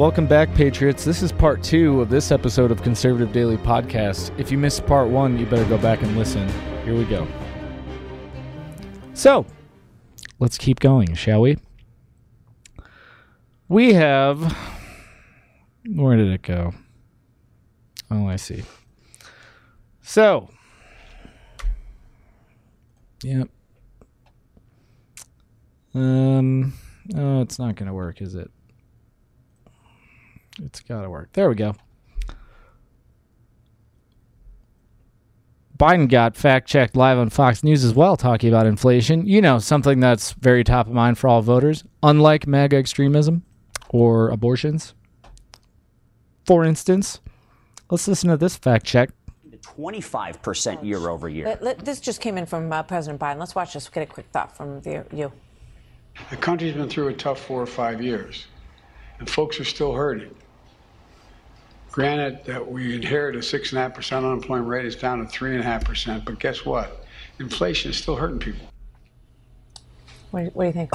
Welcome 0.00 0.26
back, 0.26 0.54
Patriots. 0.54 1.04
This 1.04 1.20
is 1.20 1.30
part 1.30 1.62
two 1.62 2.00
of 2.00 2.08
this 2.08 2.32
episode 2.32 2.70
of 2.70 2.82
Conservative 2.82 3.34
Daily 3.34 3.58
Podcast. 3.58 4.32
If 4.40 4.50
you 4.50 4.56
missed 4.56 4.86
part 4.86 5.10
one, 5.10 5.36
you 5.38 5.44
better 5.44 5.66
go 5.66 5.76
back 5.76 6.00
and 6.00 6.16
listen. 6.16 6.48
Here 6.86 6.96
we 6.96 7.04
go. 7.04 7.28
So, 9.12 9.44
let's 10.38 10.56
keep 10.56 10.80
going, 10.80 11.12
shall 11.16 11.42
we? 11.42 11.58
We 13.68 13.92
have. 13.92 14.56
Where 15.86 16.16
did 16.16 16.28
it 16.32 16.40
go? 16.40 16.72
Oh, 18.10 18.26
I 18.26 18.36
see. 18.36 18.62
So. 20.00 20.48
Yep. 23.22 23.50
Um. 25.92 26.72
Oh, 27.14 27.42
it's 27.42 27.58
not 27.58 27.74
going 27.74 27.88
to 27.88 27.92
work, 27.92 28.22
is 28.22 28.34
it? 28.34 28.50
It's 30.64 30.80
got 30.80 31.02
to 31.02 31.10
work. 31.10 31.30
There 31.32 31.48
we 31.48 31.54
go. 31.54 31.74
Biden 35.78 36.10
got 36.10 36.36
fact 36.36 36.68
checked 36.68 36.94
live 36.94 37.16
on 37.16 37.30
Fox 37.30 37.64
News 37.64 37.84
as 37.84 37.94
well, 37.94 38.14
talking 38.14 38.50
about 38.50 38.66
inflation. 38.66 39.26
You 39.26 39.40
know, 39.40 39.58
something 39.58 39.98
that's 39.98 40.32
very 40.32 40.62
top 40.62 40.86
of 40.86 40.92
mind 40.92 41.16
for 41.16 41.28
all 41.28 41.40
voters, 41.40 41.84
unlike 42.02 42.46
MAGA 42.46 42.76
extremism 42.76 43.44
or 43.88 44.28
abortions. 44.28 44.92
For 46.44 46.64
instance, 46.64 47.20
let's 47.90 48.06
listen 48.06 48.28
to 48.28 48.36
this 48.36 48.56
fact 48.56 48.84
check. 48.84 49.10
25% 49.62 50.84
year 50.84 51.08
over 51.08 51.30
year. 51.30 51.46
Let- 51.46 51.62
let- 51.62 51.78
this 51.78 51.98
just 51.98 52.20
came 52.20 52.36
in 52.36 52.44
from 52.44 52.70
uh, 52.70 52.82
President 52.82 53.18
Biden. 53.18 53.38
Let's 53.38 53.54
watch 53.54 53.72
this. 53.72 53.88
Get 53.88 54.02
a 54.02 54.06
quick 54.06 54.26
thought 54.32 54.54
from 54.54 54.80
the, 54.82 55.06
you. 55.14 55.32
The 56.28 56.36
country's 56.36 56.74
been 56.74 56.88
through 56.90 57.08
a 57.08 57.14
tough 57.14 57.40
four 57.40 57.62
or 57.62 57.66
five 57.66 58.02
years, 58.02 58.46
and 59.18 59.30
folks 59.30 59.58
are 59.60 59.64
still 59.64 59.94
hurting. 59.94 60.34
Granted 61.92 62.44
that 62.44 62.70
we 62.70 62.94
inherited 62.94 63.40
a 63.40 63.42
six 63.42 63.70
and 63.70 63.78
a 63.78 63.82
half 63.82 63.94
percent 63.94 64.24
unemployment 64.24 64.68
rate, 64.68 64.86
it's 64.86 64.94
down 64.94 65.18
to 65.18 65.26
three 65.26 65.52
and 65.52 65.60
a 65.60 65.64
half 65.64 65.84
percent. 65.84 66.24
But 66.24 66.38
guess 66.38 66.64
what? 66.64 67.04
Inflation 67.40 67.90
is 67.90 67.96
still 67.96 68.14
hurting 68.16 68.38
people. 68.38 68.66
What, 70.30 70.44
do- 70.44 70.50
what 70.50 70.64
do 70.64 70.66
you 70.68 70.72
think? 70.72 70.90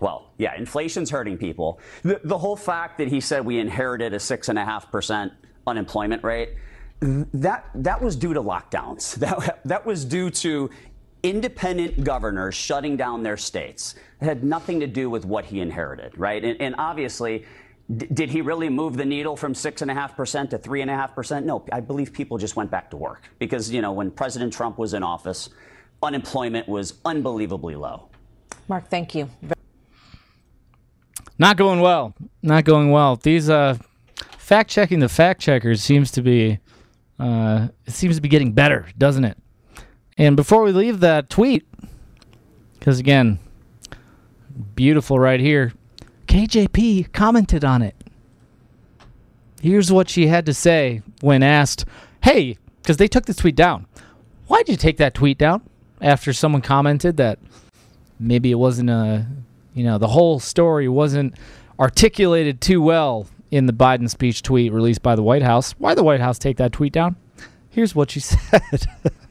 Well, 0.00 0.32
yeah, 0.36 0.56
inflation's 0.56 1.10
hurting 1.10 1.38
people. 1.38 1.78
The, 2.02 2.20
the 2.24 2.36
whole 2.36 2.56
fact 2.56 2.98
that 2.98 3.06
he 3.06 3.20
said 3.20 3.44
we 3.44 3.60
inherited 3.60 4.12
a 4.12 4.18
six 4.18 4.48
and 4.48 4.58
a 4.58 4.64
half 4.64 4.90
percent 4.90 5.32
unemployment 5.64 6.24
rate, 6.24 6.56
that 7.00 7.66
that 7.76 8.02
was 8.02 8.16
due 8.16 8.34
to 8.34 8.42
lockdowns. 8.42 9.16
That 9.20 9.60
that 9.64 9.86
was 9.86 10.04
due 10.04 10.30
to 10.30 10.70
independent 11.22 12.02
governors 12.02 12.56
shutting 12.56 12.96
down 12.96 13.22
their 13.22 13.36
states. 13.36 13.94
It 14.20 14.24
had 14.24 14.42
nothing 14.42 14.80
to 14.80 14.88
do 14.88 15.08
with 15.08 15.24
what 15.24 15.44
he 15.44 15.60
inherited, 15.60 16.18
right? 16.18 16.42
And, 16.44 16.60
and 16.60 16.74
obviously. 16.78 17.44
D- 17.96 18.06
Did 18.12 18.30
he 18.30 18.40
really 18.40 18.68
move 18.68 18.96
the 18.96 19.04
needle 19.04 19.36
from 19.36 19.54
six 19.54 19.82
and 19.82 19.90
a 19.90 19.94
half 19.94 20.16
percent 20.16 20.50
to 20.50 20.58
three 20.58 20.80
and 20.82 20.90
a 20.90 20.94
half 20.94 21.14
percent? 21.14 21.46
No, 21.46 21.64
I 21.72 21.80
believe 21.80 22.12
people 22.12 22.38
just 22.38 22.56
went 22.56 22.70
back 22.70 22.90
to 22.90 22.96
work 22.96 23.22
because 23.38 23.70
you 23.70 23.80
know 23.82 23.92
when 23.92 24.10
President 24.10 24.52
Trump 24.52 24.78
was 24.78 24.94
in 24.94 25.02
office, 25.02 25.50
unemployment 26.02 26.68
was 26.68 26.94
unbelievably 27.04 27.76
low. 27.76 28.08
Mark, 28.68 28.88
thank 28.88 29.14
you. 29.14 29.28
Not 31.38 31.56
going 31.56 31.80
well. 31.80 32.14
Not 32.42 32.64
going 32.64 32.90
well. 32.90 33.16
These 33.16 33.50
uh, 33.50 33.76
fact 34.38 34.70
checking 34.70 35.00
the 35.00 35.08
fact 35.08 35.40
checkers 35.40 35.82
seems 35.82 36.10
to 36.12 36.22
be 36.22 36.58
uh, 37.18 37.68
it 37.86 37.92
seems 37.92 38.16
to 38.16 38.22
be 38.22 38.28
getting 38.28 38.52
better, 38.52 38.86
doesn't 38.98 39.24
it? 39.24 39.38
And 40.18 40.36
before 40.36 40.62
we 40.62 40.72
leave 40.72 41.00
that 41.00 41.30
tweet, 41.30 41.66
because 42.78 42.98
again, 42.98 43.38
beautiful 44.74 45.18
right 45.18 45.40
here, 45.40 45.72
KJP 46.32 47.12
commented 47.12 47.62
on 47.62 47.82
it. 47.82 47.94
Here's 49.60 49.92
what 49.92 50.08
she 50.08 50.28
had 50.28 50.46
to 50.46 50.54
say 50.54 51.02
when 51.20 51.42
asked, 51.42 51.84
"Hey," 52.22 52.56
because 52.80 52.96
they 52.96 53.06
took 53.06 53.26
the 53.26 53.34
tweet 53.34 53.54
down. 53.54 53.84
Why 54.46 54.62
did 54.62 54.70
you 54.70 54.76
take 54.78 54.96
that 54.96 55.12
tweet 55.12 55.36
down 55.36 55.60
after 56.00 56.32
someone 56.32 56.62
commented 56.62 57.18
that 57.18 57.38
maybe 58.18 58.50
it 58.50 58.54
wasn't 58.54 58.88
a, 58.88 59.26
you 59.74 59.84
know, 59.84 59.98
the 59.98 60.08
whole 60.08 60.40
story 60.40 60.88
wasn't 60.88 61.34
articulated 61.78 62.62
too 62.62 62.80
well 62.80 63.26
in 63.50 63.66
the 63.66 63.74
Biden 63.74 64.08
speech 64.08 64.40
tweet 64.40 64.72
released 64.72 65.02
by 65.02 65.14
the 65.14 65.22
White 65.22 65.42
House. 65.42 65.72
Why 65.72 65.94
the 65.94 66.02
White 66.02 66.20
House 66.20 66.38
take 66.38 66.56
that 66.56 66.72
tweet 66.72 66.94
down? 66.94 67.16
Here's 67.68 67.94
what 67.94 68.10
she 68.10 68.20
said. 68.20 68.86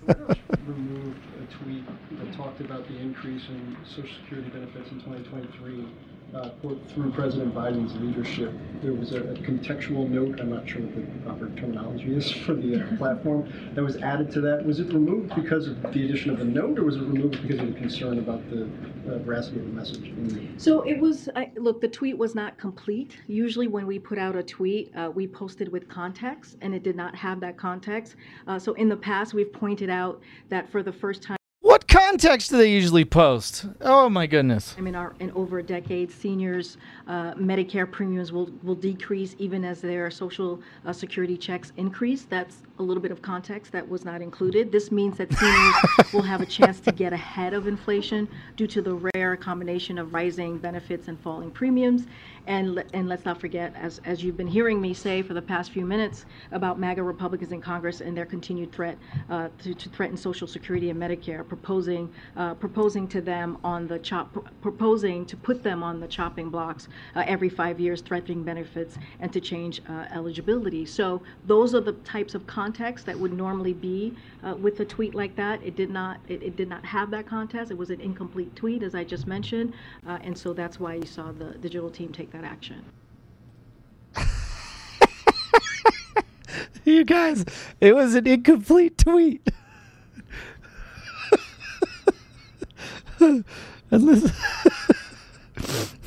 a 0.07 0.13
tweet 0.13 1.83
that 2.19 2.33
talked 2.37 2.61
about 2.61 2.87
the 2.87 2.99
increase 2.99 3.41
in 3.49 3.75
Social 3.89 4.15
Security 4.21 4.51
benefits 4.51 4.91
in 4.91 4.99
2023 4.99 5.87
uh, 6.35 6.49
through 6.89 7.11
President 7.11 7.53
Biden's 7.53 7.93
leadership. 7.95 8.53
There 8.81 8.93
was 8.93 9.13
a, 9.13 9.19
a 9.19 9.33
contextual 9.35 10.09
note, 10.09 10.39
I'm 10.39 10.49
not 10.49 10.67
sure 10.67 10.81
what 10.81 10.95
the 10.95 11.19
proper 11.25 11.49
terminology 11.59 12.15
is 12.15 12.31
for 12.45 12.53
the 12.53 12.81
uh, 12.83 12.95
platform, 12.97 13.51
that 13.75 13.83
was 13.83 13.97
added 13.97 14.31
to 14.31 14.41
that. 14.41 14.65
Was 14.65 14.79
it 14.79 14.93
removed 14.93 15.35
because 15.35 15.67
of 15.67 15.81
the 15.81 16.05
addition 16.05 16.31
of 16.31 16.39
the 16.39 16.45
note, 16.45 16.79
or 16.79 16.83
was 16.85 16.95
it 16.95 17.01
removed 17.01 17.41
because 17.41 17.59
of 17.59 17.73
the 17.73 17.79
concern 17.79 18.19
about 18.19 18.47
the 18.49 18.63
uh, 18.63 19.17
veracity 19.19 19.59
of 19.59 19.65
the 19.65 19.71
message? 19.71 20.07
in 20.07 20.27
the- 20.27 20.59
So 20.59 20.81
it 20.83 20.99
was, 20.99 21.29
I, 21.35 21.51
look, 21.55 21.81
the 21.81 21.87
tweet 21.87 22.17
was 22.17 22.35
not 22.35 22.57
complete. 22.57 23.17
Usually 23.27 23.67
when 23.67 23.85
we 23.85 23.99
put 23.99 24.17
out 24.17 24.35
a 24.35 24.43
tweet, 24.43 24.91
uh, 24.95 25.11
we 25.13 25.27
posted 25.27 25.71
with 25.71 25.87
context, 25.89 26.57
and 26.61 26.73
it 26.73 26.83
did 26.83 26.95
not 26.95 27.15
have 27.15 27.39
that 27.41 27.57
context. 27.57 28.15
Uh, 28.47 28.57
so 28.57 28.73
in 28.73 28.89
the 28.89 28.97
past, 28.97 29.33
we've 29.33 29.51
pointed 29.51 29.89
out 29.89 30.21
that 30.49 30.69
for 30.69 30.81
the 30.83 30.91
first 30.93 31.21
time 31.23 31.37
what 31.71 31.87
context 31.87 32.49
do 32.49 32.57
they 32.57 32.69
usually 32.69 33.05
post? 33.05 33.65
Oh 33.79 34.09
my 34.09 34.27
goodness. 34.27 34.75
in 34.77 34.93
our, 34.93 35.15
in 35.21 35.31
over 35.31 35.59
a 35.59 35.63
decade, 35.63 36.11
seniors' 36.11 36.75
uh, 37.07 37.33
Medicare 37.35 37.89
premiums 37.89 38.33
will, 38.33 38.51
will 38.61 38.75
decrease 38.75 39.37
even 39.39 39.63
as 39.63 39.79
their 39.79 40.11
social 40.11 40.59
uh, 40.85 40.91
security 40.91 41.37
checks 41.37 41.71
increase. 41.77 42.23
That's 42.23 42.63
a 42.79 42.83
little 42.83 43.01
bit 43.01 43.11
of 43.11 43.21
context 43.21 43.71
that 43.71 43.87
was 43.87 44.03
not 44.03 44.21
included. 44.21 44.69
This 44.69 44.91
means 44.91 45.17
that 45.17 45.31
seniors 45.31 45.75
will 46.13 46.23
have 46.23 46.41
a 46.41 46.45
chance 46.45 46.81
to 46.81 46.91
get 46.91 47.13
ahead 47.13 47.53
of 47.53 47.67
inflation 47.67 48.27
due 48.57 48.67
to 48.67 48.81
the 48.81 49.09
rare 49.13 49.37
combination 49.37 49.97
of 49.97 50.13
rising 50.13 50.57
benefits 50.57 51.07
and 51.07 51.17
falling 51.21 51.51
premiums. 51.51 52.05
And, 52.47 52.83
and 52.93 53.07
let's 53.07 53.23
not 53.23 53.39
forget, 53.39 53.73
as, 53.75 54.01
as 54.03 54.23
you've 54.23 54.35
been 54.35 54.47
hearing 54.47 54.81
me 54.81 54.93
say 54.93 55.21
for 55.21 55.35
the 55.35 55.41
past 55.41 55.71
few 55.71 55.85
minutes 55.85 56.25
about 56.51 56.79
MAGA 56.79 57.03
Republicans 57.03 57.51
in 57.51 57.61
Congress 57.61 58.01
and 58.01 58.17
their 58.17 58.25
continued 58.25 58.71
threat 58.71 58.97
uh, 59.29 59.49
to, 59.59 59.75
to 59.75 59.89
threaten 59.89 60.17
Social 60.17 60.47
Security 60.47 60.89
and 60.89 60.99
Medicare, 60.99 61.47
proposing 61.51 62.09
uh, 62.37 62.53
proposing 62.53 63.05
to 63.05 63.19
them 63.19 63.57
on 63.61 63.85
the 63.85 63.99
chop, 63.99 64.25
proposing 64.61 65.25
to 65.25 65.35
put 65.35 65.61
them 65.61 65.83
on 65.83 65.99
the 65.99 66.07
chopping 66.07 66.49
blocks 66.49 66.87
uh, 67.17 67.25
every 67.27 67.49
five 67.49 67.77
years, 67.77 67.99
threatening 67.99 68.41
benefits 68.41 68.97
and 69.19 69.33
to 69.33 69.41
change 69.41 69.81
uh, 69.89 70.05
eligibility. 70.13 70.85
So 70.85 71.21
those 71.47 71.75
are 71.75 71.81
the 71.81 71.91
types 72.15 72.35
of 72.35 72.47
context 72.47 73.05
that 73.07 73.19
would 73.19 73.33
normally 73.33 73.73
be 73.73 74.15
uh, 74.45 74.55
with 74.55 74.79
a 74.79 74.85
tweet 74.85 75.13
like 75.13 75.35
that. 75.35 75.61
It 75.61 75.75
did 75.75 75.89
not 75.89 76.21
it, 76.29 76.41
it 76.41 76.55
did 76.55 76.69
not 76.69 76.85
have 76.85 77.11
that 77.11 77.27
context. 77.27 77.69
It 77.69 77.77
was 77.77 77.89
an 77.89 77.99
incomplete 77.99 78.55
tweet, 78.55 78.81
as 78.81 78.95
I 78.95 79.03
just 79.03 79.27
mentioned, 79.27 79.73
uh, 80.07 80.19
and 80.21 80.37
so 80.37 80.53
that's 80.53 80.79
why 80.79 80.93
you 80.93 81.05
saw 81.05 81.33
the 81.33 81.49
digital 81.59 81.89
team 81.89 82.13
take 82.13 82.31
that 82.31 82.45
action. 82.45 82.81
You 86.83 87.03
guys, 87.03 87.45
it 87.79 87.93
was 87.93 88.15
an 88.15 88.25
incomplete 88.25 88.97
tweet. 88.97 89.47
and 93.21 93.45
listen. 93.91 94.31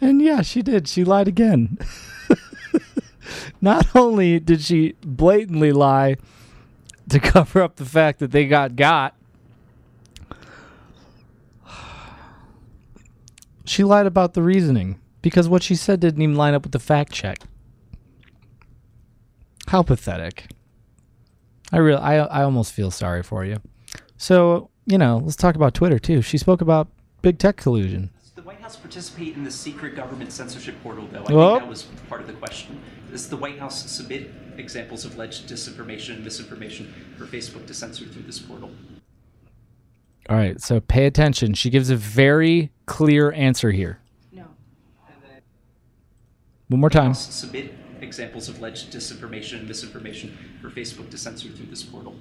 and 0.00 0.22
yeah, 0.22 0.42
she 0.42 0.62
did. 0.62 0.86
She 0.88 1.04
lied 1.04 1.28
again. 1.28 1.78
Not 3.60 3.94
only 3.94 4.38
did 4.38 4.60
she 4.60 4.94
blatantly 5.02 5.72
lie 5.72 6.16
to 7.08 7.18
cover 7.18 7.62
up 7.62 7.76
the 7.76 7.84
fact 7.84 8.20
that 8.20 8.30
they 8.30 8.46
got 8.46 8.76
got, 8.76 9.16
she 13.64 13.82
lied 13.82 14.06
about 14.06 14.34
the 14.34 14.42
reasoning 14.42 15.00
because 15.22 15.48
what 15.48 15.62
she 15.64 15.74
said 15.74 15.98
didn't 16.00 16.22
even 16.22 16.36
line 16.36 16.54
up 16.54 16.62
with 16.62 16.72
the 16.72 16.78
fact 16.78 17.12
check. 17.12 17.40
How 19.68 19.82
pathetic. 19.82 20.48
I 21.72 21.78
real 21.78 21.98
I 21.98 22.14
I 22.14 22.44
almost 22.44 22.72
feel 22.72 22.92
sorry 22.92 23.24
for 23.24 23.44
you. 23.44 23.56
So, 24.16 24.70
you 24.86 24.98
know, 24.98 25.18
let's 25.18 25.36
talk 25.36 25.54
about 25.56 25.74
Twitter 25.74 25.98
too. 25.98 26.22
She 26.22 26.38
spoke 26.38 26.60
about 26.60 26.88
big 27.22 27.38
tech 27.38 27.56
collusion. 27.56 28.10
Does 28.22 28.32
the 28.32 28.42
White 28.42 28.60
House 28.60 28.76
participate 28.76 29.34
in 29.36 29.44
the 29.44 29.50
secret 29.50 29.94
government 29.96 30.32
censorship 30.32 30.76
portal, 30.82 31.08
though? 31.10 31.24
I 31.24 31.32
Oh. 31.32 31.50
think 31.54 31.62
that 31.64 31.68
was 31.68 31.82
part 32.08 32.20
of 32.20 32.26
the 32.26 32.32
question. 32.34 32.78
Does 33.10 33.28
the 33.28 33.36
White 33.36 33.58
House 33.58 33.90
submit 33.90 34.30
examples 34.56 35.04
of 35.04 35.16
alleged 35.16 35.48
disinformation 35.48 36.14
and 36.14 36.24
misinformation 36.24 36.92
for 37.18 37.26
Facebook 37.26 37.66
to 37.66 37.74
censor 37.74 38.04
through 38.06 38.22
this 38.22 38.38
portal? 38.38 38.70
All 40.28 40.36
right, 40.36 40.60
so 40.60 40.80
pay 40.80 41.06
attention. 41.06 41.54
She 41.54 41.70
gives 41.70 41.88
a 41.90 41.96
very 41.96 42.72
clear 42.86 43.30
answer 43.32 43.70
here. 43.70 44.00
No. 44.32 44.44
One 46.68 46.80
more 46.80 46.90
time. 46.90 47.06
House 47.08 47.32
submit 47.32 47.74
examples 48.00 48.48
of 48.48 48.58
alleged 48.58 48.92
disinformation 48.92 49.58
and 49.60 49.68
misinformation 49.68 50.36
for 50.60 50.68
Facebook 50.68 51.10
to 51.10 51.18
censor 51.18 51.48
through 51.48 51.66
this 51.66 51.82
portal. 51.84 52.16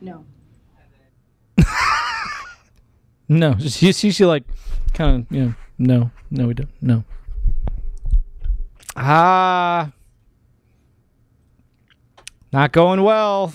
No. 0.00 0.24
No, 3.32 3.56
she 3.58 3.92
she, 3.92 4.10
she 4.10 4.26
like 4.26 4.44
kind 4.92 5.24
of, 5.24 5.34
you 5.34 5.44
know, 5.46 5.54
no, 5.78 6.10
no 6.30 6.48
we 6.48 6.54
don't. 6.54 6.68
No. 6.82 7.04
Ah, 8.94 9.90
not 12.52 12.72
going 12.72 13.02
well. 13.02 13.54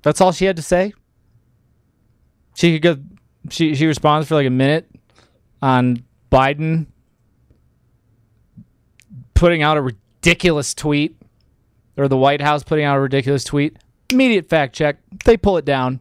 That's 0.00 0.20
all 0.22 0.32
she 0.32 0.46
had 0.46 0.56
to 0.56 0.62
say. 0.62 0.94
She 2.54 2.78
could 2.78 2.82
go. 2.82 3.02
She 3.50 3.74
she 3.74 3.84
responds 3.84 4.28
for 4.28 4.34
like 4.34 4.46
a 4.46 4.50
minute 4.50 4.88
on 5.60 6.02
Biden 6.32 6.86
putting 9.34 9.62
out 9.62 9.76
a 9.76 9.82
ridiculous 9.82 10.72
tweet, 10.72 11.16
or 11.98 12.08
the 12.08 12.16
White 12.16 12.40
House 12.40 12.62
putting 12.62 12.86
out 12.86 12.96
a 12.96 13.00
ridiculous 13.00 13.44
tweet. 13.44 13.76
Immediate 14.10 14.48
fact 14.48 14.74
check. 14.74 14.98
They 15.24 15.36
pull 15.36 15.56
it 15.58 15.64
down 15.64 16.00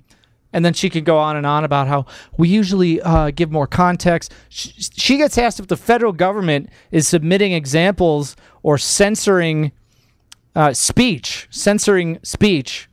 and 0.54 0.63
then 0.63 0.74
she 0.74 0.89
could 0.89 1.06
go 1.06 1.18
on 1.18 1.36
and 1.36 1.45
on 1.45 1.63
about 1.63 1.88
how 1.88 2.06
we 2.38 2.48
usually 2.48 3.01
uh, 3.01 3.31
give 3.31 3.51
more 3.51 3.68
context. 3.68 4.33
She, 4.50 4.71
she, 4.71 5.18
gets 5.18 5.38
asked 5.38 5.59
if 5.59 5.68
the 5.68 5.77
federal 5.77 6.13
government 6.13 6.69
is 6.89 7.07
submitting 7.07 7.51
examples 7.51 8.36
or 8.63 8.77
censoring 8.77 9.71
uh, 10.56 10.74
speech, 10.74 11.48
censoring 11.51 12.19
speech 12.24 12.89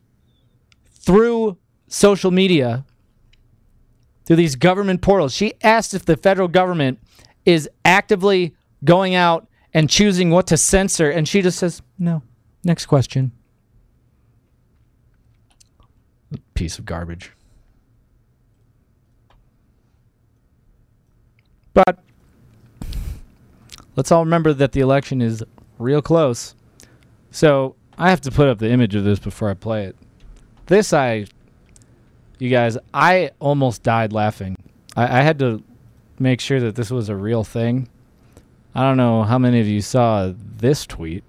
through 0.90 1.56
social 1.87 2.31
media, 2.31 2.84
through 4.26 4.37
these 4.37 4.56
government 4.56 5.00
portals. 5.00 5.32
She 5.32 5.55
asked 5.62 5.94
if 5.94 6.05
the 6.05 6.17
federal 6.17 6.49
government 6.49 6.99
is 7.46 7.69
actively 7.84 8.55
going 8.84 9.14
out 9.14 9.49
and 9.72 9.88
choosing 9.88 10.31
what 10.31 10.46
to 10.49 10.56
censor, 10.56 11.10
and 11.10 11.26
she 11.26 11.40
just 11.40 11.58
says, 11.58 11.82
no. 11.99 12.22
Next 12.62 12.87
question. 12.87 13.32
Piece 16.54 16.78
of 16.78 16.84
garbage. 16.84 17.32
But 21.74 21.98
let's 23.96 24.12
all 24.12 24.24
remember 24.24 24.52
that 24.54 24.72
the 24.72 24.80
election 24.80 25.20
is 25.20 25.42
real 25.78 26.00
close. 26.00 26.54
So 27.32 27.74
I 27.98 28.10
have 28.10 28.20
to 28.22 28.30
put 28.30 28.48
up 28.48 28.58
the 28.58 28.70
image 28.70 28.94
of 28.94 29.04
this 29.04 29.18
before 29.18 29.50
I 29.50 29.54
play 29.54 29.84
it. 29.84 29.96
This, 30.66 30.92
I, 30.92 31.26
you 32.38 32.48
guys, 32.48 32.78
I 32.94 33.32
almost 33.40 33.82
died 33.82 34.12
laughing. 34.12 34.56
I, 34.96 35.18
I 35.18 35.22
had 35.22 35.38
to 35.40 35.62
make 36.18 36.40
sure 36.40 36.60
that 36.60 36.76
this 36.76 36.90
was 36.90 37.08
a 37.08 37.16
real 37.16 37.42
thing. 37.42 37.88
I 38.74 38.82
don't 38.82 38.96
know 38.96 39.24
how 39.24 39.38
many 39.38 39.60
of 39.60 39.66
you 39.66 39.80
saw 39.80 40.32
this 40.36 40.86
tweet, 40.86 41.24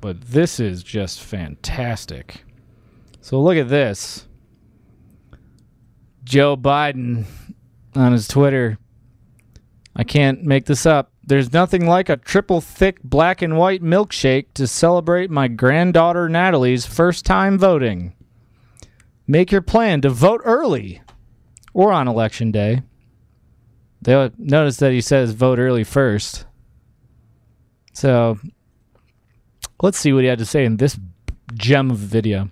but 0.00 0.20
this 0.20 0.60
is 0.60 0.82
just 0.82 1.20
fantastic. 1.20 2.42
So 3.20 3.40
look 3.40 3.56
at 3.56 3.68
this. 3.68 4.26
Joe 6.24 6.56
Biden 6.56 7.26
on 7.94 8.12
his 8.12 8.28
Twitter 8.28 8.78
I 10.00 10.04
can't 10.04 10.44
make 10.44 10.66
this 10.66 10.86
up. 10.86 11.12
There's 11.24 11.52
nothing 11.52 11.86
like 11.86 12.08
a 12.08 12.16
triple 12.16 12.60
thick 12.60 13.02
black 13.02 13.42
and 13.42 13.58
white 13.58 13.82
milkshake 13.82 14.46
to 14.54 14.66
celebrate 14.66 15.30
my 15.30 15.48
granddaughter 15.48 16.28
Natalie's 16.28 16.86
first 16.86 17.26
time 17.26 17.58
voting. 17.58 18.14
Make 19.26 19.52
your 19.52 19.62
plan 19.62 20.00
to 20.00 20.08
vote 20.08 20.40
early 20.44 21.02
or 21.74 21.92
on 21.92 22.08
election 22.08 22.50
day. 22.50 22.82
They'll 24.02 24.30
notice 24.38 24.78
that 24.78 24.92
he 24.92 25.00
says 25.00 25.32
vote 25.32 25.58
early 25.58 25.84
first. 25.84 26.46
So 27.92 28.38
let's 29.82 29.98
see 29.98 30.12
what 30.12 30.22
he 30.22 30.28
had 30.28 30.38
to 30.38 30.46
say 30.46 30.64
in 30.64 30.78
this 30.78 30.98
gem 31.52 31.90
of 31.90 32.02
a 32.02 32.06
video. 32.06 32.48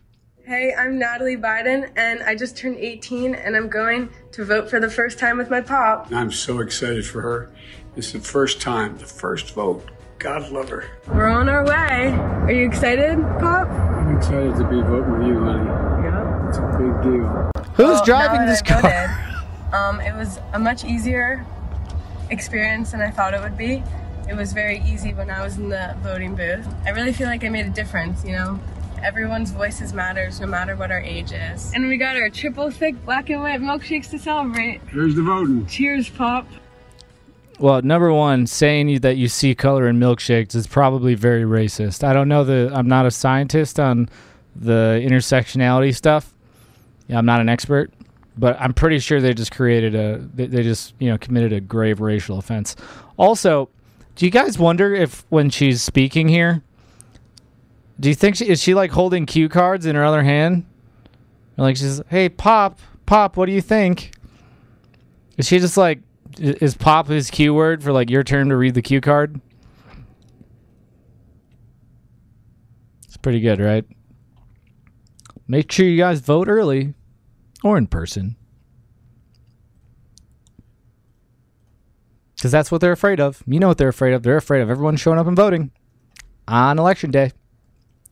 Hey, 0.49 0.73
I'm 0.75 0.99
Natalie 0.99 1.37
Biden, 1.37 1.91
and 1.95 2.23
I 2.23 2.35
just 2.35 2.57
turned 2.57 2.79
18, 2.79 3.35
and 3.35 3.55
I'm 3.55 3.69
going 3.69 4.09
to 4.33 4.47
vote 4.47 4.71
for 4.71 4.81
the 4.81 4.89
first 4.89 5.19
time 5.19 5.37
with 5.37 5.51
my 5.51 5.61
pop. 5.61 6.11
I'm 6.11 6.33
so 6.33 6.61
excited 6.61 7.05
for 7.05 7.21
her. 7.21 7.51
It's 7.97 8.13
the 8.13 8.21
first 8.21 8.59
time, 8.59 8.97
the 8.97 9.05
first 9.05 9.53
vote. 9.53 9.85
God 10.19 10.51
love 10.51 10.71
her. 10.71 10.89
We're 11.09 11.29
on 11.29 11.51
our 11.51 11.67
way. 11.67 12.13
Are 12.15 12.51
you 12.51 12.65
excited, 12.65 13.19
Pop? 13.39 13.69
I'm 13.69 14.17
excited 14.17 14.57
to 14.57 14.65
be 14.65 14.81
voting 14.81 15.19
with 15.19 15.29
you, 15.29 15.39
honey. 15.39 15.67
Yeah. 16.03 16.49
It's 16.49 16.57
a 16.57 16.63
big 16.63 17.03
deal. 17.03 17.51
Who's 17.75 17.97
well, 17.97 18.05
driving 18.07 18.47
this 18.47 18.63
car? 18.63 18.81
Voted, 18.81 19.75
um, 19.75 20.01
it 20.01 20.17
was 20.17 20.39
a 20.55 20.59
much 20.59 20.83
easier 20.83 21.45
experience 22.31 22.93
than 22.93 23.03
I 23.03 23.11
thought 23.11 23.35
it 23.35 23.43
would 23.43 23.59
be. 23.59 23.83
It 24.27 24.35
was 24.35 24.55
very 24.55 24.79
easy 24.87 25.13
when 25.13 25.29
I 25.29 25.45
was 25.45 25.59
in 25.59 25.69
the 25.69 25.95
voting 26.03 26.35
booth. 26.35 26.67
I 26.87 26.91
really 26.93 27.13
feel 27.13 27.27
like 27.27 27.45
I 27.45 27.51
made 27.51 27.67
a 27.67 27.71
difference, 27.71 28.25
you 28.25 28.33
know? 28.33 28.59
Everyone's 29.03 29.51
voices 29.51 29.93
matters 29.93 30.41
no 30.41 30.47
matter 30.47 30.77
what 30.77 30.91
our 30.91 31.01
age 31.01 31.33
is. 31.33 31.73
And 31.75 31.89
we 31.89 31.97
got 31.97 32.17
our 32.17 32.31
triple 32.31 32.71
thick 32.71 33.03
black 33.05 33.31
and 33.31 33.41
white 33.41 33.61
milkshakes 33.61 34.11
to 34.11 34.19
celebrate. 34.19 34.81
Here's 34.89 35.15
the 35.15 35.23
voting. 35.23 35.67
Cheers, 35.67 36.09
Pop. 36.09 36.47
Well, 37.59 37.83
number 37.83 38.13
one, 38.13 38.47
saying 38.47 39.01
that 39.01 39.17
you 39.17 39.27
see 39.29 39.55
color 39.55 39.89
in 39.89 39.99
milkshakes 39.99 40.55
is 40.55 40.67
probably 40.67 41.15
very 41.15 41.43
racist. 41.43 42.05
I 42.05 42.13
don't 42.13 42.29
know 42.29 42.45
the. 42.45 42.71
I'm 42.73 42.87
not 42.87 43.05
a 43.05 43.11
scientist 43.11 43.81
on 43.81 44.09
the 44.55 45.01
intersectionality 45.05 45.95
stuff. 45.95 46.35
Yeah, 47.09 47.19
I'm 47.19 47.27
not 47.27 47.41
an 47.41 47.49
expert, 47.49 47.93
but 48.37 48.57
I'm 48.61 48.73
pretty 48.75 49.01
sure 49.01 49.21
they 49.21 49.35
just 49.35 49.51
created 49.51 49.97
a. 49.97 50.19
They, 50.19 50.47
they 50.47 50.63
just 50.63 50.95
you 51.01 51.11
know 51.11 51.19
committed 51.19 51.53
a 51.53 51.61
grave 51.61 52.01
racial 52.01 52.39
offense. 52.39 52.77
Also, 53.17 53.69
do 54.15 54.25
you 54.25 54.31
guys 54.31 54.57
wonder 54.57 54.95
if 54.95 55.25
when 55.29 55.51
she's 55.51 55.83
speaking 55.83 56.29
here, 56.29 56.63
do 58.01 58.09
you 58.09 58.15
think 58.15 58.37
she 58.37 58.49
is 58.49 58.63
she 58.63 58.75
like 58.75 58.91
holding 58.93 59.27
cue 59.27 59.49
cards 59.49 59.87
in 59.87 59.97
her 59.97 60.05
other 60.05 60.23
hand? 60.23 60.67
Like 61.57 61.77
she's, 61.77 62.01
hey, 62.09 62.29
Pop, 62.29 62.79
Pop, 63.07 63.37
what 63.37 63.47
do 63.47 63.53
you 63.53 63.61
think? 63.61 64.13
Is 65.37 65.49
she 65.49 65.59
just 65.59 65.77
like, 65.77 66.01
is 66.39 66.77
Pop 66.77 67.09
his 67.09 67.31
cue 67.31 67.53
word 67.53 67.83
for 67.83 67.91
like 67.93 68.11
your 68.11 68.23
turn 68.23 68.49
to 68.51 68.57
read 68.57 68.75
the 68.75 68.83
cue 68.83 69.01
card? 69.01 69.41
It's 73.05 73.17
pretty 73.17 73.41
good, 73.41 73.59
right? 73.59 73.85
Make 75.49 75.73
sure 75.73 75.87
you 75.87 75.97
guys 75.97 76.21
vote 76.21 76.47
early 76.49 76.95
or 77.65 77.77
in 77.77 77.89
person. 77.89 78.37
Because 82.37 82.53
that's 82.53 82.71
what 82.71 82.81
they're 82.81 82.93
afraid 82.93 83.19
of. 83.19 83.43
You 83.49 83.59
know 83.59 83.67
what 83.67 83.79
they're 83.79 83.89
afraid 83.89 84.13
of. 84.13 84.23
They're 84.23 84.37
afraid 84.37 84.61
of 84.61 84.71
everyone 84.71 84.97
showing 84.97 85.19
up 85.19 85.27
and 85.27 85.37
voting 85.37 85.73
on 86.47 86.79
election 86.79 87.11
day 87.11 87.33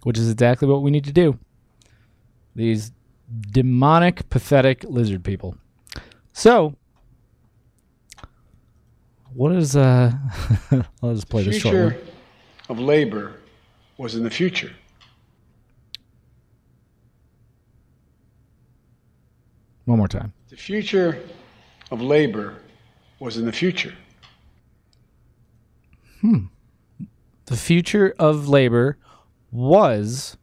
which 0.07 0.19
is 0.19 0.31
exactly 0.31 0.69
what 0.69 0.83
we 0.83 0.93
need 0.93 1.03
to 1.03 1.13
do. 1.13 1.37
These 2.55 2.93
demonic, 3.51 4.31
pathetic 4.31 4.85
lizard 4.85 5.25
people. 5.25 5.57
So, 6.33 6.77
what 9.35 9.51
is 9.51 9.75
uh? 9.75 10.13
I'll 11.03 11.13
just 11.13 11.29
play 11.29 11.43
this 11.43 11.57
short. 11.61 11.75
The 11.75 11.91
future 11.91 12.13
of 12.69 12.79
labor 12.79 13.41
was 13.99 14.15
in 14.15 14.23
the 14.23 14.31
future. 14.31 14.71
One 19.87 19.99
more 19.99 20.07
time. 20.07 20.33
The 20.51 20.57
future 20.57 21.21
of 21.91 22.01
labor 22.01 22.55
was 23.19 23.39
in 23.39 23.45
the 23.45 23.53
future. 23.53 23.95
Hmm. 26.21 26.45
The 27.47 27.57
future 27.57 28.15
of 28.21 28.49
labor 28.49 28.99
was 29.57 30.37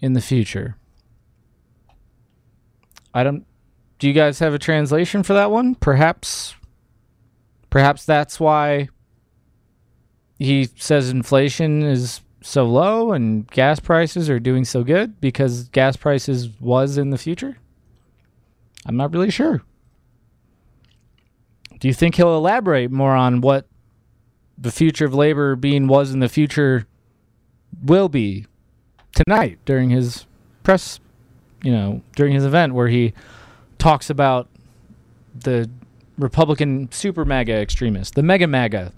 in 0.00 0.14
the 0.14 0.20
future. 0.20 0.76
I 3.14 3.22
don't 3.22 3.46
do 3.98 4.08
you 4.08 4.12
guys 4.12 4.40
have 4.40 4.52
a 4.52 4.58
translation 4.58 5.22
for 5.22 5.32
that 5.34 5.50
one? 5.50 5.76
Perhaps 5.76 6.56
perhaps 7.70 8.04
that's 8.04 8.40
why 8.40 8.88
he 10.38 10.68
says 10.76 11.08
inflation 11.08 11.82
is 11.82 12.20
so 12.42 12.64
low 12.64 13.12
and 13.12 13.46
gas 13.48 13.78
prices 13.78 14.28
are 14.28 14.40
doing 14.40 14.64
so 14.64 14.82
good 14.82 15.20
because 15.20 15.68
gas 15.68 15.96
prices 15.96 16.48
was 16.60 16.98
in 16.98 17.10
the 17.10 17.18
future? 17.18 17.58
I'm 18.84 18.96
not 18.96 19.12
really 19.12 19.30
sure. 19.30 19.62
Do 21.78 21.86
you 21.86 21.94
think 21.94 22.16
he'll 22.16 22.36
elaborate 22.36 22.90
more 22.90 23.14
on 23.14 23.40
what 23.40 23.68
the 24.58 24.72
future 24.72 25.04
of 25.04 25.14
labor 25.14 25.54
being 25.54 25.86
was 25.86 26.12
in 26.12 26.18
the 26.18 26.28
future 26.28 26.86
will 27.84 28.08
be 28.08 28.46
tonight 29.14 29.58
during 29.64 29.90
his 29.90 30.26
press, 30.62 31.00
you 31.62 31.72
know, 31.72 32.02
during 32.16 32.32
his 32.32 32.44
event 32.44 32.74
where 32.74 32.88
he 32.88 33.12
talks 33.78 34.10
about 34.10 34.48
the 35.34 35.68
Republican 36.18 36.90
super 36.92 37.24
MAGA 37.24 37.54
extremist, 37.54 38.14
the 38.14 38.22
mega 38.22 38.46
MAGA, 38.46 38.92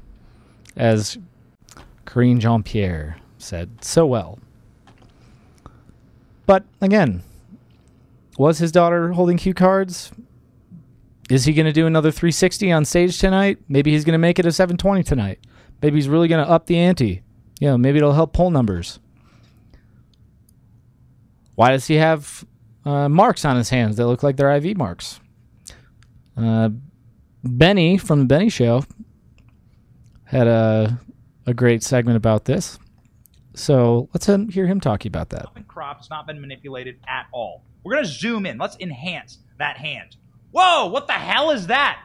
as 0.76 1.18
Karine 2.04 2.40
Jean 2.40 2.62
Pierre 2.62 3.18
said 3.38 3.84
so 3.84 4.06
well. 4.06 4.38
But 6.46 6.64
again, 6.80 7.22
was 8.36 8.58
his 8.58 8.72
daughter 8.72 9.12
holding 9.12 9.36
cue 9.36 9.54
cards? 9.54 10.12
Is 11.30 11.46
he 11.46 11.54
going 11.54 11.66
to 11.66 11.72
do 11.72 11.86
another 11.86 12.10
360 12.10 12.70
on 12.70 12.84
stage 12.84 13.18
tonight? 13.18 13.58
Maybe 13.68 13.92
he's 13.92 14.04
going 14.04 14.12
to 14.12 14.18
make 14.18 14.38
it 14.38 14.44
a 14.44 14.52
720 14.52 15.02
tonight. 15.02 15.38
Maybe 15.80 15.96
he's 15.96 16.08
really 16.08 16.28
going 16.28 16.44
to 16.44 16.50
up 16.50 16.66
the 16.66 16.78
ante. 16.78 17.22
You 17.60 17.68
know, 17.68 17.78
maybe 17.78 17.98
it'll 17.98 18.12
help 18.12 18.32
poll 18.32 18.50
numbers. 18.50 18.98
Why 21.54 21.70
does 21.70 21.86
he 21.86 21.94
have 21.96 22.44
uh, 22.84 23.08
marks 23.08 23.44
on 23.44 23.56
his 23.56 23.70
hands 23.70 23.96
that 23.96 24.06
look 24.06 24.22
like 24.22 24.36
they're 24.36 24.52
IV 24.56 24.76
marks? 24.76 25.20
Uh, 26.36 26.70
Benny 27.44 27.96
from 27.96 28.20
the 28.20 28.24
Benny 28.24 28.48
Show 28.48 28.84
had 30.24 30.46
a 30.48 30.98
a 31.46 31.54
great 31.54 31.82
segment 31.82 32.16
about 32.16 32.44
this. 32.46 32.78
So 33.54 34.08
let's 34.12 34.26
hear 34.52 34.66
him 34.66 34.80
talking 34.80 35.10
about 35.10 35.30
that. 35.30 35.46
crop 35.68 35.98
has 35.98 36.10
not 36.10 36.26
been 36.26 36.40
manipulated 36.40 36.98
at 37.06 37.26
all. 37.32 37.62
We're 37.84 38.00
to 38.00 38.04
zoom 38.04 38.46
in. 38.46 38.58
Let's 38.58 38.76
enhance 38.80 39.38
that 39.58 39.76
hand. 39.76 40.16
Whoa, 40.50 40.86
what 40.86 41.06
the 41.06 41.12
hell 41.12 41.50
is 41.50 41.68
that? 41.68 42.00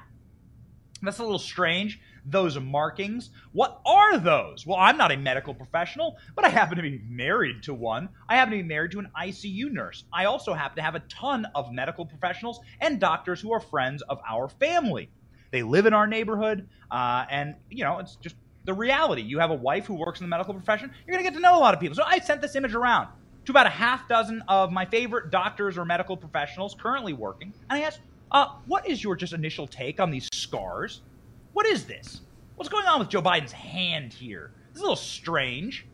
That's 1.02 1.20
a 1.20 1.24
little 1.24 1.40
strange. 1.40 2.00
Those 2.26 2.60
markings. 2.60 3.30
What 3.54 3.80
are 3.86 4.18
those? 4.18 4.66
Well, 4.66 4.78
I'm 4.78 4.98
not 4.98 5.12
a 5.12 5.18
medical 5.18 5.54
professional, 5.54 6.18
but 6.36 6.46
I 6.46 6.50
happen 6.50 6.76
to 6.76 6.82
be 6.82 7.02
married 7.08 7.64
to 7.64 7.74
one. 7.74 8.10
I 8.28 8.36
happen 8.36 8.52
to 8.52 8.58
be 8.58 8.68
married 8.68 8.92
to 8.92 9.00
an 9.00 9.10
ICU 9.20 9.72
nurse. 9.72 10.04
I 10.12 10.26
also 10.26 10.54
happen 10.54 10.76
to 10.78 10.82
have 10.82 10.96
a 10.96 11.00
ton 11.02 11.46
of 11.56 11.72
medical 11.72 12.06
professionals 12.06 12.60
and 12.82 13.00
doctors 13.00 13.40
who 13.40 13.54
are 13.54 13.62
friends 13.62 14.02
of 14.04 14.20
our 14.30 14.50
family. 14.50 15.10
They 15.52 15.64
live 15.64 15.86
in 15.86 15.94
our 15.94 16.06
neighborhood, 16.06 16.68
uh, 16.92 17.26
and, 17.30 17.56
you 17.70 17.84
know, 17.84 18.00
it's 18.00 18.16
just 18.18 18.36
the 18.66 18.74
reality. 18.74 19.22
You 19.22 19.40
have 19.40 19.50
a 19.50 19.56
wife 19.56 19.88
who 19.88 19.96
works 19.96 20.20
in 20.20 20.26
the 20.26 20.30
medical 20.30 20.54
profession, 20.54 20.92
you're 21.08 21.14
going 21.14 21.26
to 21.26 21.32
get 21.32 21.36
to 21.36 21.42
know 21.42 21.58
a 21.58 21.60
lot 21.60 21.74
of 21.74 21.80
people. 21.80 21.96
So 21.96 22.04
I 22.06 22.20
sent 22.20 22.42
this 22.42 22.56
image 22.56 22.76
around 22.76 23.08
to 23.46 23.52
about 23.52 23.66
a 23.66 23.72
half 23.72 24.08
dozen 24.08 24.44
of 24.48 24.72
my 24.72 24.86
favorite 24.86 25.32
doctors 25.32 25.78
or 25.78 25.86
medical 25.86 26.16
professionals 26.16 26.76
currently 26.80 27.14
working, 27.14 27.54
and 27.70 27.80
I 27.80 27.86
asked, 27.86 28.02
uh, 28.32 28.48
what 28.66 28.88
is 28.88 29.04
your 29.04 29.16
just 29.16 29.34
initial 29.34 29.68
take 29.68 30.00
on 30.00 30.12
these 30.12 30.28
scars? 30.34 31.02
What 31.54 31.66
is 31.66 31.86
this? 31.86 32.22
What's 32.56 32.70
going 32.70 32.86
on 32.86 33.00
with 33.00 33.10
Joe 33.10 33.22
Biden's 33.22 33.52
hand 33.52 34.14
here? 34.14 34.52
This 34.70 34.78
is 34.78 34.82
a 34.82 34.84
little 34.84 34.96
strange. 34.96 35.86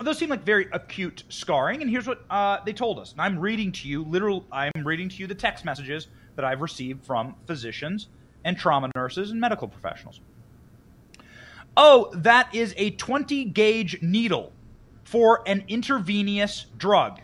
Those 0.00 0.18
seem 0.18 0.28
like 0.28 0.44
very 0.44 0.66
acute 0.72 1.22
scarring, 1.28 1.80
and 1.82 1.90
here's 1.90 2.06
what 2.06 2.24
uh, 2.28 2.58
they 2.64 2.72
told 2.72 2.98
us. 2.98 3.12
And 3.12 3.20
I'm 3.20 3.38
reading 3.38 3.70
to 3.72 3.88
you, 3.88 4.04
literal. 4.04 4.44
I'm 4.50 4.72
reading 4.84 5.08
to 5.08 5.16
you 5.16 5.26
the 5.26 5.34
text 5.34 5.64
messages 5.64 6.08
that 6.34 6.44
I've 6.44 6.60
received 6.60 7.04
from 7.04 7.36
physicians 7.46 8.08
and 8.44 8.58
trauma 8.58 8.90
nurses 8.96 9.30
and 9.30 9.40
medical 9.40 9.68
professionals. 9.68 10.20
Oh, 11.76 12.10
that 12.14 12.54
is 12.54 12.74
a 12.76 12.90
20 12.90 13.46
gauge 13.46 14.00
needle 14.02 14.52
for 15.04 15.42
an 15.46 15.64
intravenous 15.68 16.66
drug. 16.76 17.20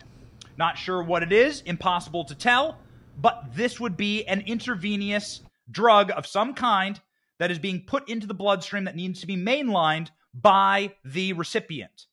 Not 0.57 0.77
sure 0.77 1.01
what 1.01 1.23
it 1.23 1.31
is, 1.31 1.61
impossible 1.61 2.25
to 2.25 2.35
tell, 2.35 2.77
but 3.21 3.43
this 3.53 3.79
would 3.79 3.95
be 3.95 4.25
an 4.25 4.41
intravenous 4.41 5.41
drug 5.69 6.11
of 6.11 6.25
some 6.25 6.53
kind 6.53 6.99
that 7.39 7.51
is 7.51 7.59
being 7.59 7.83
put 7.85 8.09
into 8.09 8.27
the 8.27 8.33
bloodstream 8.33 8.85
that 8.85 8.95
needs 8.95 9.21
to 9.21 9.27
be 9.27 9.37
mainlined 9.37 10.09
by 10.33 10.93
the 11.05 11.33
recipient. 11.33 12.07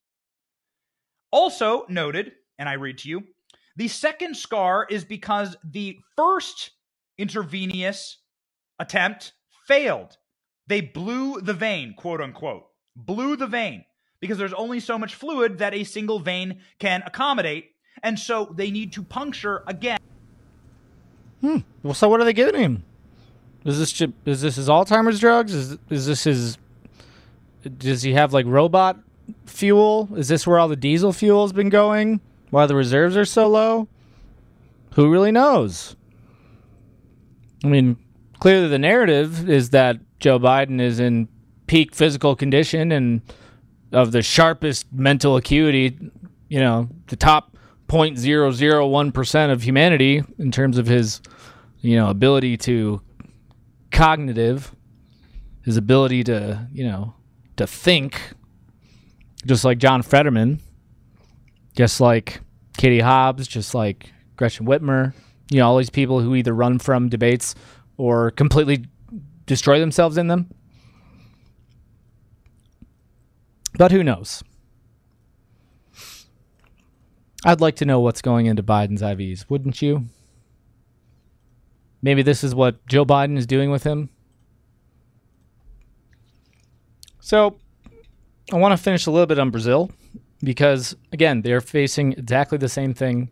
Also 1.31 1.87
noted, 1.89 2.33
and 2.59 2.69
I 2.69 2.75
read 2.75 2.99
to 2.99 3.09
you, 3.09 3.25
the 3.77 3.89
second 3.89 4.37
scar 4.37 4.87
is 4.89 5.05
because 5.05 5.57
the 5.63 5.99
first 6.17 6.71
intravenous 7.17 8.19
attempt 8.79 9.33
failed. 9.67 10.17
They 10.67 10.81
blew 10.81 11.41
the 11.41 11.55
vein, 11.55 11.95
quote 11.95 12.21
unquote. 12.21 12.67
Blew 12.97 13.37
the 13.37 13.47
vein 13.47 13.85
because 14.21 14.39
there's 14.39 14.53
only 14.53 14.81
so 14.81 14.99
much 14.99 15.15
fluid 15.15 15.59
that 15.59 15.75
a 15.75 15.85
single 15.85 16.19
vein 16.19 16.61
can 16.79 17.03
accommodate. 17.07 17.71
And 18.03 18.19
so 18.19 18.53
they 18.57 18.71
need 18.71 18.93
to 18.95 19.03
puncture 19.03 19.63
again. 19.67 19.99
Hmm. 21.41 21.59
Well, 21.83 21.95
so 21.95 22.09
what 22.09 22.21
are 22.21 22.25
they 22.25 22.33
giving 22.33 22.61
him? 22.61 22.85
Is 23.65 23.79
this 23.79 24.09
is 24.25 24.43
this 24.43 24.57
his 24.57 24.69
Alzheimer's 24.69 25.21
drugs? 25.21 25.53
Is 25.53 25.79
is 25.91 26.07
this 26.07 26.25
his? 26.25 26.59
Does 27.77 28.03
he 28.03 28.13
have 28.15 28.33
like 28.33 28.47
robot 28.47 28.99
fuel? 29.47 30.09
Is 30.17 30.29
this 30.29 30.47
where 30.47 30.59
all 30.59 30.69
the 30.69 30.77
diesel 30.77 31.13
fuel 31.13 31.45
has 31.45 31.53
been 31.53 31.69
going? 31.69 32.21
Why 32.51 32.67
the 32.67 32.75
reserves 32.75 33.17
are 33.17 33.25
so 33.25 33.49
low? 33.49 33.89
Who 34.95 35.11
really 35.11 35.33
knows? 35.33 35.97
I 37.65 37.69
mean, 37.69 37.97
clearly 38.39 38.69
the 38.69 38.79
narrative 38.79 39.49
is 39.49 39.71
that 39.71 39.99
Joe 40.21 40.39
Biden 40.39 40.81
is 40.81 41.01
in 41.01 41.29
peak 41.67 41.95
physical 41.95 42.35
condition 42.35 42.93
and 42.93 43.21
of 43.93 44.13
the 44.13 44.23
sharpest 44.23 44.87
mental 44.93 45.37
acuity, 45.37 45.99
you 46.49 46.61
know, 46.61 46.89
the 47.09 47.17
top 47.17 47.57
0.001% 47.89 49.51
of 49.51 49.63
humanity 49.63 50.23
in 50.39 50.51
terms 50.51 50.79
of 50.79 50.87
his, 50.87 51.21
you 51.81 51.97
know, 51.97 52.09
ability 52.09 52.57
to 52.59 53.01
cognitive, 53.91 54.75
his 55.65 55.77
ability 55.77 56.25
to, 56.25 56.69
you 56.73 56.85
know, 56.85 57.15
to 57.57 57.67
think, 57.67 58.21
just 59.47 59.65
like 59.65 59.79
John 59.79 60.03
Fetterman, 60.03 60.61
just 61.75 62.01
like 62.01 62.41
Katie 62.77 63.01
Hobbs, 63.01 63.49
just 63.49 63.75
like 63.75 64.13
Gretchen 64.37 64.67
Whitmer, 64.67 65.15
you 65.51 65.59
know, 65.59 65.67
all 65.67 65.79
these 65.79 65.91
people 65.91 66.21
who 66.21 66.35
either 66.35 66.55
run 66.55 66.79
from 66.79 67.09
debates 67.09 67.55
or 67.97 68.31
completely 68.33 68.85
destroy 69.47 69.81
themselves 69.81 70.19
in 70.19 70.29
them. 70.29 70.51
But 73.79 73.93
who 73.93 74.05
knows? 74.05 74.43
I'd 77.45 77.61
like 77.61 77.77
to 77.77 77.85
know 77.85 78.01
what's 78.01 78.23
going 78.23 78.47
into 78.47 78.63
Biden's 78.63 79.03
IVs, 79.03 79.49
wouldn't 79.49 79.81
you? 79.81 80.07
Maybe 82.03 82.23
this 82.23 82.43
is 82.43 82.55
what 82.55 82.85
Joe 82.87 83.05
Biden 83.05 83.37
is 83.37 83.47
doing 83.47 83.71
with 83.71 83.85
him. 83.85 84.11
So, 87.21 87.59
I 88.53 88.57
want 88.57 88.73
to 88.73 88.83
finish 88.83 89.07
a 89.07 89.11
little 89.11 89.27
bit 89.27 89.39
on 89.39 89.51
Brazil 89.51 89.91
because, 90.43 90.97
again, 91.13 91.43
they're 91.43 91.61
facing 91.61 92.13
exactly 92.13 92.59
the 92.59 92.69
same 92.69 92.95
thing 92.95 93.31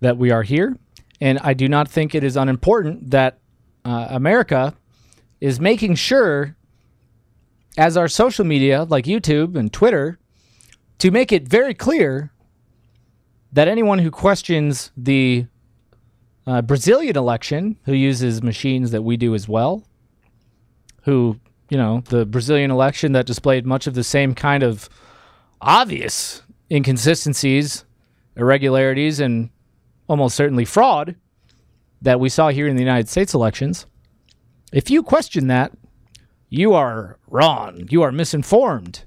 that 0.00 0.16
we 0.16 0.30
are 0.30 0.42
here. 0.42 0.76
And 1.20 1.38
I 1.40 1.54
do 1.54 1.68
not 1.68 1.88
think 1.88 2.14
it 2.14 2.24
is 2.24 2.36
unimportant 2.36 3.10
that 3.10 3.38
uh, 3.84 4.06
America 4.10 4.74
is 5.40 5.60
making 5.60 5.96
sure, 5.96 6.56
as 7.76 7.96
our 7.96 8.08
social 8.08 8.44
media 8.44 8.84
like 8.84 9.04
YouTube 9.04 9.56
and 9.56 9.72
Twitter, 9.72 10.18
to 10.98 11.10
make 11.10 11.32
it 11.32 11.46
very 11.46 11.74
clear 11.74 12.32
that 13.52 13.68
anyone 13.68 13.98
who 13.98 14.10
questions 14.10 14.90
the 14.96 15.46
uh, 16.46 16.62
Brazilian 16.62 17.16
election, 17.16 17.76
who 17.84 17.92
uses 17.92 18.42
machines 18.42 18.90
that 18.90 19.02
we 19.02 19.16
do 19.16 19.34
as 19.34 19.48
well, 19.48 19.84
who, 21.02 21.38
you 21.68 21.76
know, 21.76 22.02
the 22.08 22.26
Brazilian 22.26 22.70
election 22.70 23.12
that 23.12 23.26
displayed 23.26 23.66
much 23.66 23.86
of 23.86 23.94
the 23.94 24.04
same 24.04 24.34
kind 24.34 24.62
of 24.62 24.88
obvious 25.60 26.42
inconsistencies, 26.70 27.84
irregularities, 28.36 29.20
and 29.20 29.50
almost 30.08 30.36
certainly 30.36 30.64
fraud 30.64 31.16
that 32.00 32.20
we 32.20 32.28
saw 32.28 32.48
here 32.48 32.68
in 32.68 32.76
the 32.76 32.82
United 32.82 33.08
States 33.08 33.34
elections. 33.34 33.86
If 34.72 34.90
you 34.90 35.02
question 35.02 35.48
that, 35.48 35.72
you 36.48 36.72
are 36.74 37.18
wrong. 37.26 37.86
You 37.90 38.02
are 38.02 38.12
misinformed. 38.12 39.04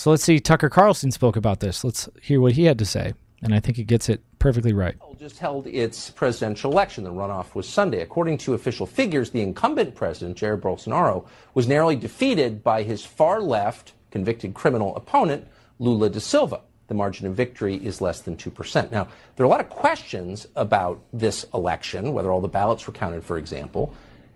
So 0.00 0.08
let's 0.08 0.24
see. 0.24 0.40
Tucker 0.40 0.70
Carlson 0.70 1.10
spoke 1.10 1.36
about 1.36 1.60
this. 1.60 1.84
Let's 1.84 2.08
hear 2.22 2.40
what 2.40 2.52
he 2.52 2.64
had 2.64 2.78
to 2.78 2.86
say. 2.86 3.12
And 3.42 3.54
I 3.54 3.60
think 3.60 3.76
he 3.76 3.84
gets 3.84 4.08
it 4.08 4.22
perfectly 4.38 4.72
right. 4.72 4.96
Just 5.18 5.38
held 5.38 5.66
its 5.66 6.08
presidential 6.08 6.72
election. 6.72 7.04
The 7.04 7.12
runoff 7.12 7.54
was 7.54 7.68
Sunday. 7.68 8.00
According 8.00 8.38
to 8.38 8.54
official 8.54 8.86
figures, 8.86 9.28
the 9.28 9.42
incumbent 9.42 9.94
president, 9.94 10.38
Jair 10.38 10.58
Bolsonaro, 10.58 11.26
was 11.52 11.68
narrowly 11.68 11.96
defeated 11.96 12.64
by 12.64 12.82
his 12.82 13.04
far 13.04 13.42
left 13.42 13.92
convicted 14.10 14.54
criminal 14.54 14.96
opponent, 14.96 15.46
Lula 15.78 16.08
da 16.08 16.18
Silva. 16.18 16.62
The 16.86 16.94
margin 16.94 17.26
of 17.26 17.34
victory 17.34 17.74
is 17.74 18.00
less 18.00 18.22
than 18.22 18.38
2%. 18.38 18.90
Now, 18.90 19.06
there 19.36 19.44
are 19.44 19.48
a 19.48 19.50
lot 19.50 19.60
of 19.60 19.68
questions 19.68 20.46
about 20.56 20.98
this 21.12 21.44
election, 21.52 22.14
whether 22.14 22.32
all 22.32 22.40
the 22.40 22.48
ballots 22.48 22.86
were 22.86 22.94
counted, 22.94 23.22
for 23.22 23.36
example, 23.36 23.92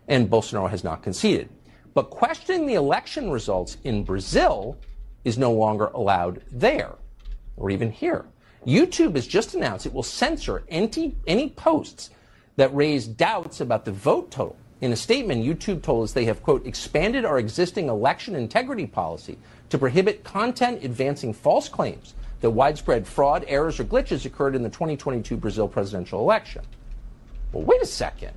and 0.09 0.28
Bolsonaro 0.28 0.68
has 0.68 0.85
not 0.85 1.02
conceded. 1.02 1.49
But 1.94 2.11
questioning 2.11 2.66
the 2.66 2.75
election 2.75 3.30
results 3.30 3.78
in 3.85 4.04
Brazil 4.04 4.76
is 5.24 5.38
no 5.38 5.52
longer 5.52 5.86
allowed 5.86 6.42
there 6.50 6.94
or 7.56 7.70
even 7.70 7.90
here. 7.90 8.26
YouTube 8.66 9.14
has 9.14 9.26
just 9.26 9.54
announced 9.54 9.86
it 9.86 9.92
will 9.92 10.02
censor 10.02 10.64
any, 10.68 11.16
any 11.26 11.50
posts 11.50 12.10
that 12.56 12.74
raise 12.74 13.06
doubts 13.06 13.60
about 13.60 13.84
the 13.84 13.92
vote 13.92 14.30
total. 14.30 14.56
In 14.80 14.92
a 14.92 14.96
statement, 14.96 15.44
YouTube 15.44 15.82
told 15.82 16.04
us 16.04 16.12
they 16.12 16.24
have, 16.26 16.42
quote, 16.42 16.66
expanded 16.66 17.24
our 17.24 17.38
existing 17.38 17.88
election 17.88 18.34
integrity 18.34 18.86
policy 18.86 19.38
to 19.70 19.78
prohibit 19.78 20.24
content 20.24 20.84
advancing 20.84 21.32
false 21.32 21.68
claims 21.68 22.14
that 22.40 22.50
widespread 22.50 23.06
fraud, 23.06 23.44
errors, 23.48 23.80
or 23.80 23.84
glitches 23.84 24.26
occurred 24.26 24.54
in 24.54 24.62
the 24.62 24.68
2022 24.68 25.36
Brazil 25.36 25.68
presidential 25.68 26.20
election. 26.20 26.62
Well, 27.52 27.64
wait 27.64 27.80
a 27.80 27.86
second. 27.86 28.32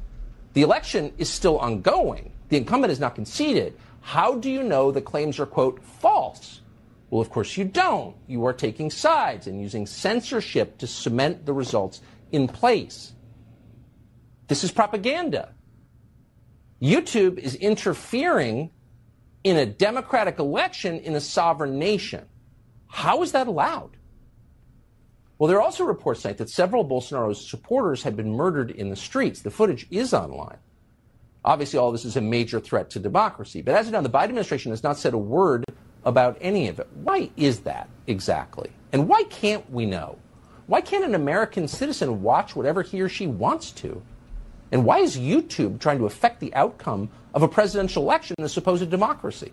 The 0.53 0.61
election 0.61 1.11
is 1.17 1.29
still 1.29 1.57
ongoing. 1.59 2.31
The 2.49 2.57
incumbent 2.57 2.91
is 2.91 2.99
not 2.99 3.15
conceded. 3.15 3.77
How 4.01 4.35
do 4.35 4.49
you 4.49 4.63
know 4.63 4.91
the 4.91 5.01
claims 5.01 5.39
are, 5.39 5.45
quote, 5.45 5.83
false? 5.83 6.61
Well, 7.09 7.21
of 7.21 7.29
course 7.29 7.55
you 7.55 7.65
don't. 7.65 8.15
You 8.27 8.45
are 8.45 8.53
taking 8.53 8.89
sides 8.89 9.47
and 9.47 9.61
using 9.61 9.85
censorship 9.85 10.77
to 10.79 10.87
cement 10.87 11.45
the 11.45 11.53
results 11.53 12.01
in 12.31 12.47
place. 12.47 13.13
This 14.47 14.63
is 14.63 14.71
propaganda. 14.71 15.53
YouTube 16.81 17.37
is 17.37 17.55
interfering 17.55 18.71
in 19.43 19.57
a 19.57 19.65
democratic 19.65 20.39
election 20.39 20.99
in 20.99 21.15
a 21.15 21.21
sovereign 21.21 21.79
nation. 21.79 22.25
How 22.87 23.23
is 23.23 23.31
that 23.31 23.47
allowed? 23.47 23.97
Well, 25.37 25.47
there 25.47 25.57
are 25.57 25.61
also 25.61 25.83
reports 25.83 26.23
tonight 26.23 26.37
that 26.37 26.49
several 26.49 26.83
Bolsonaro's 26.83 27.47
supporters 27.47 28.03
have 28.03 28.15
been 28.15 28.31
murdered 28.31 28.71
in 28.71 28.89
the 28.89 28.95
streets. 28.95 29.41
The 29.41 29.51
footage 29.51 29.87
is 29.91 30.13
online. 30.13 30.57
Obviously, 31.45 31.79
all 31.79 31.91
this 31.91 32.05
is 32.05 32.17
a 32.17 32.21
major 32.21 32.59
threat 32.59 32.89
to 32.91 32.99
democracy. 32.99 33.61
But 33.61 33.75
as 33.75 33.87
of 33.87 33.93
now, 33.93 34.01
the 34.01 34.09
Biden 34.09 34.23
administration 34.23 34.71
has 34.71 34.83
not 34.83 34.97
said 34.97 35.13
a 35.13 35.17
word 35.17 35.63
about 36.07 36.37
any 36.39 36.69
of 36.69 36.79
it. 36.79 36.87
Why 37.03 37.29
is 37.35 37.59
that 37.59 37.89
exactly? 38.07 38.71
And 38.93 39.09
why 39.09 39.23
can't 39.23 39.69
we 39.69 39.85
know? 39.85 40.17
Why 40.67 40.79
can't 40.79 41.03
an 41.03 41.15
American 41.15 41.67
citizen 41.67 42.23
watch 42.23 42.55
whatever 42.55 42.81
he 42.81 43.01
or 43.01 43.09
she 43.09 43.27
wants 43.27 43.71
to? 43.73 44.01
And 44.71 44.85
why 44.85 44.99
is 44.99 45.17
YouTube 45.17 45.79
trying 45.79 45.97
to 45.99 46.05
affect 46.05 46.39
the 46.39 46.53
outcome 46.55 47.09
of 47.33 47.43
a 47.43 47.47
presidential 47.47 48.03
election 48.03 48.35
in 48.39 48.45
a 48.45 48.49
supposed 48.49 48.89
democracy? 48.89 49.51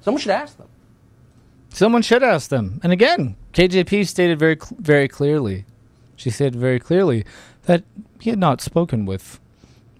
Someone 0.00 0.20
should 0.20 0.30
ask 0.30 0.56
them. 0.56 0.68
Someone 1.70 2.02
should 2.02 2.22
ask 2.22 2.50
them. 2.50 2.80
And 2.84 2.92
again, 2.92 3.34
KJP 3.52 4.06
stated 4.06 4.38
very, 4.38 4.58
very 4.78 5.08
clearly. 5.08 5.64
She 6.14 6.30
said 6.30 6.54
very 6.54 6.78
clearly 6.78 7.24
that 7.64 7.82
he 8.20 8.30
had 8.30 8.38
not 8.38 8.60
spoken 8.60 9.06
with 9.06 9.40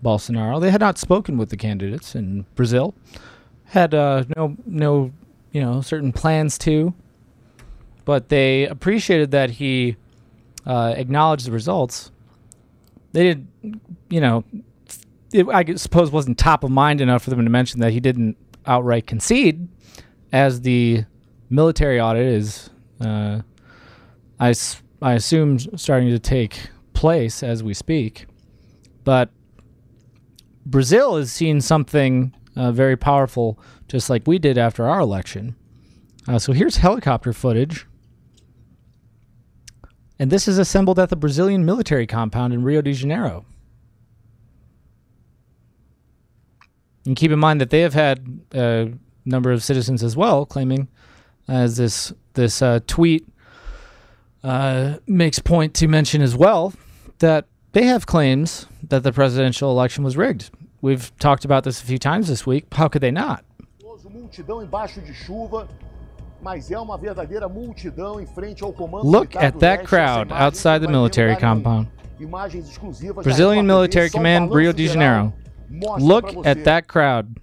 Bolsonaro. 0.04 0.60
They 0.60 0.70
had 0.70 0.80
not 0.80 0.98
spoken 0.98 1.36
with 1.36 1.50
the 1.50 1.56
candidates 1.56 2.14
in 2.14 2.46
Brazil. 2.54 2.94
Had 3.66 3.92
uh, 3.92 4.24
no, 4.36 4.56
no, 4.64 5.12
you 5.56 5.62
know, 5.62 5.80
certain 5.80 6.12
plans 6.12 6.58
to. 6.58 6.92
But 8.04 8.28
they 8.28 8.66
appreciated 8.66 9.30
that 9.30 9.52
he 9.52 9.96
uh, 10.66 10.92
acknowledged 10.94 11.46
the 11.46 11.50
results. 11.50 12.12
They 13.12 13.22
did, 13.22 13.48
you 14.10 14.20
know, 14.20 14.44
it, 15.32 15.48
I 15.48 15.64
suppose 15.76 16.10
wasn't 16.10 16.36
top 16.36 16.62
of 16.62 16.70
mind 16.70 17.00
enough 17.00 17.22
for 17.22 17.30
them 17.30 17.42
to 17.42 17.50
mention 17.50 17.80
that 17.80 17.94
he 17.94 18.00
didn't 18.00 18.36
outright 18.66 19.06
concede, 19.06 19.66
as 20.30 20.60
the 20.60 21.06
military 21.48 21.98
audit 21.98 22.26
is, 22.26 22.68
uh, 23.00 23.40
I, 24.38 24.54
I 25.00 25.14
assume, 25.14 25.58
starting 25.58 26.10
to 26.10 26.18
take 26.18 26.68
place 26.92 27.42
as 27.42 27.62
we 27.62 27.72
speak. 27.72 28.26
But 29.04 29.30
Brazil 30.66 31.16
has 31.16 31.32
seen 31.32 31.62
something 31.62 32.34
uh, 32.56 32.72
very 32.72 32.98
powerful, 32.98 33.58
just 33.88 34.10
like 34.10 34.26
we 34.26 34.38
did 34.38 34.58
after 34.58 34.86
our 34.86 35.00
election. 35.00 35.56
Uh, 36.28 36.38
so 36.38 36.52
here's 36.52 36.76
helicopter 36.76 37.32
footage. 37.32 37.86
And 40.18 40.30
this 40.30 40.48
is 40.48 40.58
assembled 40.58 40.98
at 40.98 41.10
the 41.10 41.16
Brazilian 41.16 41.64
military 41.64 42.06
compound 42.06 42.52
in 42.54 42.62
Rio 42.62 42.80
de 42.80 42.92
Janeiro. 42.92 43.44
And 47.04 47.14
keep 47.16 47.30
in 47.30 47.38
mind 47.38 47.60
that 47.60 47.70
they 47.70 47.80
have 47.80 47.94
had 47.94 48.40
a 48.52 48.92
number 49.24 49.52
of 49.52 49.62
citizens 49.62 50.02
as 50.02 50.16
well 50.16 50.44
claiming, 50.44 50.88
as 51.46 51.76
this 51.76 52.12
this 52.34 52.60
uh, 52.60 52.80
tweet 52.86 53.26
uh, 54.42 54.96
makes 55.06 55.38
point 55.38 55.74
to 55.74 55.86
mention 55.86 56.20
as 56.20 56.34
well, 56.34 56.72
that 57.20 57.46
they 57.72 57.84
have 57.84 58.06
claims 58.06 58.66
that 58.82 59.02
the 59.02 59.12
presidential 59.12 59.70
election 59.70 60.02
was 60.02 60.16
rigged. 60.16 60.50
We've 60.80 61.16
talked 61.18 61.44
about 61.44 61.64
this 61.64 61.80
a 61.80 61.86
few 61.86 61.98
times 61.98 62.28
this 62.28 62.46
week. 62.46 62.66
How 62.72 62.88
could 62.88 63.02
they 63.02 63.10
not? 63.10 63.44
Look 69.04 69.34
at 69.36 69.58
that 69.60 69.86
crowd 69.86 70.30
outside 70.32 70.78
the 70.78 70.88
military 70.88 71.34
compound. 71.36 71.88
Brazilian 73.24 73.66
Military 73.66 74.10
Command, 74.10 74.52
Rio 74.54 74.72
de 74.72 74.86
Janeiro. 74.88 75.32
Look 75.98 76.46
at 76.46 76.64
that 76.64 76.88
crowd. 76.88 77.40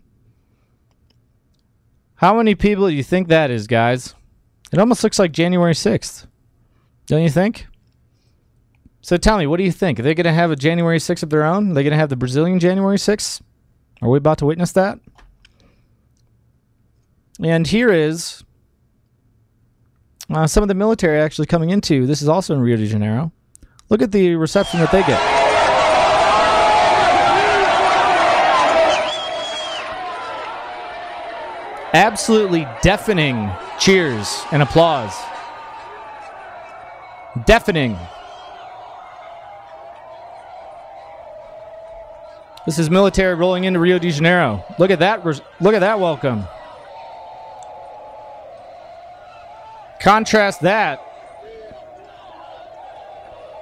How 2.15 2.35
many 2.37 2.55
people 2.55 2.87
do 2.87 2.93
you 2.93 3.03
think 3.03 3.27
that 3.27 3.51
is, 3.51 3.67
guys? 3.67 4.15
It 4.71 4.79
almost 4.79 5.03
looks 5.03 5.19
like 5.19 5.31
January 5.31 5.73
6th. 5.73 6.25
Don't 7.05 7.21
you 7.21 7.29
think? 7.29 7.67
So 9.01 9.17
tell 9.17 9.37
me, 9.37 9.45
what 9.45 9.57
do 9.57 9.63
you 9.63 9.71
think? 9.71 9.99
Are 9.99 10.03
they 10.03 10.15
going 10.15 10.23
to 10.23 10.31
have 10.31 10.49
a 10.49 10.55
January 10.55 10.97
6th 10.97 11.23
of 11.23 11.29
their 11.29 11.43
own? 11.43 11.71
Are 11.71 11.73
they 11.73 11.83
going 11.83 11.91
to 11.91 11.97
have 11.97 12.09
the 12.09 12.15
Brazilian 12.15 12.59
January 12.59 12.97
6th? 12.97 13.41
Are 14.01 14.09
we 14.09 14.17
about 14.17 14.37
to 14.37 14.45
witness 14.45 14.71
that? 14.71 14.99
And 17.43 17.67
here 17.67 17.91
is 17.91 18.41
uh, 20.33 20.47
some 20.47 20.63
of 20.63 20.69
the 20.69 20.75
military 20.75 21.19
actually 21.19 21.47
coming 21.47 21.71
into. 21.71 22.07
This 22.07 22.21
is 22.21 22.29
also 22.29 22.53
in 22.53 22.61
Rio 22.61 22.77
de 22.77 22.87
Janeiro. 22.87 23.33
Look 23.89 24.01
at 24.01 24.13
the 24.13 24.35
reception 24.35 24.79
that 24.79 24.93
they 24.93 25.01
get. 25.01 25.19
Absolutely 31.93 32.65
deafening 32.81 33.51
cheers 33.77 34.41
and 34.53 34.63
applause. 34.63 35.13
Deafening. 37.45 37.97
This 42.65 42.79
is 42.79 42.89
military 42.89 43.35
rolling 43.35 43.65
into 43.65 43.81
Rio 43.81 43.99
de 43.99 44.11
Janeiro. 44.11 44.63
Look 44.79 44.91
at 44.91 44.99
that! 44.99 45.25
Look 45.25 45.75
at 45.75 45.79
that 45.79 45.99
welcome. 45.99 46.47
Contrast 50.03 50.59
that 50.59 51.01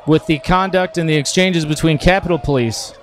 with 0.07 0.25
the 0.25 0.39
conduct 0.39 0.97
and 0.97 1.07
the 1.07 1.13
exchanges 1.15 1.65
between 1.65 1.99
Capitol 1.99 2.39
Police. 2.39 2.93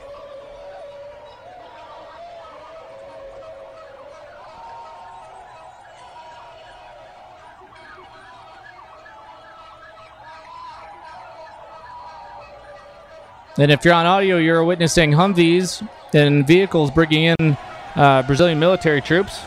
And 13.56 13.70
if 13.70 13.84
you're 13.84 13.94
on 13.94 14.04
audio, 14.04 14.38
you're 14.38 14.64
witnessing 14.64 15.12
Humvees 15.12 15.88
and 16.12 16.44
vehicles 16.44 16.90
bringing 16.90 17.36
in 17.38 17.56
uh, 17.94 18.22
Brazilian 18.22 18.58
military 18.58 19.00
troops. 19.00 19.38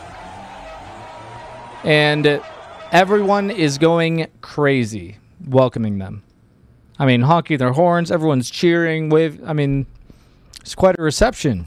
And 1.84 2.40
everyone 2.92 3.50
is 3.50 3.78
going 3.78 4.28
crazy 4.42 5.16
welcoming 5.46 5.98
them. 5.98 6.22
I 6.98 7.06
mean, 7.06 7.22
honking 7.22 7.56
their 7.56 7.72
horns, 7.72 8.12
everyone's 8.12 8.50
cheering, 8.50 9.08
wave. 9.08 9.42
I 9.44 9.54
mean, 9.54 9.86
it's 10.60 10.74
quite 10.74 10.96
a 10.98 11.02
reception. 11.02 11.66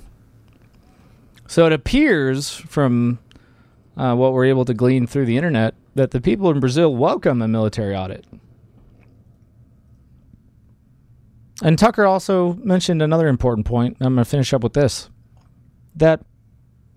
So 1.47 1.65
it 1.65 1.73
appears 1.73 2.55
from 2.55 3.19
uh, 3.97 4.15
what 4.15 4.33
we're 4.33 4.45
able 4.45 4.65
to 4.65 4.73
glean 4.73 5.07
through 5.07 5.25
the 5.25 5.35
internet 5.35 5.73
that 5.95 6.11
the 6.11 6.21
people 6.21 6.49
in 6.51 6.59
Brazil 6.59 6.95
welcome 6.95 7.41
a 7.41 7.47
military 7.47 7.95
audit. 7.95 8.25
And 11.63 11.79
Tucker 11.79 12.05
also 12.05 12.53
mentioned 12.55 13.01
another 13.01 13.27
important 13.27 13.65
point. 13.65 13.97
I'm 13.99 14.15
going 14.15 14.23
to 14.23 14.29
finish 14.29 14.53
up 14.53 14.61
with 14.61 14.73
this: 14.73 15.09
that 15.95 16.21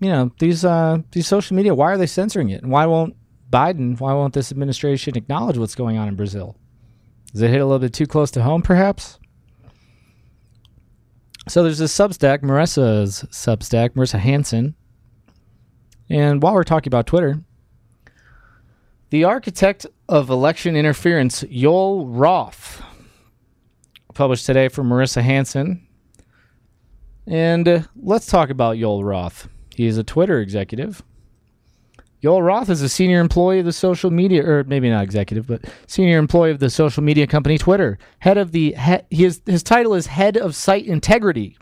you 0.01 0.09
know 0.09 0.31
these 0.39 0.65
uh, 0.65 0.99
these 1.11 1.27
social 1.27 1.55
media. 1.55 1.73
Why 1.73 1.91
are 1.93 1.97
they 1.97 2.05
censoring 2.05 2.49
it? 2.49 2.61
And 2.61 2.71
why 2.71 2.85
won't 2.85 3.15
Biden? 3.51 3.99
Why 3.99 4.13
won't 4.13 4.33
this 4.33 4.51
administration 4.51 5.17
acknowledge 5.17 5.57
what's 5.57 5.75
going 5.75 5.97
on 5.97 6.07
in 6.07 6.15
Brazil? 6.15 6.55
Does 7.31 7.41
it 7.41 7.49
hit 7.49 7.61
a 7.61 7.65
little 7.65 7.79
bit 7.79 7.93
too 7.93 8.07
close 8.07 8.31
to 8.31 8.43
home, 8.43 8.61
perhaps? 8.61 9.19
So 11.47 11.63
there's 11.63 11.79
this 11.79 11.95
Substack, 11.97 12.39
Marissa's 12.39 13.23
Substack, 13.31 13.91
Marissa 13.91 14.19
Hanson. 14.19 14.75
And 16.09 16.41
while 16.41 16.53
we're 16.53 16.63
talking 16.63 16.89
about 16.89 17.07
Twitter, 17.07 17.41
the 19.09 19.23
architect 19.23 19.85
of 20.07 20.29
election 20.29 20.75
interference, 20.75 21.43
Joel 21.49 22.07
Roth, 22.07 22.83
published 24.13 24.45
today 24.45 24.67
for 24.67 24.83
Marissa 24.83 25.21
Hanson. 25.21 25.87
And 27.25 27.67
uh, 27.67 27.81
let's 27.95 28.25
talk 28.27 28.49
about 28.49 28.77
Joel 28.77 29.03
Roth. 29.03 29.47
He 29.75 29.85
is 29.85 29.97
a 29.97 30.03
Twitter 30.03 30.39
executive. 30.39 31.03
Joel 32.21 32.41
Roth 32.41 32.69
is 32.69 32.81
a 32.81 32.89
senior 32.89 33.21
employee 33.21 33.59
of 33.59 33.65
the 33.65 33.71
social 33.71 34.11
media, 34.11 34.45
or 34.45 34.63
maybe 34.65 34.89
not 34.89 35.03
executive, 35.03 35.47
but 35.47 35.63
senior 35.87 36.17
employee 36.17 36.51
of 36.51 36.59
the 36.59 36.69
social 36.69 37.01
media 37.01 37.25
company 37.25 37.57
Twitter. 37.57 37.97
Head 38.19 38.37
of 38.37 38.51
the 38.51 38.75
he, 38.77 38.97
his 39.09 39.41
his 39.45 39.63
title 39.63 39.93
is 39.93 40.07
head 40.07 40.35
of 40.35 40.55
site 40.55 40.85
integrity. 40.85 41.57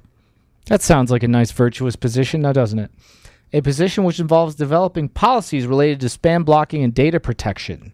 That 0.66 0.82
sounds 0.82 1.12
like 1.12 1.24
a 1.24 1.28
nice 1.28 1.52
virtuous 1.52 1.96
position, 1.96 2.42
now 2.42 2.54
doesn't 2.54 2.80
it? 2.80 2.92
A 3.54 3.62
position 3.62 4.04
which 4.04 4.20
involves 4.20 4.56
developing 4.56 5.10
policies 5.10 5.68
related 5.68 6.02
to 6.02 6.08
spam 6.08 6.44
blocking 6.44 6.84
and 6.84 6.94
data 6.94 7.20
protection, 7.20 7.94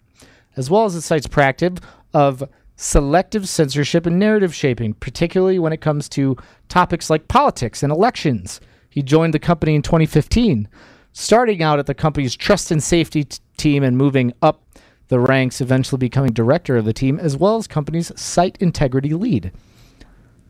as 0.55 0.69
well 0.69 0.85
as 0.85 0.95
the 0.95 1.01
site's 1.01 1.27
practice 1.27 1.79
of 2.13 2.43
selective 2.75 3.47
censorship 3.47 4.05
and 4.05 4.17
narrative 4.17 4.55
shaping, 4.55 4.93
particularly 4.95 5.59
when 5.59 5.73
it 5.73 5.81
comes 5.81 6.09
to 6.09 6.37
topics 6.69 7.09
like 7.09 7.27
politics 7.27 7.83
and 7.83 7.91
elections. 7.91 8.59
He 8.89 9.03
joined 9.03 9.33
the 9.33 9.39
company 9.39 9.75
in 9.75 9.81
2015, 9.81 10.67
starting 11.13 11.63
out 11.63 11.79
at 11.79 11.85
the 11.85 11.93
company's 11.93 12.35
trust 12.35 12.71
and 12.71 12.83
safety 12.83 13.23
t- 13.23 13.39
team 13.57 13.83
and 13.83 13.97
moving 13.97 14.33
up 14.41 14.63
the 15.07 15.19
ranks, 15.19 15.61
eventually 15.61 15.99
becoming 15.99 16.33
director 16.33 16.75
of 16.75 16.85
the 16.85 16.93
team, 16.93 17.19
as 17.19 17.37
well 17.37 17.55
as 17.57 17.67
company's 17.67 18.11
site 18.19 18.57
integrity 18.59 19.13
lead. 19.13 19.51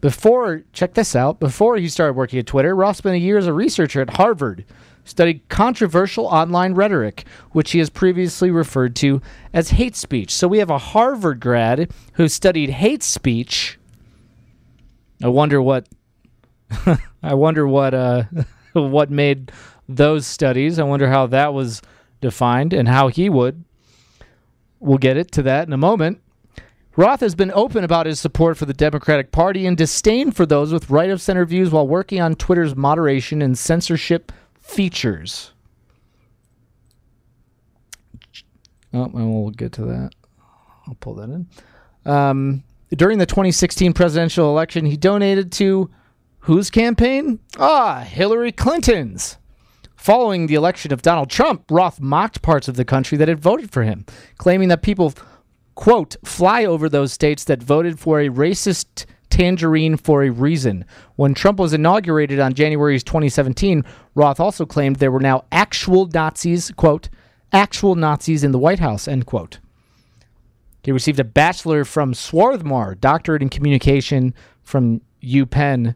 Before, 0.02 0.64
check 0.74 0.96
this 0.96 1.16
out, 1.16 1.40
before 1.40 1.78
he 1.78 1.88
started 1.88 2.14
working 2.14 2.40
at 2.40 2.48
Twitter, 2.48 2.76
Roth 2.76 2.98
spent 2.98 3.16
a 3.16 3.20
year 3.20 3.38
as 3.38 3.48
a 3.48 3.54
researcher 3.54 4.02
at 4.02 4.12
Harvard 4.12 4.66
studied 5.06 5.48
controversial 5.50 6.26
online 6.26 6.74
rhetoric, 6.74 7.26
which 7.52 7.72
he 7.72 7.80
has 7.80 7.90
previously 7.90 8.52
referred 8.52 8.96
to 8.98 9.22
as 9.54 9.72
hate 9.72 9.96
speech. 9.96 10.34
So 10.34 10.48
we 10.48 10.60
have 10.60 10.70
a 10.70 10.78
Harvard 10.78 11.40
grad 11.40 11.92
who 12.14 12.28
studied 12.28 12.70
hate 12.70 13.04
speech. 13.04 13.80
I 15.22 15.28
wonder 15.28 15.62
what. 15.62 15.88
I 17.24 17.34
wonder 17.34 17.68
what. 17.68 17.94
Uh, 17.94 18.24
what 18.74 19.12
made 19.12 19.52
those 19.88 20.26
studies. 20.26 20.80
I 20.80 20.84
wonder 20.84 21.10
how 21.10 21.28
that 21.28 21.54
was 21.54 21.82
defined 22.22 22.74
and 22.74 22.88
how 22.88 23.10
he 23.10 23.30
would. 23.30 23.64
We'll 24.80 24.98
get 24.98 25.18
it 25.18 25.32
to 25.34 25.42
that 25.44 25.68
in 25.68 25.74
a 25.74 25.78
moment. 25.78 26.22
Roth 26.96 27.22
has 27.22 27.34
been 27.34 27.52
open 27.56 27.84
about 27.84 28.06
his 28.06 28.20
support 28.20 28.58
for 28.58 28.66
the 28.66 28.74
Democratic 28.74 29.32
Party 29.32 29.66
and 29.66 29.76
disdain 29.76 30.32
for 30.32 30.46
those 30.46 30.72
with 30.72 30.90
right 30.90 31.10
of 31.10 31.22
center 31.22 31.46
views 31.46 31.72
while 31.72 31.88
working 31.88 32.22
on 32.22 32.36
Twitter's 32.36 32.76
moderation 32.76 33.42
and 33.42 33.58
censorship 33.58 34.32
features. 34.62 35.54
Oh, 38.94 39.06
and 39.06 39.34
we'll 39.34 39.50
get 39.50 39.72
to 39.74 39.86
that. 39.86 40.12
I'll 40.88 40.96
pull 41.00 41.16
that 41.16 41.30
in. 41.30 41.48
Um, 42.06 42.64
during 42.92 43.18
the 43.18 43.26
2016 43.26 43.94
presidential 43.94 44.50
election, 44.50 44.86
he 44.86 44.98
donated 44.98 45.52
to 45.54 45.90
whose 46.40 46.70
campaign? 46.70 47.40
Ah, 47.58 48.02
Hillary 48.02 48.52
Clinton's. 48.52 49.38
Following 50.04 50.48
the 50.48 50.56
election 50.56 50.92
of 50.92 51.02
Donald 51.02 51.30
Trump, 51.30 51.64
Roth 51.72 52.02
mocked 52.02 52.42
parts 52.42 52.68
of 52.68 52.76
the 52.76 52.84
country 52.84 53.18
that 53.18 53.30
had 53.30 53.40
voted 53.40 53.72
for 53.72 53.84
him, 53.84 54.06
claiming 54.38 54.68
that 54.68 54.82
people, 54.82 55.14
quote, 55.76 56.18
fly 56.26 56.66
over 56.66 56.90
those 56.90 57.14
states 57.14 57.46
that 57.46 57.64
voted 57.64 57.98
for 57.98 58.20
a 58.20 58.28
racist 58.28 59.06
tangerine 59.30 59.96
for 59.96 60.24
a 60.24 60.30
reason. 60.30 60.84
When 61.16 61.34
Trump 61.34 61.58
was 61.58 61.72
inaugurated 61.72 62.38
on 62.42 62.54
January 62.54 63.00
2017, 63.00 63.86
Roth 64.14 64.42
also 64.42 64.66
claimed 64.66 64.98
there 64.98 65.10
were 65.10 65.22
now 65.22 65.46
actual 65.54 66.08
Nazis, 66.08 66.72
quote, 66.72 67.08
actual 67.54 67.96
Nazis 67.96 68.44
in 68.44 68.52
the 68.52 68.60
White 68.60 68.80
House, 68.80 69.08
end 69.08 69.26
quote. 69.26 69.60
He 70.84 70.92
received 70.92 71.22
a 71.22 71.24
bachelor 71.24 71.86
from 71.86 72.14
Swarthmore, 72.14 72.96
doctorate 72.96 73.42
in 73.42 73.48
communication 73.48 74.34
from 74.64 75.00
UPenn, 75.24 75.96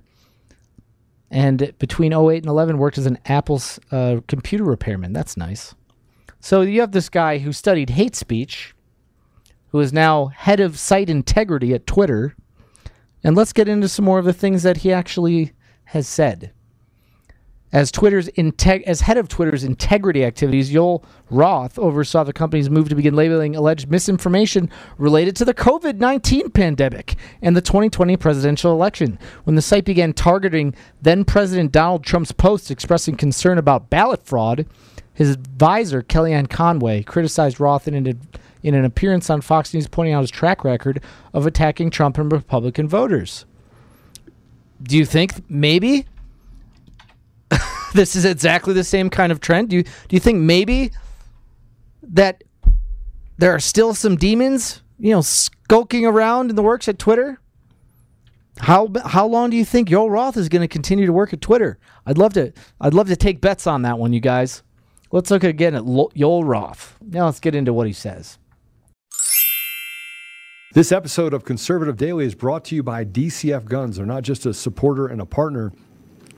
and 1.29 1.73
between 1.79 2.13
08 2.13 2.37
and 2.37 2.45
11 2.47 2.77
worked 2.77 2.97
as 2.97 3.05
an 3.05 3.19
Apple's 3.25 3.79
uh, 3.91 4.21
computer 4.27 4.63
repairman. 4.63 5.13
That's 5.13 5.37
nice. 5.37 5.75
So 6.39 6.61
you 6.61 6.81
have 6.81 6.91
this 6.91 7.09
guy 7.09 7.39
who 7.39 7.51
studied 7.51 7.91
hate 7.91 8.15
speech, 8.15 8.73
who 9.69 9.79
is 9.79 9.91
now 9.91 10.27
head 10.27 10.59
of 10.59 10.79
site 10.79 11.09
integrity 11.09 11.73
at 11.73 11.87
Twitter. 11.87 12.35
And 13.23 13.35
let's 13.35 13.53
get 13.53 13.67
into 13.67 13.89
some 13.89 14.05
more 14.05 14.19
of 14.19 14.25
the 14.25 14.33
things 14.33 14.63
that 14.63 14.77
he 14.77 14.93
actually 14.93 15.53
has 15.85 16.07
said. 16.07 16.53
As 17.73 17.91
Twitter's 17.91 18.29
integ- 18.29 18.83
as 18.83 19.01
head 19.01 19.17
of 19.17 19.27
Twitter's 19.27 19.65
integrity 19.65 20.23
activities, 20.23 20.69
Joel 20.69 21.03
Roth 21.29 21.77
oversaw 21.77 22.23
the 22.23 22.31
company's 22.31 22.69
move 22.69 22.87
to 22.87 22.95
begin 22.95 23.13
labeling 23.13 23.57
alleged 23.57 23.91
misinformation 23.91 24.69
related 24.97 25.35
to 25.35 25.45
the 25.45 25.53
COVID-19 25.53 26.53
pandemic 26.53 27.15
and 27.41 27.57
the 27.57 27.61
2020 27.61 28.15
presidential 28.15 28.71
election. 28.71 29.19
When 29.43 29.57
the 29.57 29.61
site 29.61 29.83
began 29.83 30.13
targeting 30.13 30.75
then 31.01 31.25
President 31.25 31.73
Donald 31.73 32.05
Trump's 32.05 32.31
posts 32.31 32.71
expressing 32.71 33.17
concern 33.17 33.57
about 33.57 33.89
ballot 33.89 34.25
fraud, 34.25 34.65
his 35.13 35.31
advisor 35.31 36.01
Kellyanne 36.01 36.49
Conway 36.49 37.03
criticized 37.03 37.59
Roth 37.59 37.87
in 37.87 37.95
an 37.95 38.21
in 38.63 38.75
an 38.75 38.85
appearance 38.85 39.29
on 39.29 39.41
Fox 39.41 39.73
News 39.73 39.87
pointing 39.87 40.13
out 40.13 40.21
his 40.21 40.31
track 40.31 40.63
record 40.63 41.01
of 41.33 41.45
attacking 41.45 41.89
Trump 41.89 42.17
and 42.17 42.31
Republican 42.31 42.87
voters. 42.87 43.45
Do 44.81 44.97
you 44.97 45.05
think 45.05 45.49
maybe 45.49 46.05
this 47.93 48.15
is 48.15 48.25
exactly 48.25 48.73
the 48.73 48.83
same 48.83 49.09
kind 49.09 49.31
of 49.31 49.39
trend? 49.39 49.69
Do 49.69 49.77
you 49.77 49.83
do 49.83 50.15
you 50.15 50.19
think 50.19 50.39
maybe 50.39 50.91
that 52.03 52.43
there 53.37 53.53
are 53.53 53.59
still 53.59 53.93
some 53.93 54.15
demons, 54.15 54.81
you 54.99 55.11
know, 55.11 55.21
skulking 55.21 56.05
around 56.05 56.49
in 56.49 56.55
the 56.55 56.63
works 56.63 56.87
at 56.87 56.99
Twitter? 56.99 57.39
How 58.59 58.89
how 59.05 59.27
long 59.27 59.49
do 59.49 59.57
you 59.57 59.65
think 59.65 59.89
Joel 59.89 60.09
Roth 60.09 60.37
is 60.37 60.49
going 60.49 60.61
to 60.61 60.67
continue 60.67 61.05
to 61.05 61.13
work 61.13 61.33
at 61.33 61.41
Twitter? 61.41 61.77
I'd 62.05 62.17
love 62.17 62.33
to 62.33 62.51
I'd 62.81 62.93
love 62.93 63.07
to 63.07 63.15
take 63.15 63.41
bets 63.41 63.67
on 63.67 63.83
that 63.83 63.99
one, 63.99 64.13
you 64.13 64.19
guys. 64.19 64.63
Let's 65.11 65.31
look 65.31 65.43
again 65.43 65.75
at 65.75 65.85
Joel 66.15 66.43
Roth. 66.43 66.97
Now 67.01 67.25
let's 67.25 67.39
get 67.39 67.55
into 67.55 67.71
what 67.71 67.87
he 67.87 67.93
says. 67.93 68.39
This 70.73 70.91
episode 70.91 71.33
of 71.33 71.45
Conservative 71.45 71.95
Daily 71.97 72.25
is 72.25 72.35
brought 72.35 72.65
to 72.65 72.75
you 72.75 72.83
by 72.83 73.05
DCF 73.05 73.65
Guns. 73.65 73.97
They're 73.97 74.05
not 74.05 74.23
just 74.23 74.45
a 74.45 74.53
supporter 74.53 75.07
and 75.07 75.21
a 75.21 75.25
partner 75.25 75.71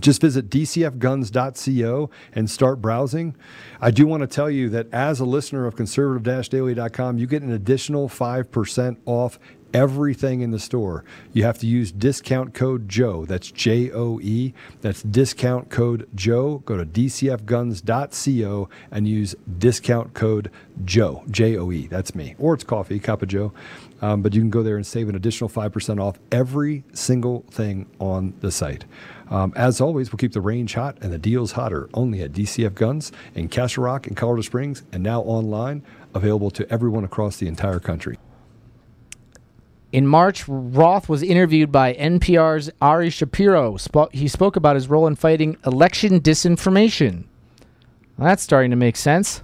just 0.00 0.20
visit 0.20 0.50
dcfguns.co 0.50 2.10
and 2.32 2.50
start 2.50 2.80
browsing. 2.80 3.34
I 3.80 3.90
do 3.90 4.06
want 4.06 4.22
to 4.22 4.26
tell 4.26 4.50
you 4.50 4.68
that 4.70 4.92
as 4.92 5.20
a 5.20 5.24
listener 5.24 5.66
of 5.66 5.76
conservative-daily.com, 5.76 7.18
you 7.18 7.26
get 7.26 7.42
an 7.42 7.52
additional 7.52 8.08
5% 8.08 8.96
off 9.06 9.38
everything 9.72 10.40
in 10.40 10.50
the 10.50 10.58
store. 10.58 11.04
You 11.32 11.44
have 11.44 11.58
to 11.58 11.66
use 11.66 11.92
discount 11.92 12.54
code 12.54 12.88
Joe. 12.88 13.24
That's 13.24 13.50
J 13.50 13.90
O 13.92 14.20
E. 14.20 14.54
That's 14.80 15.02
discount 15.02 15.70
code 15.70 16.08
Joe. 16.14 16.58
Go 16.64 16.76
to 16.76 16.86
dcfguns.co 16.86 18.68
and 18.90 19.08
use 19.08 19.34
discount 19.58 20.14
code 20.14 20.50
Joe. 20.84 21.24
J 21.30 21.56
O 21.56 21.70
E. 21.70 21.86
That's 21.86 22.14
me. 22.14 22.34
Or 22.38 22.54
it's 22.54 22.64
coffee, 22.64 22.98
cup 22.98 23.22
of 23.22 23.28
Joe. 23.28 23.52
Um, 24.02 24.22
but 24.22 24.34
you 24.34 24.40
can 24.40 24.50
go 24.50 24.62
there 24.62 24.76
and 24.76 24.86
save 24.86 25.08
an 25.08 25.14
additional 25.14 25.48
5% 25.48 26.00
off 26.00 26.18
every 26.30 26.84
single 26.92 27.44
thing 27.50 27.86
on 27.98 28.34
the 28.40 28.50
site. 28.50 28.84
Um, 29.30 29.52
as 29.56 29.80
always, 29.80 30.12
we'll 30.12 30.18
keep 30.18 30.32
the 30.32 30.40
range 30.40 30.74
hot 30.74 30.98
and 31.00 31.12
the 31.12 31.18
deals 31.18 31.52
hotter 31.52 31.88
only 31.94 32.22
at 32.22 32.32
DCF 32.32 32.74
Guns 32.74 33.10
in 33.34 33.48
Castle 33.48 33.84
Rock 33.84 34.06
and 34.06 34.16
Colorado 34.16 34.42
Springs 34.42 34.82
and 34.92 35.02
now 35.02 35.22
online, 35.22 35.82
available 36.14 36.50
to 36.50 36.70
everyone 36.70 37.04
across 37.04 37.38
the 37.38 37.48
entire 37.48 37.80
country. 37.80 38.18
In 39.92 40.06
March, 40.06 40.46
Roth 40.48 41.08
was 41.08 41.22
interviewed 41.22 41.70
by 41.70 41.94
NPR's 41.94 42.70
Ari 42.80 43.10
Shapiro. 43.10 43.76
he 44.12 44.28
spoke 44.28 44.56
about 44.56 44.74
his 44.74 44.88
role 44.88 45.06
in 45.06 45.14
fighting 45.14 45.56
election 45.64 46.20
disinformation. 46.20 47.24
Well, 48.18 48.28
that's 48.28 48.42
starting 48.42 48.70
to 48.70 48.76
make 48.76 48.96
sense. 48.96 49.42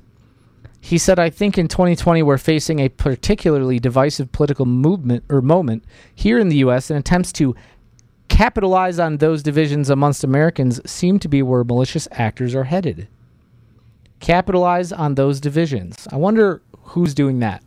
He 0.80 0.98
said, 0.98 1.18
I 1.20 1.30
think 1.30 1.56
in 1.56 1.68
2020 1.68 2.24
we're 2.24 2.38
facing 2.38 2.80
a 2.80 2.88
particularly 2.88 3.78
divisive 3.78 4.32
political 4.32 4.66
movement 4.66 5.22
or 5.28 5.40
moment 5.40 5.84
here 6.12 6.40
in 6.40 6.48
the 6.48 6.56
U.S. 6.56 6.90
and 6.90 6.98
attempts 6.98 7.30
to 7.34 7.54
capitalize 8.28 8.98
on 8.98 9.18
those 9.18 9.44
divisions 9.44 9.90
amongst 9.90 10.24
Americans 10.24 10.80
seem 10.90 11.20
to 11.20 11.28
be 11.28 11.40
where 11.40 11.62
malicious 11.62 12.08
actors 12.10 12.54
are 12.54 12.64
headed. 12.64 13.06
Capitalize 14.18 14.90
on 14.90 15.14
those 15.14 15.38
divisions. 15.38 16.08
I 16.10 16.16
wonder 16.16 16.62
who's 16.82 17.14
doing 17.14 17.38
that. 17.40 17.62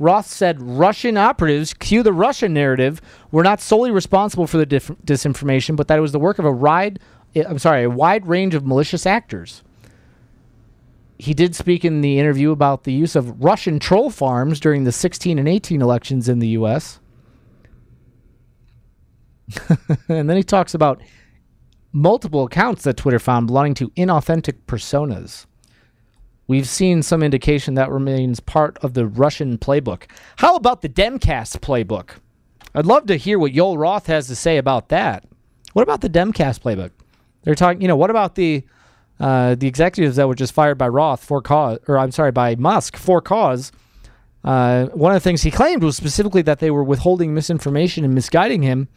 Roth 0.00 0.26
said 0.26 0.60
Russian 0.62 1.18
operatives, 1.18 1.74
cue 1.74 2.02
the 2.02 2.12
Russian 2.12 2.54
narrative, 2.54 3.02
were 3.30 3.42
not 3.42 3.60
solely 3.60 3.90
responsible 3.90 4.46
for 4.46 4.56
the 4.56 4.64
dif- 4.64 4.90
disinformation, 5.04 5.76
but 5.76 5.88
that 5.88 5.98
it 5.98 6.02
was 6.02 6.12
the 6.12 6.18
work 6.18 6.38
of 6.38 6.46
a 6.46 6.50
wide, 6.50 6.98
eh, 7.36 7.44
I'm 7.46 7.58
sorry, 7.58 7.84
a 7.84 7.90
wide 7.90 8.26
range 8.26 8.54
of 8.54 8.66
malicious 8.66 9.04
actors. 9.04 9.62
He 11.18 11.34
did 11.34 11.54
speak 11.54 11.84
in 11.84 12.00
the 12.00 12.18
interview 12.18 12.50
about 12.50 12.84
the 12.84 12.94
use 12.94 13.14
of 13.14 13.44
Russian 13.44 13.78
troll 13.78 14.08
farms 14.08 14.58
during 14.58 14.84
the 14.84 14.92
16 14.92 15.38
and 15.38 15.46
18 15.46 15.82
elections 15.82 16.30
in 16.30 16.38
the 16.38 16.48
U.S. 16.48 16.98
and 20.08 20.30
then 20.30 20.36
he 20.38 20.42
talks 20.42 20.72
about 20.72 21.02
multiple 21.92 22.44
accounts 22.44 22.84
that 22.84 22.96
Twitter 22.96 23.18
found 23.18 23.48
belonging 23.48 23.74
to 23.74 23.90
inauthentic 23.90 24.60
personas. 24.66 25.44
We've 26.50 26.66
seen 26.66 27.04
some 27.04 27.22
indication 27.22 27.74
that 27.74 27.92
remains 27.92 28.40
part 28.40 28.76
of 28.82 28.94
the 28.94 29.06
Russian 29.06 29.56
playbook. 29.56 30.10
How 30.38 30.56
about 30.56 30.82
the 30.82 30.88
Demcast 30.88 31.60
playbook? 31.60 32.16
I'd 32.74 32.86
love 32.86 33.06
to 33.06 33.14
hear 33.14 33.38
what 33.38 33.52
Joel 33.52 33.78
Roth 33.78 34.08
has 34.08 34.26
to 34.26 34.34
say 34.34 34.56
about 34.56 34.88
that. 34.88 35.28
What 35.74 35.82
about 35.82 36.00
the 36.00 36.10
Demcast 36.10 36.58
playbook? 36.58 36.90
They're 37.44 37.54
talking, 37.54 37.80
you 37.80 37.86
know, 37.86 37.94
what 37.94 38.10
about 38.10 38.34
the 38.34 38.64
uh, 39.20 39.54
the 39.54 39.68
executives 39.68 40.16
that 40.16 40.26
were 40.26 40.34
just 40.34 40.52
fired 40.52 40.76
by 40.76 40.88
Roth 40.88 41.22
for 41.22 41.40
cause, 41.40 41.78
or 41.86 41.96
I'm 41.96 42.10
sorry, 42.10 42.32
by 42.32 42.56
Musk 42.56 42.96
for 42.96 43.20
cause? 43.20 43.70
uh, 44.42 44.86
one 44.86 45.12
of 45.12 45.22
the 45.22 45.24
things 45.24 45.42
he 45.42 45.52
claimed 45.52 45.84
was 45.84 45.96
specifically 45.96 46.42
that 46.42 46.58
they 46.58 46.72
were 46.72 46.82
withholding 46.82 47.32
misinformation 47.32 48.04
and 48.04 48.12
misguiding 48.12 48.62
him 48.62 48.88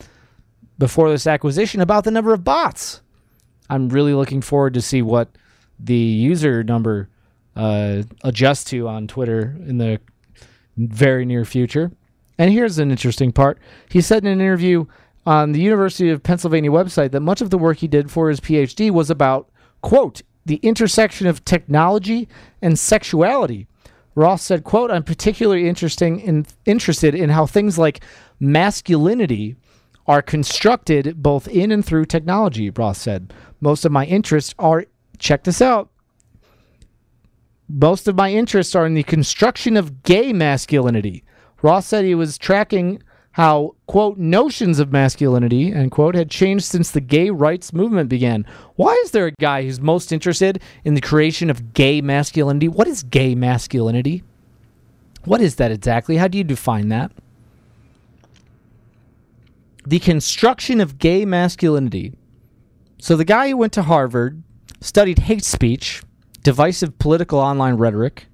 before 0.80 1.12
this 1.12 1.28
acquisition 1.28 1.82
about 1.82 2.04
the 2.04 2.10
number 2.10 2.34
of 2.34 2.44
bots. 2.44 3.04
I'm 3.70 3.90
really 3.90 4.16
looking 4.16 4.42
forward 4.42 4.74
to 4.74 4.82
see 4.82 5.04
what 5.04 5.30
the 5.80 5.94
user 5.94 6.64
number 6.64 7.10
uh, 7.56 8.04
adjusts 8.24 8.66
to 8.66 8.88
on 8.88 9.08
Twitter 9.08 9.56
in 9.68 9.78
the 9.78 10.00
very 10.78 11.26
near 11.26 11.46
future. 11.46 11.92
And 12.38 12.52
here's 12.52 12.80
an 12.80 12.92
interesting 12.92 13.32
part. 13.32 13.60
He 13.90 14.02
said 14.02 14.26
in 14.26 14.32
an 14.32 14.42
interview 14.42 14.86
on 15.26 15.52
the 15.52 15.62
University 15.62 16.10
of 16.10 16.24
Pennsylvania 16.24 16.72
website 16.72 17.12
that 17.12 17.22
much 17.22 17.42
of 17.42 17.50
the 17.50 17.58
work 17.58 17.78
he 17.78 17.88
did 17.88 18.12
for 18.12 18.30
his 18.30 18.40
PhD 18.40 18.92
was 18.92 19.10
about, 19.10 19.50
quote, 19.82 20.22
the 20.46 20.58
intersection 20.58 21.28
of 21.28 21.46
technology 21.46 22.28
and 22.62 22.78
sexuality. 22.78 23.68
Roth 24.16 24.42
said, 24.42 24.64
quote, 24.64 24.92
I'm 24.92 25.04
particularly 25.04 25.68
interesting 25.68 26.20
in, 26.20 26.46
interested 26.66 27.16
in 27.16 27.30
how 27.30 27.46
things 27.46 27.78
like 27.78 28.04
masculinity 28.40 29.56
are 30.06 30.22
constructed 30.22 31.24
both 31.24 31.48
in 31.48 31.72
and 31.72 31.86
through 31.86 32.06
technology, 32.06 32.70
Roth 32.70 32.98
said. 32.98 33.34
Most 33.62 33.86
of 33.86 33.92
my 33.92 34.06
interests 34.06 34.54
are, 34.60 34.86
check 35.18 35.46
this 35.46 35.62
out, 35.62 35.90
most 37.70 38.08
of 38.08 38.16
my 38.16 38.32
interests 38.32 38.76
are 38.76 38.86
in 38.86 38.94
the 38.94 39.04
construction 39.04 39.78
of 39.78 40.04
gay 40.04 40.34
masculinity. 40.34 41.24
Roth 41.62 41.86
said 41.86 42.04
he 42.04 42.16
was 42.16 42.38
tracking 42.38 43.02
how, 43.34 43.76
quote, 43.88 44.18
notions 44.18 44.80
of 44.80 44.92
masculinity, 44.92 45.74
end 45.74 45.92
quote, 45.92 46.14
had 46.14 46.30
changed 46.30 46.66
since 46.66 46.92
the 46.92 47.02
gay 47.02 47.32
rights 47.32 47.74
movement 47.74 48.08
began. 48.08 48.46
Why 48.76 48.94
is 49.04 49.12
there 49.12 49.26
a 49.26 49.32
guy 49.32 49.64
who's 49.64 49.82
most 49.82 50.12
interested 50.12 50.62
in 50.84 50.94
the 50.94 51.02
creation 51.02 51.50
of 51.50 51.74
gay 51.74 52.00
masculinity? 52.00 52.68
What 52.68 52.88
is 52.88 53.02
gay 53.02 53.34
masculinity? 53.34 54.24
What 55.26 55.42
is 55.42 55.56
that 55.56 55.72
exactly? 55.72 56.18
How 56.18 56.28
do 56.28 56.38
you 56.38 56.44
define 56.44 56.90
that? 56.90 57.12
The 59.86 60.00
construction 60.00 60.80
of 60.80 61.00
gay 61.00 61.26
masculinity. 61.26 62.14
So 63.00 63.16
the 63.16 63.26
guy 63.26 63.50
who 63.50 63.58
went 63.58 63.74
to 63.74 63.84
Harvard, 63.84 64.44
studied 64.80 65.20
hate 65.20 65.44
speech, 65.44 66.04
divisive 66.44 66.98
political 67.00 67.40
online 67.40 67.76
rhetoric, 67.76 68.28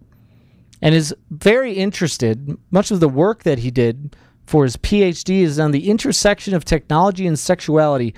and 0.81 0.93
is 0.95 1.15
very 1.29 1.73
interested. 1.73 2.57
Much 2.71 2.91
of 2.91 2.99
the 2.99 3.09
work 3.09 3.43
that 3.43 3.59
he 3.59 3.71
did 3.71 4.15
for 4.45 4.63
his 4.63 4.77
PhD 4.77 5.41
is 5.41 5.59
on 5.59 5.71
the 5.71 5.89
intersection 5.89 6.53
of 6.55 6.65
technology 6.65 7.27
and 7.27 7.37
sexuality, 7.37 8.15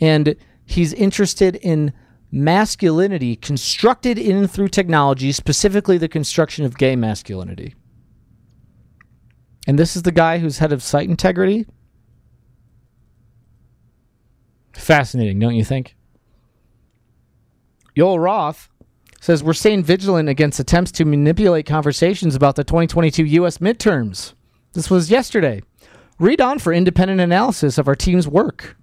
and 0.00 0.36
he's 0.64 0.92
interested 0.92 1.56
in 1.56 1.92
masculinity 2.30 3.36
constructed 3.36 4.18
in 4.18 4.36
and 4.36 4.50
through 4.50 4.68
technology, 4.68 5.32
specifically 5.32 5.98
the 5.98 6.08
construction 6.08 6.64
of 6.64 6.78
gay 6.78 6.96
masculinity. 6.96 7.74
And 9.66 9.78
this 9.78 9.96
is 9.96 10.02
the 10.02 10.12
guy 10.12 10.38
who's 10.38 10.58
head 10.58 10.72
of 10.72 10.82
site 10.82 11.08
integrity. 11.08 11.66
Fascinating, 14.72 15.38
don't 15.38 15.54
you 15.54 15.64
think? 15.64 15.94
Yoel 17.96 18.18
Roth 18.18 18.70
says 19.22 19.40
we're 19.40 19.52
staying 19.52 19.84
vigilant 19.84 20.28
against 20.28 20.58
attempts 20.58 20.90
to 20.90 21.04
manipulate 21.04 21.64
conversations 21.64 22.34
about 22.34 22.56
the 22.56 22.64
2022 22.64 23.24
U.S. 23.24 23.58
midterms. 23.58 24.34
This 24.72 24.90
was 24.90 25.12
yesterday. 25.12 25.62
Read 26.18 26.40
on 26.40 26.58
for 26.58 26.72
independent 26.72 27.20
analysis 27.20 27.78
of 27.78 27.86
our 27.86 27.94
team's 27.94 28.26
work. 28.26 28.76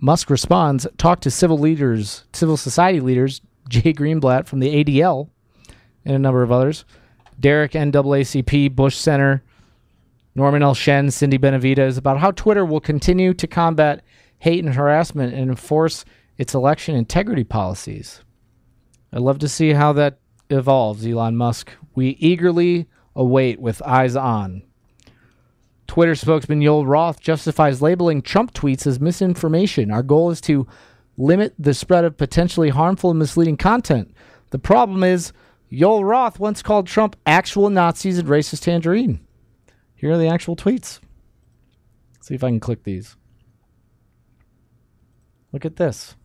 Musk 0.00 0.30
responds, 0.30 0.86
talk 0.98 1.20
to 1.22 1.32
civil 1.32 1.58
leaders, 1.58 2.22
civil 2.32 2.56
society 2.56 3.00
leaders, 3.00 3.40
Jay 3.68 3.92
Greenblatt 3.92 4.46
from 4.46 4.60
the 4.60 4.84
ADL, 4.84 5.30
and 6.04 6.14
a 6.14 6.18
number 6.20 6.44
of 6.44 6.52
others. 6.52 6.84
Derek 7.40 7.72
NAACP, 7.72 8.76
Bush 8.76 8.96
Center, 8.96 9.42
Norman 10.36 10.62
L. 10.62 10.74
Shen, 10.74 11.10
Sindy 11.10 11.38
Benavides, 11.38 11.96
about 11.96 12.20
how 12.20 12.30
Twitter 12.30 12.64
will 12.64 12.80
continue 12.80 13.34
to 13.34 13.48
combat 13.48 14.04
hate 14.38 14.64
and 14.64 14.74
harassment 14.74 15.34
and 15.34 15.50
enforce 15.50 16.04
its 16.38 16.54
election 16.54 16.94
integrity 16.94 17.44
policies. 17.44 18.22
I'd 19.12 19.20
love 19.20 19.38
to 19.40 19.48
see 19.48 19.72
how 19.72 19.92
that 19.94 20.18
evolves, 20.50 21.06
Elon 21.06 21.36
Musk. 21.36 21.72
We 21.94 22.10
eagerly 22.20 22.88
await 23.14 23.60
with 23.60 23.82
eyes 23.82 24.16
on. 24.16 24.62
Twitter 25.86 26.14
spokesman 26.14 26.60
Yoel 26.60 26.86
Roth 26.86 27.20
justifies 27.20 27.82
labeling 27.82 28.22
Trump 28.22 28.54
tweets 28.54 28.86
as 28.86 28.98
misinformation. 28.98 29.90
Our 29.90 30.02
goal 30.02 30.30
is 30.30 30.40
to 30.42 30.66
limit 31.18 31.54
the 31.58 31.74
spread 31.74 32.04
of 32.04 32.16
potentially 32.16 32.70
harmful 32.70 33.10
and 33.10 33.18
misleading 33.18 33.58
content. 33.58 34.14
The 34.50 34.58
problem 34.58 35.04
is, 35.04 35.32
Yoel 35.70 36.04
Roth 36.04 36.38
once 36.38 36.62
called 36.62 36.86
Trump 36.86 37.16
actual 37.26 37.68
Nazis 37.68 38.18
and 38.18 38.28
racist 38.28 38.62
tangerine. 38.62 39.20
Here 39.94 40.12
are 40.12 40.18
the 40.18 40.28
actual 40.28 40.56
tweets. 40.56 41.00
Let's 42.14 42.28
see 42.28 42.34
if 42.34 42.44
I 42.44 42.48
can 42.48 42.60
click 42.60 42.84
these. 42.84 43.16
Look 45.52 45.64
at 45.64 45.76
this. 45.76 46.16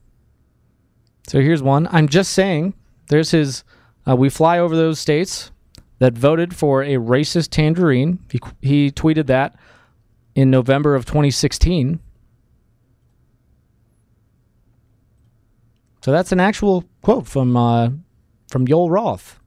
So 1.27 1.41
here's 1.41 1.61
one. 1.61 1.87
I'm 1.91 2.07
just 2.07 2.31
saying, 2.31 2.73
there's 3.09 3.31
his. 3.31 3.63
Uh, 4.07 4.15
we 4.15 4.29
fly 4.29 4.59
over 4.59 4.75
those 4.75 4.99
states 4.99 5.51
that 5.99 6.13
voted 6.13 6.55
for 6.55 6.81
a 6.83 6.95
racist 6.95 7.49
tangerine. 7.49 8.19
He, 8.31 8.39
he 8.61 8.91
tweeted 8.91 9.27
that 9.27 9.59
in 10.35 10.49
November 10.49 10.95
of 10.95 11.05
2016. 11.05 11.99
So 16.01 16.11
that's 16.11 16.31
an 16.31 16.39
actual 16.39 16.85
quote 17.01 17.27
from 17.27 17.57
uh, 17.57 17.89
from 18.49 18.65
Yoel 18.65 18.89
Roth 18.89 19.41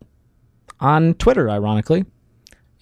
on 0.78 1.14
Twitter, 1.14 1.48
ironically. 1.48 2.04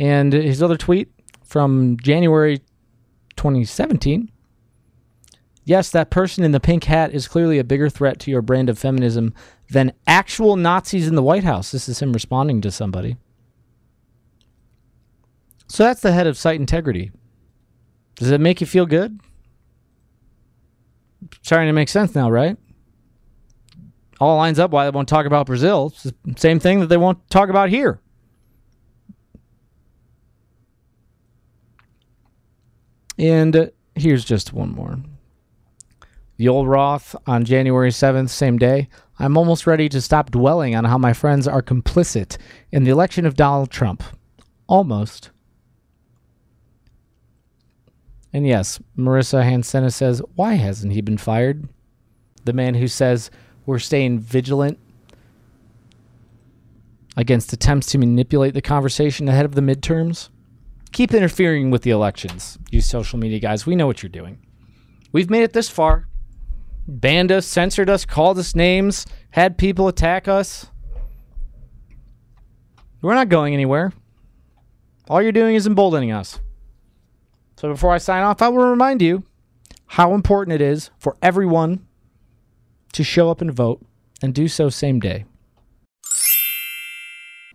And 0.01 0.33
his 0.33 0.61
other 0.63 0.77
tweet 0.77 1.13
from 1.45 1.97
January 2.03 2.59
2017 3.37 4.33
Yes, 5.69 5.91
that 5.91 6.09
person 6.09 6.45
in 6.45 6.53
the 6.53 6.61
pink 6.61 6.85
hat 6.85 7.13
is 7.13 7.29
clearly 7.29 7.59
a 7.59 7.63
bigger 7.63 7.91
threat 7.91 8.19
to 8.21 8.31
your 8.31 8.41
brand 8.41 8.71
of 8.71 8.79
feminism 8.79 9.35
than 9.69 9.93
actual 10.07 10.57
Nazis 10.57 11.07
in 11.07 11.15
the 11.15 11.23
White 11.23 11.45
House. 11.45 11.73
This 11.73 11.91
is 11.91 12.01
him 12.01 12.15
responding 12.15 12.63
to 12.63 12.71
somebody. 12.71 13.19
So 15.67 15.85
that's 15.85 16.01
the 16.01 16.13
head 16.13 16.27
of 16.27 16.39
site 16.39 16.59
integrity. 16.59 17.11
Does 18.15 18.31
it 18.31 18.41
make 18.41 18.63
you 18.63 18.67
feel 18.67 18.87
good? 18.87 19.21
Starting 21.43 21.69
to 21.69 21.75
make 21.75 21.91
sense 21.91 22.15
now, 22.15 22.31
right? 22.31 22.57
All 24.21 24.39
lines 24.39 24.59
up 24.59 24.71
why 24.71 24.87
they 24.87 24.91
won't 24.91 25.07
talk 25.07 25.27
about 25.27 25.49
Brazil. 25.49 25.93
Same 26.39 26.61
thing 26.61 26.81
that 26.81 26.87
they 26.87 26.97
won't 26.97 27.29
talk 27.29 27.51
about 27.51 27.69
here. 27.69 28.01
And 33.19 33.55
uh, 33.55 33.67
here's 33.95 34.25
just 34.25 34.55
one 34.55 34.71
more. 34.71 34.99
Yoel 36.38 36.68
Roth 36.68 37.16
on 37.27 37.44
January 37.44 37.90
7th, 37.90 38.31
same 38.31 38.59
day. 38.59 38.88
I'm 39.18 39.37
almost 39.37 39.66
ready 39.66 39.88
to 39.88 40.01
stop 40.01 40.31
dwelling 40.31 40.77
on 40.77 40.85
how 40.85 40.96
my 40.96 41.12
friends 41.12 41.48
are 41.48 41.62
complicit 41.62 42.37
in 42.70 42.85
the 42.85 42.90
election 42.90 43.27
of 43.27 43.35
Donald 43.35 43.70
Trump. 43.70 44.05
Almost. 44.68 45.31
And 48.33 48.46
yes, 48.46 48.79
Marissa 48.96 49.42
Hansena 49.42 49.92
says, 49.92 50.22
Why 50.37 50.55
hasn't 50.55 50.92
he 50.92 51.01
been 51.01 51.18
fired? 51.18 51.68
The 52.44 52.53
man 52.53 52.74
who 52.74 52.87
says, 52.87 53.31
We're 53.66 53.81
staying 53.81 54.20
vigilant 54.20 54.79
against 57.16 57.53
attempts 57.53 57.88
to 57.88 57.98
manipulate 57.98 58.55
the 58.55 58.62
conversation 58.62 59.29
ahead 59.29 59.44
of 59.44 59.57
the 59.57 59.61
midterms. 59.61 60.29
Keep 60.92 61.14
interfering 61.14 61.72
with 61.72 61.83
the 61.83 61.90
elections, 61.90 62.59
you 62.70 62.81
social 62.81 63.18
media 63.18 63.40
guys. 63.40 63.66
We 63.66 63.74
know 63.74 63.88
what 63.88 64.05
you're 64.05 64.11
doing. 64.11 64.38
We've 65.11 65.31
made 65.31 65.42
it 65.42 65.53
this 65.53 65.68
far 65.68 66.07
banned 66.88 67.31
us, 67.31 67.46
censored 67.46 67.90
us, 67.90 68.05
called 68.05 68.38
us 68.38 68.55
names, 68.55 69.07
had 69.31 69.59
people 69.59 69.87
attack 69.87 70.27
us. 70.27 70.66
We're 73.03 73.14
not 73.14 73.29
going 73.29 73.55
anywhere. 73.55 73.92
All 75.09 75.22
you're 75.22 75.31
doing 75.31 75.55
is 75.55 75.66
emboldening 75.66 76.11
us. 76.11 76.40
So 77.57 77.68
before 77.68 77.92
I 77.92 77.98
sign 77.98 78.22
off, 78.24 78.42
I 78.42 78.48
will 78.48 78.66
remind 78.66 79.03
you 79.03 79.22
how 79.87 80.14
important 80.14 80.55
it 80.55 80.61
is 80.61 80.90
for 80.98 81.16
everyone 81.22 81.87
to 82.92 83.05
show 83.05 83.31
up 83.31 83.40
and 83.40 83.53
vote 83.53 83.85
and 84.22 84.35
do 84.35 84.48
so 84.48 84.68
same 84.68 84.98
day. 84.98 85.24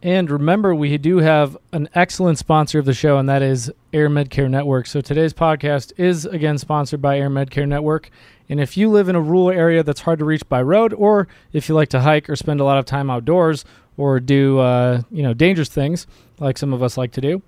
And 0.04 0.30
remember, 0.30 0.76
we 0.76 0.98
do 0.98 1.20
have 1.20 1.58
an 1.72 1.88
excellent 1.96 2.38
sponsor 2.38 2.78
of 2.78 2.84
the 2.84 2.94
show, 2.94 3.18
and 3.18 3.30
that 3.30 3.42
is 3.42 3.72
AirMedCare 3.94 4.50
Network. 4.50 4.86
So 4.86 5.00
today's 5.00 5.34
podcast 5.34 5.94
is 5.96 6.26
again 6.26 6.58
sponsored 6.58 7.02
by 7.02 7.18
AirMedCare 7.20 7.66
Network. 7.66 8.10
And 8.50 8.60
if 8.60 8.76
you 8.76 8.90
live 8.90 9.08
in 9.08 9.16
a 9.16 9.22
rural 9.22 9.50
area 9.50 9.82
that's 9.82 10.02
hard 10.02 10.20
to 10.20 10.26
reach 10.26 10.48
by 10.50 10.62
road, 10.62 10.94
or 10.94 11.30
if 11.54 11.70
you 11.70 11.76
like 11.76 11.88
to 11.90 12.02
hike 12.02 12.30
or 12.30 12.36
spend 12.36 12.60
a 12.60 12.66
lot 12.66 12.80
of 12.80 12.84
time 12.84 13.10
outdoors 13.10 13.64
or 13.96 14.20
do 14.20 14.60
uh, 14.60 15.04
you 15.10 15.24
know 15.24 15.34
dangerous 15.34 15.70
things 15.70 16.06
like 16.38 16.58
some 16.58 16.74
of 16.74 16.84
us 16.84 16.98
like 16.98 17.14
to 17.14 17.22
do, 17.22 17.42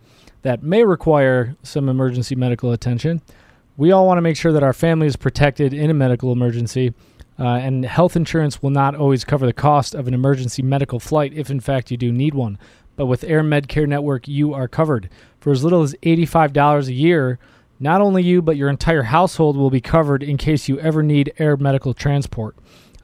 that 0.44 0.64
may 0.64 0.86
require 0.86 1.58
some 1.62 1.90
emergency 1.90 2.36
medical 2.36 2.72
attention, 2.72 3.22
we 3.76 3.92
all 3.92 4.08
want 4.08 4.18
to 4.18 4.22
make 4.22 4.38
sure 4.38 4.54
that 4.54 4.64
our 4.64 4.72
family 4.72 5.08
is 5.08 5.18
protected 5.18 5.74
in 5.74 5.90
a 5.90 5.94
medical 5.94 6.32
emergency. 6.32 6.94
Uh, 7.38 7.44
and 7.44 7.86
health 7.86 8.16
insurance 8.16 8.62
will 8.62 8.70
not 8.70 8.96
always 8.96 9.26
cover 9.26 9.46
the 9.46 9.54
cost 9.54 9.94
of 9.94 10.08
an 10.08 10.14
emergency 10.14 10.62
medical 10.62 11.00
flight 11.00 11.34
if, 11.34 11.50
in 11.50 11.60
fact, 11.60 11.92
you 11.92 11.98
do 11.98 12.12
need 12.12 12.34
one. 12.34 12.58
But 12.96 13.08
with 13.08 13.24
AirMedCare 13.24 13.88
Network, 13.88 14.28
you 14.28 14.54
are 14.54 14.68
covered. 14.68 15.10
For 15.40 15.52
as 15.52 15.64
little 15.64 15.84
as 15.84 15.96
$85 15.96 16.88
a 16.88 16.94
year, 16.94 17.40
not 17.80 18.02
only 18.02 18.24
you, 18.24 18.42
but 18.42 18.56
your 18.56 18.70
entire 18.70 19.04
household 19.04 19.58
will 19.58 19.70
be 19.70 19.82
covered 19.82 20.24
in 20.24 20.38
case 20.38 20.70
you 20.70 20.80
ever 20.80 21.04
need 21.04 21.34
air 21.38 21.58
medical 21.58 21.94
transport. 21.94 22.56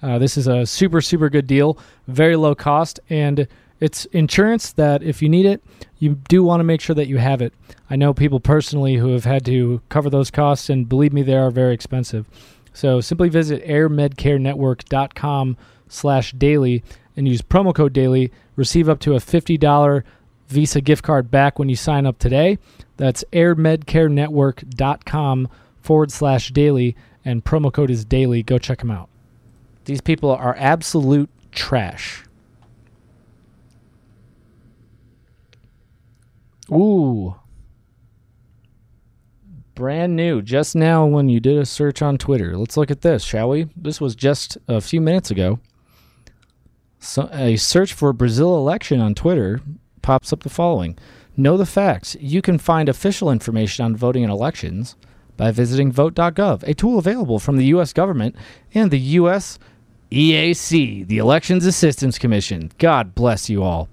Uh, 0.01 0.17
this 0.17 0.37
is 0.37 0.47
a 0.47 0.65
super, 0.65 1.01
super 1.01 1.29
good 1.29 1.45
deal, 1.45 1.77
very 2.07 2.35
low 2.35 2.55
cost, 2.55 2.99
and 3.09 3.47
it's 3.79 4.05
insurance 4.05 4.71
that 4.73 5.03
if 5.03 5.21
you 5.21 5.29
need 5.29 5.45
it, 5.45 5.61
you 5.97 6.15
do 6.29 6.43
want 6.43 6.59
to 6.59 6.63
make 6.63 6.81
sure 6.81 6.95
that 6.95 7.07
you 7.07 7.17
have 7.17 7.41
it. 7.41 7.53
I 7.89 7.95
know 7.95 8.13
people 8.13 8.39
personally 8.39 8.95
who 8.95 9.09
have 9.09 9.25
had 9.25 9.43
to 9.45 9.81
cover 9.89 10.09
those 10.09 10.31
costs, 10.31 10.69
and 10.69 10.87
believe 10.87 11.13
me, 11.13 11.21
they 11.21 11.35
are 11.35 11.51
very 11.51 11.73
expensive. 11.73 12.27
So 12.73 13.01
simply 13.01 13.29
visit 13.29 13.65
airmedcarenetwork.com 13.65 15.57
slash 15.87 16.31
daily 16.33 16.83
and 17.15 17.27
use 17.27 17.41
promo 17.41 17.75
code 17.75 17.93
daily. 17.93 18.31
Receive 18.55 18.87
up 18.89 18.99
to 18.99 19.15
a 19.15 19.19
$50 19.19 20.03
Visa 20.47 20.81
gift 20.81 21.03
card 21.03 21.31
back 21.31 21.57
when 21.57 21.69
you 21.69 21.75
sign 21.75 22.05
up 22.05 22.19
today. 22.19 22.59
That's 22.97 23.23
airmedcarenetwork.com 23.31 25.47
forward 25.81 26.11
slash 26.11 26.51
daily, 26.51 26.95
and 27.25 27.43
promo 27.43 27.73
code 27.73 27.89
is 27.89 28.05
daily. 28.05 28.43
Go 28.43 28.57
check 28.57 28.79
them 28.79 28.91
out. 28.91 29.09
These 29.85 30.01
people 30.01 30.29
are 30.29 30.55
absolute 30.59 31.29
trash. 31.51 32.25
Ooh. 36.71 37.35
Brand 39.81 40.15
new, 40.15 40.43
just 40.43 40.75
now 40.75 41.07
when 41.07 41.27
you 41.27 41.39
did 41.39 41.57
a 41.57 41.65
search 41.65 42.03
on 42.03 42.19
Twitter. 42.19 42.55
Let's 42.55 42.77
look 42.77 42.91
at 42.91 43.01
this, 43.01 43.23
shall 43.23 43.49
we? 43.49 43.67
This 43.75 43.99
was 43.99 44.13
just 44.13 44.55
a 44.67 44.79
few 44.79 45.01
minutes 45.01 45.31
ago. 45.31 45.59
So, 46.99 47.27
a 47.33 47.55
search 47.55 47.91
for 47.91 48.13
Brazil 48.13 48.55
election 48.57 49.01
on 49.01 49.15
Twitter 49.15 49.59
pops 50.03 50.31
up 50.31 50.43
the 50.43 50.49
following 50.49 50.99
Know 51.35 51.57
the 51.57 51.65
facts. 51.65 52.15
You 52.19 52.43
can 52.43 52.59
find 52.59 52.89
official 52.89 53.31
information 53.31 53.83
on 53.83 53.95
voting 53.95 54.23
and 54.23 54.31
elections 54.31 54.95
by 55.35 55.49
visiting 55.49 55.91
vote.gov, 55.91 56.61
a 56.61 56.75
tool 56.75 56.99
available 56.99 57.39
from 57.39 57.57
the 57.57 57.65
U.S. 57.65 57.91
government 57.91 58.35
and 58.75 58.91
the 58.91 58.99
U.S. 58.99 59.57
EAC, 60.11 61.07
the 61.07 61.17
Elections 61.17 61.65
Assistance 61.65 62.19
Commission. 62.19 62.71
God 62.77 63.15
bless 63.15 63.49
you 63.49 63.63
all. 63.63 63.89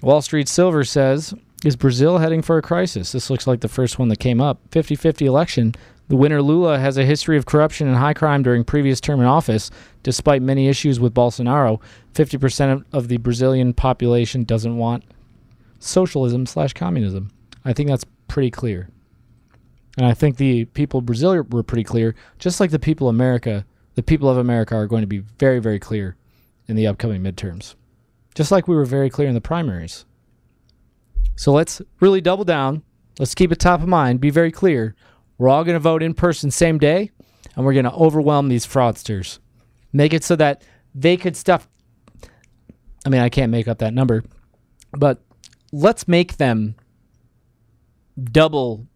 Wall 0.00 0.22
Street 0.22 0.48
Silver 0.48 0.84
says 0.84 1.34
Is 1.64 1.76
Brazil 1.76 2.18
heading 2.18 2.42
for 2.42 2.58
a 2.58 2.62
crisis? 2.62 3.12
This 3.12 3.30
looks 3.30 3.46
like 3.46 3.60
the 3.60 3.68
first 3.68 3.96
one 3.96 4.08
that 4.08 4.18
came 4.18 4.40
up. 4.40 4.60
50 4.72 4.96
50 4.96 5.26
election. 5.26 5.74
The 6.08 6.16
winner 6.16 6.42
Lula 6.42 6.78
has 6.80 6.98
a 6.98 7.04
history 7.04 7.36
of 7.36 7.46
corruption 7.46 7.86
and 7.86 7.96
high 7.96 8.14
crime 8.14 8.42
during 8.42 8.64
previous 8.64 9.00
term 9.00 9.20
in 9.20 9.26
office, 9.26 9.70
despite 10.02 10.42
many 10.42 10.68
issues 10.68 10.98
with 10.98 11.14
Bolsonaro. 11.14 11.80
50% 12.14 12.84
of 12.92 13.06
the 13.06 13.16
Brazilian 13.18 13.72
population 13.72 14.42
doesn't 14.42 14.76
want 14.76 15.04
socialism 15.78 16.46
slash 16.46 16.72
communism. 16.72 17.30
I 17.64 17.72
think 17.72 17.88
that's 17.88 18.04
pretty 18.26 18.50
clear. 18.50 18.88
And 19.96 20.06
I 20.06 20.14
think 20.14 20.38
the 20.38 20.64
people 20.64 20.98
of 20.98 21.06
Brazil 21.06 21.40
were 21.44 21.62
pretty 21.62 21.84
clear, 21.84 22.16
just 22.40 22.58
like 22.58 22.72
the 22.72 22.78
people 22.80 23.08
of 23.08 23.14
America. 23.14 23.64
The 23.94 24.02
people 24.02 24.28
of 24.28 24.36
America 24.36 24.74
are 24.74 24.86
going 24.88 25.02
to 25.02 25.06
be 25.06 25.18
very, 25.38 25.60
very 25.60 25.78
clear 25.78 26.16
in 26.66 26.74
the 26.74 26.88
upcoming 26.88 27.22
midterms, 27.22 27.74
just 28.34 28.50
like 28.50 28.66
we 28.66 28.74
were 28.74 28.84
very 28.84 29.10
clear 29.10 29.28
in 29.28 29.34
the 29.34 29.40
primaries. 29.40 30.06
So 31.42 31.50
let's 31.50 31.82
really 31.98 32.20
double 32.20 32.44
down. 32.44 32.84
Let's 33.18 33.34
keep 33.34 33.50
it 33.50 33.58
top 33.58 33.82
of 33.82 33.88
mind. 33.88 34.20
Be 34.20 34.30
very 34.30 34.52
clear. 34.52 34.94
We're 35.38 35.48
all 35.48 35.64
going 35.64 35.74
to 35.74 35.80
vote 35.80 36.00
in 36.00 36.14
person 36.14 36.52
same 36.52 36.78
day, 36.78 37.10
and 37.56 37.64
we're 37.64 37.72
going 37.72 37.84
to 37.84 37.92
overwhelm 37.92 38.48
these 38.48 38.64
fraudsters. 38.64 39.40
Make 39.92 40.14
it 40.14 40.22
so 40.22 40.36
that 40.36 40.62
they 40.94 41.16
could 41.16 41.36
stuff. 41.36 41.66
I 43.04 43.08
mean, 43.08 43.20
I 43.20 43.28
can't 43.28 43.50
make 43.50 43.66
up 43.66 43.78
that 43.78 43.92
number, 43.92 44.22
but 44.92 45.20
let's 45.72 46.06
make 46.06 46.36
them 46.36 46.76
double 48.22 48.86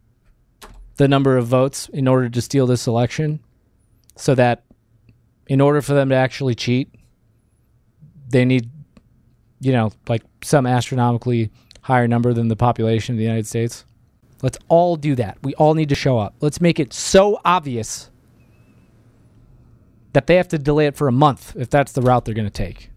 the 0.95 1.09
number 1.09 1.35
of 1.35 1.47
votes 1.47 1.89
in 1.89 2.07
order 2.07 2.29
to 2.29 2.41
steal 2.41 2.65
this 2.65 2.87
election 2.87 3.41
so 4.15 4.33
that 4.35 4.63
in 5.47 5.59
order 5.59 5.81
for 5.81 5.95
them 5.95 6.07
to 6.07 6.15
actually 6.15 6.55
cheat 6.55 6.95
they 8.29 8.45
need 8.45 8.69
you 9.59 9.71
know 9.71 9.91
like 10.07 10.21
some 10.43 10.65
astronomically 10.65 11.51
higher 11.87 12.07
number 12.07 12.33
than 12.33 12.49
the 12.49 12.55
population 12.55 13.15
of 13.15 13.17
the 13.17 13.23
United 13.23 13.47
States? 13.47 13.85
Let's 14.41 14.57
all 14.67 14.97
do 14.97 15.15
that. 15.15 15.37
We 15.41 15.55
all 15.55 15.73
need 15.73 15.89
to 15.89 15.95
show 15.95 16.19
up. 16.19 16.35
Let's 16.41 16.61
make 16.61 16.79
it 16.79 16.93
so 16.93 17.39
obvious 17.43 18.11
that 20.13 20.27
they 20.27 20.35
have 20.35 20.49
to 20.49 20.57
delay 20.57 20.87
it 20.87 20.95
for 20.97 21.07
a 21.07 21.11
month 21.11 21.55
if 21.55 21.69
that's 21.69 21.93
the 21.93 22.01
route 22.01 22.25
they're 22.25 22.35
going 22.35 22.45
to 22.45 22.51
take. 22.51 22.91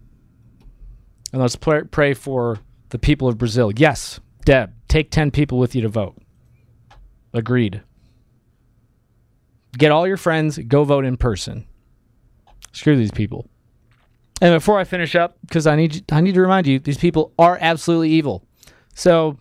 And 1.31 1.41
let's 1.41 1.55
pray, 1.55 2.13
for 2.13 2.59
the 2.89 2.99
people 2.99 3.27
of 3.27 3.37
Brazil. 3.37 3.71
Yes 3.75 4.19
Deb 4.43 4.73
take 4.87 5.11
10 5.11 5.31
people 5.31 5.57
with 5.57 5.73
you 5.75 5.81
to 5.83 5.89
vote. 5.89 6.17
Agreed. 7.33 7.81
Get 9.77 9.91
all 9.91 10.05
your 10.05 10.17
friends, 10.17 10.57
go 10.57 10.83
vote 10.83 11.05
in 11.05 11.15
person. 11.15 11.65
Screw 12.73 12.97
these 12.97 13.11
people. 13.11 13.47
And 14.41 14.53
before 14.55 14.79
I 14.79 14.83
finish 14.83 15.15
up, 15.15 15.37
because 15.45 15.67
I 15.67 15.75
need 15.75 16.11
I 16.11 16.19
need 16.19 16.33
to 16.33 16.41
remind 16.41 16.67
you, 16.67 16.79
these 16.79 16.97
people 16.97 17.31
are 17.37 17.57
absolutely 17.61 18.09
evil. 18.09 18.43
So, 18.93 19.37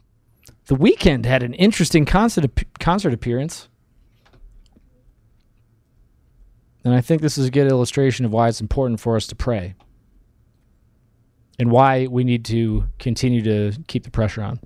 the 0.67 0.77
Weeknd 0.77 1.25
had 1.25 1.43
an 1.43 1.55
interesting 1.55 2.05
concert 2.05 2.51
concert 2.79 3.13
appearance, 3.13 3.69
and 6.85 6.95
I 6.95 7.01
think 7.01 7.23
this 7.23 7.37
is 7.37 7.47
a 7.47 7.51
good 7.51 7.67
illustration 7.67 8.25
of 8.25 8.33
why 8.33 8.49
it's 8.49 8.61
important 8.61 9.01
for 9.01 9.17
us 9.17 9.27
to 9.29 9.35
pray, 9.35 9.75
and 11.59 11.71
why 11.71 12.07
we 12.07 12.25
need 12.25 12.45
to 12.47 12.85
continue 12.99 13.43
to 13.43 13.79
keep 13.89 14.05
the 14.05 14.11
pressure 14.11 14.43
on. 14.43 14.61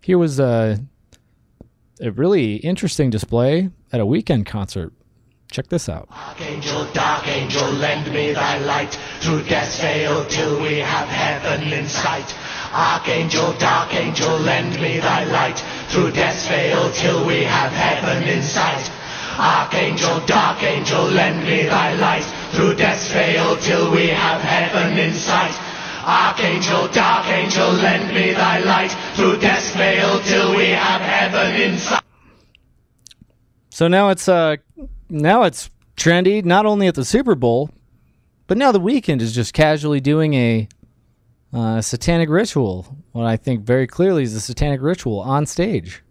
Here 0.00 0.18
was 0.18 0.40
a 0.40 0.78
a 2.00 2.10
really 2.10 2.56
interesting 2.56 3.10
display 3.10 3.70
at 3.92 4.00
a 4.00 4.06
Weeknd 4.06 4.46
concert. 4.46 4.92
Check 5.50 5.68
this 5.68 5.88
out. 5.88 6.08
Archangel, 6.10 6.84
dark 6.92 7.28
angel, 7.28 7.70
lend 7.70 8.12
me 8.12 8.32
thy 8.32 8.58
light. 8.58 8.98
Through 9.20 9.44
death's 9.44 9.80
veil 9.80 10.24
till 10.26 10.60
we 10.60 10.78
have 10.78 11.06
heaven 11.06 11.72
in 11.72 11.88
sight. 11.88 12.34
Archangel, 12.74 13.52
dark 13.58 13.94
angel, 13.94 14.36
lend 14.40 14.80
me 14.80 14.98
thy 14.98 15.22
light. 15.24 15.62
Through 15.90 16.10
death's 16.10 16.48
veil 16.48 16.90
till 16.90 17.24
we 17.24 17.44
have 17.44 17.70
heaven 17.70 18.26
in 18.28 18.42
sight. 18.42 18.90
Archangel, 19.38 20.18
dark 20.26 20.60
angel, 20.62 21.04
lend 21.04 21.44
me 21.44 21.62
thy 21.62 21.94
light. 21.94 22.24
Through 22.50 22.74
death's 22.74 23.12
veil 23.12 23.56
till 23.58 23.92
we 23.92 24.08
have 24.08 24.40
heaven 24.40 24.98
in 24.98 25.12
sight. 25.12 25.54
Archangel, 26.04 26.88
dark 26.88 27.26
angel, 27.28 27.70
lend 27.74 28.12
me 28.12 28.32
thy 28.32 28.58
light. 28.58 28.90
Through 29.14 29.38
death's 29.38 29.74
veil 29.76 30.18
till 30.20 30.56
we 30.56 30.70
have 30.70 31.00
heaven 31.00 31.54
in 31.60 31.78
sight. 31.78 32.02
So 33.70 33.86
now 33.86 34.08
it's 34.08 34.28
uh 34.28 34.56
now 35.08 35.44
it's 35.44 35.70
trendy 35.96 36.44
not 36.44 36.66
only 36.66 36.88
at 36.88 36.96
the 36.96 37.04
Super 37.04 37.36
Bowl, 37.36 37.70
but 38.48 38.58
now 38.58 38.72
the 38.72 38.80
Weeknd 38.80 39.20
is 39.20 39.32
just 39.32 39.54
casually 39.54 40.00
doing 40.00 40.34
a 40.34 40.68
uh, 41.54 41.80
satanic 41.80 42.28
ritual. 42.28 42.96
What 43.12 43.26
I 43.26 43.36
think 43.36 43.64
very 43.64 43.86
clearly 43.86 44.24
is 44.24 44.34
a 44.34 44.40
satanic 44.40 44.82
ritual 44.82 45.20
on 45.20 45.46
stage. 45.46 46.02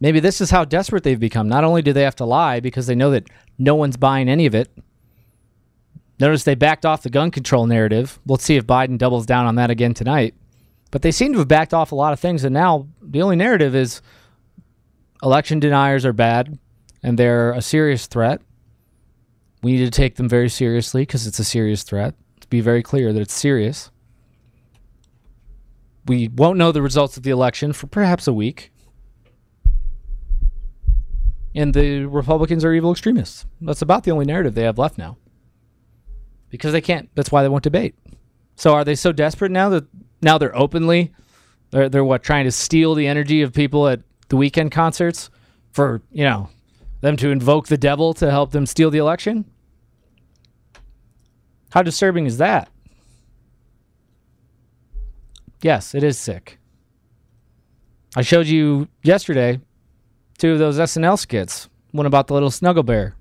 Maybe 0.00 0.20
this 0.20 0.40
is 0.40 0.50
how 0.50 0.64
desperate 0.64 1.04
they've 1.04 1.18
become. 1.18 1.48
Not 1.48 1.64
only 1.64 1.82
do 1.82 1.92
they 1.92 2.02
have 2.02 2.16
to 2.16 2.24
lie 2.24 2.60
because 2.60 2.86
they 2.86 2.94
know 2.94 3.10
that 3.10 3.28
no 3.58 3.74
one's 3.74 3.96
buying 3.96 4.28
any 4.28 4.46
of 4.46 4.54
it. 4.54 4.68
Notice 6.20 6.44
they 6.44 6.56
backed 6.56 6.84
off 6.84 7.02
the 7.02 7.10
gun 7.10 7.30
control 7.30 7.66
narrative. 7.66 8.18
Let's 8.26 8.44
see 8.44 8.56
if 8.56 8.66
Biden 8.66 8.98
doubles 8.98 9.26
down 9.26 9.46
on 9.46 9.54
that 9.54 9.70
again 9.70 9.94
tonight. 9.94 10.34
But 10.90 11.02
they 11.02 11.12
seem 11.12 11.32
to 11.32 11.38
have 11.38 11.48
backed 11.48 11.74
off 11.74 11.92
a 11.92 11.96
lot 11.96 12.12
of 12.12 12.20
things, 12.20 12.44
and 12.44 12.54
now 12.54 12.88
the 13.00 13.22
only 13.22 13.36
narrative 13.36 13.74
is 13.74 14.00
election 15.22 15.60
deniers 15.60 16.04
are 16.04 16.12
bad 16.12 16.58
and 17.02 17.18
they're 17.18 17.52
a 17.52 17.62
serious 17.62 18.06
threat. 18.06 18.40
We 19.62 19.72
need 19.72 19.84
to 19.84 19.90
take 19.90 20.16
them 20.16 20.28
very 20.28 20.48
seriously 20.48 21.02
because 21.02 21.26
it's 21.26 21.38
a 21.38 21.44
serious 21.44 21.82
threat. 21.82 22.14
To 22.48 22.50
be 22.50 22.62
very 22.62 22.82
clear 22.82 23.12
that 23.12 23.20
it's 23.20 23.34
serious. 23.34 23.90
We 26.06 26.28
won't 26.28 26.56
know 26.56 26.72
the 26.72 26.80
results 26.80 27.18
of 27.18 27.22
the 27.22 27.30
election 27.30 27.74
for 27.74 27.86
perhaps 27.86 28.26
a 28.26 28.32
week. 28.32 28.72
And 31.54 31.74
the 31.74 32.06
Republicans 32.06 32.64
are 32.64 32.72
evil 32.72 32.90
extremists. 32.90 33.44
That's 33.60 33.82
about 33.82 34.04
the 34.04 34.12
only 34.12 34.24
narrative 34.24 34.54
they 34.54 34.62
have 34.62 34.78
left 34.78 34.96
now. 34.96 35.18
Because 36.48 36.72
they 36.72 36.80
can't. 36.80 37.10
That's 37.14 37.30
why 37.30 37.42
they 37.42 37.48
won't 37.50 37.64
debate. 37.64 37.94
So 38.56 38.72
are 38.72 38.84
they 38.84 38.94
so 38.94 39.12
desperate 39.12 39.50
now 39.50 39.68
that 39.68 39.86
now 40.22 40.38
they're 40.38 40.56
openly 40.56 41.12
they're, 41.70 41.88
they're 41.90 42.04
what 42.04 42.22
trying 42.22 42.44
to 42.44 42.52
steal 42.52 42.94
the 42.94 43.06
energy 43.06 43.42
of 43.42 43.52
people 43.52 43.88
at 43.88 44.00
the 44.28 44.36
Weeknd 44.36 44.70
concerts 44.70 45.30
for, 45.72 46.00
you 46.10 46.24
know, 46.24 46.48
them 47.00 47.16
to 47.18 47.30
invoke 47.30 47.68
the 47.68 47.76
devil 47.76 48.14
to 48.14 48.30
help 48.30 48.52
them 48.52 48.64
steal 48.64 48.90
the 48.90 48.98
election? 48.98 49.44
How 51.70 51.82
disturbing 51.82 52.26
is 52.26 52.38
that? 52.38 52.70
Yes, 55.62 55.94
it 55.94 56.02
is 56.02 56.18
sick. 56.18 56.58
I 58.16 58.22
showed 58.22 58.46
you 58.46 58.88
yesterday 59.02 59.60
two 60.38 60.52
of 60.52 60.58
those 60.58 60.78
SNL 60.78 61.18
skits. 61.18 61.68
One 61.90 62.06
about 62.06 62.26
the 62.26 62.34
little 62.34 62.50
snuggle 62.50 62.82
bear. 62.82 63.14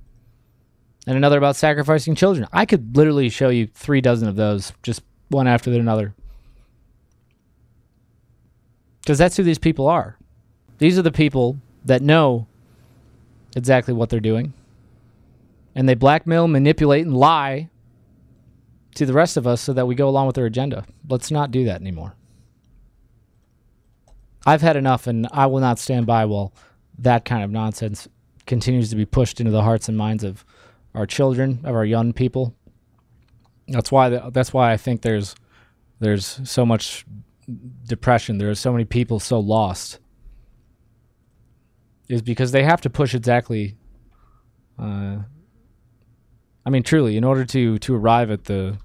and 1.05 1.15
another 1.15 1.37
about 1.37 1.55
sacrificing 1.55 2.15
children. 2.15 2.47
I 2.51 2.65
could 2.65 2.95
literally 2.95 3.29
show 3.29 3.49
you 3.49 3.67
three 3.67 4.01
dozen 4.01 4.27
of 4.27 4.35
those, 4.35 4.73
just 4.83 5.01
one 5.29 5.47
after 5.47 5.71
another. 5.71 6.13
Because 9.01 9.17
that's 9.17 9.37
who 9.37 9.43
these 9.43 9.57
people 9.57 9.87
are. 9.87 10.17
These 10.79 10.99
are 10.99 11.01
the 11.01 11.11
people 11.11 11.57
that 11.85 12.01
know 12.01 12.47
exactly 13.55 13.93
what 13.93 14.09
they're 14.09 14.19
doing. 14.19 14.53
And 15.75 15.87
they 15.87 15.95
blackmail, 15.95 16.47
manipulate, 16.47 17.05
and 17.05 17.15
lie 17.15 17.69
to 18.97 19.05
the 19.05 19.13
rest 19.13 19.37
of 19.37 19.47
us 19.47 19.61
so 19.61 19.73
that 19.73 19.87
we 19.87 19.95
go 19.95 20.09
along 20.09 20.27
with 20.27 20.35
their 20.35 20.45
agenda. 20.45 20.85
Let's 21.07 21.31
not 21.31 21.51
do 21.51 21.65
that 21.65 21.81
anymore. 21.81 22.15
I've 24.45 24.61
had 24.61 24.75
enough, 24.75 25.07
and 25.07 25.27
I 25.31 25.45
will 25.45 25.59
not 25.59 25.79
stand 25.79 26.05
by 26.05 26.25
while 26.25 26.53
that 26.99 27.25
kind 27.25 27.43
of 27.43 27.51
nonsense 27.51 28.07
continues 28.45 28.89
to 28.89 28.95
be 28.95 29.05
pushed 29.05 29.39
into 29.39 29.51
the 29.51 29.61
hearts 29.61 29.87
and 29.87 29.97
minds 29.97 30.23
of 30.23 30.45
our 30.95 31.05
children, 31.05 31.59
of 31.63 31.75
our 31.75 31.85
young 31.85 32.13
people. 32.13 32.55
That's 33.67 33.91
why 33.91 34.09
that's 34.09 34.53
why 34.53 34.71
I 34.71 34.77
think 34.77 35.01
there's 35.01 35.35
there's 35.99 36.39
so 36.49 36.65
much 36.65 37.05
depression. 37.85 38.37
There 38.37 38.49
are 38.49 38.55
so 38.55 38.71
many 38.71 38.85
people 38.85 39.19
so 39.19 39.39
lost. 39.39 39.99
Is 42.07 42.21
because 42.21 42.51
they 42.51 42.63
have 42.63 42.79
to 42.81 42.89
push 42.89 43.13
exactly. 43.13 43.75
Uh, 44.79 45.17
I 46.65 46.69
mean, 46.69 46.83
truly, 46.83 47.17
in 47.17 47.25
order 47.25 47.43
to 47.45 47.77
to 47.79 47.95
arrive 47.95 48.31
at 48.31 48.45
the 48.45 48.77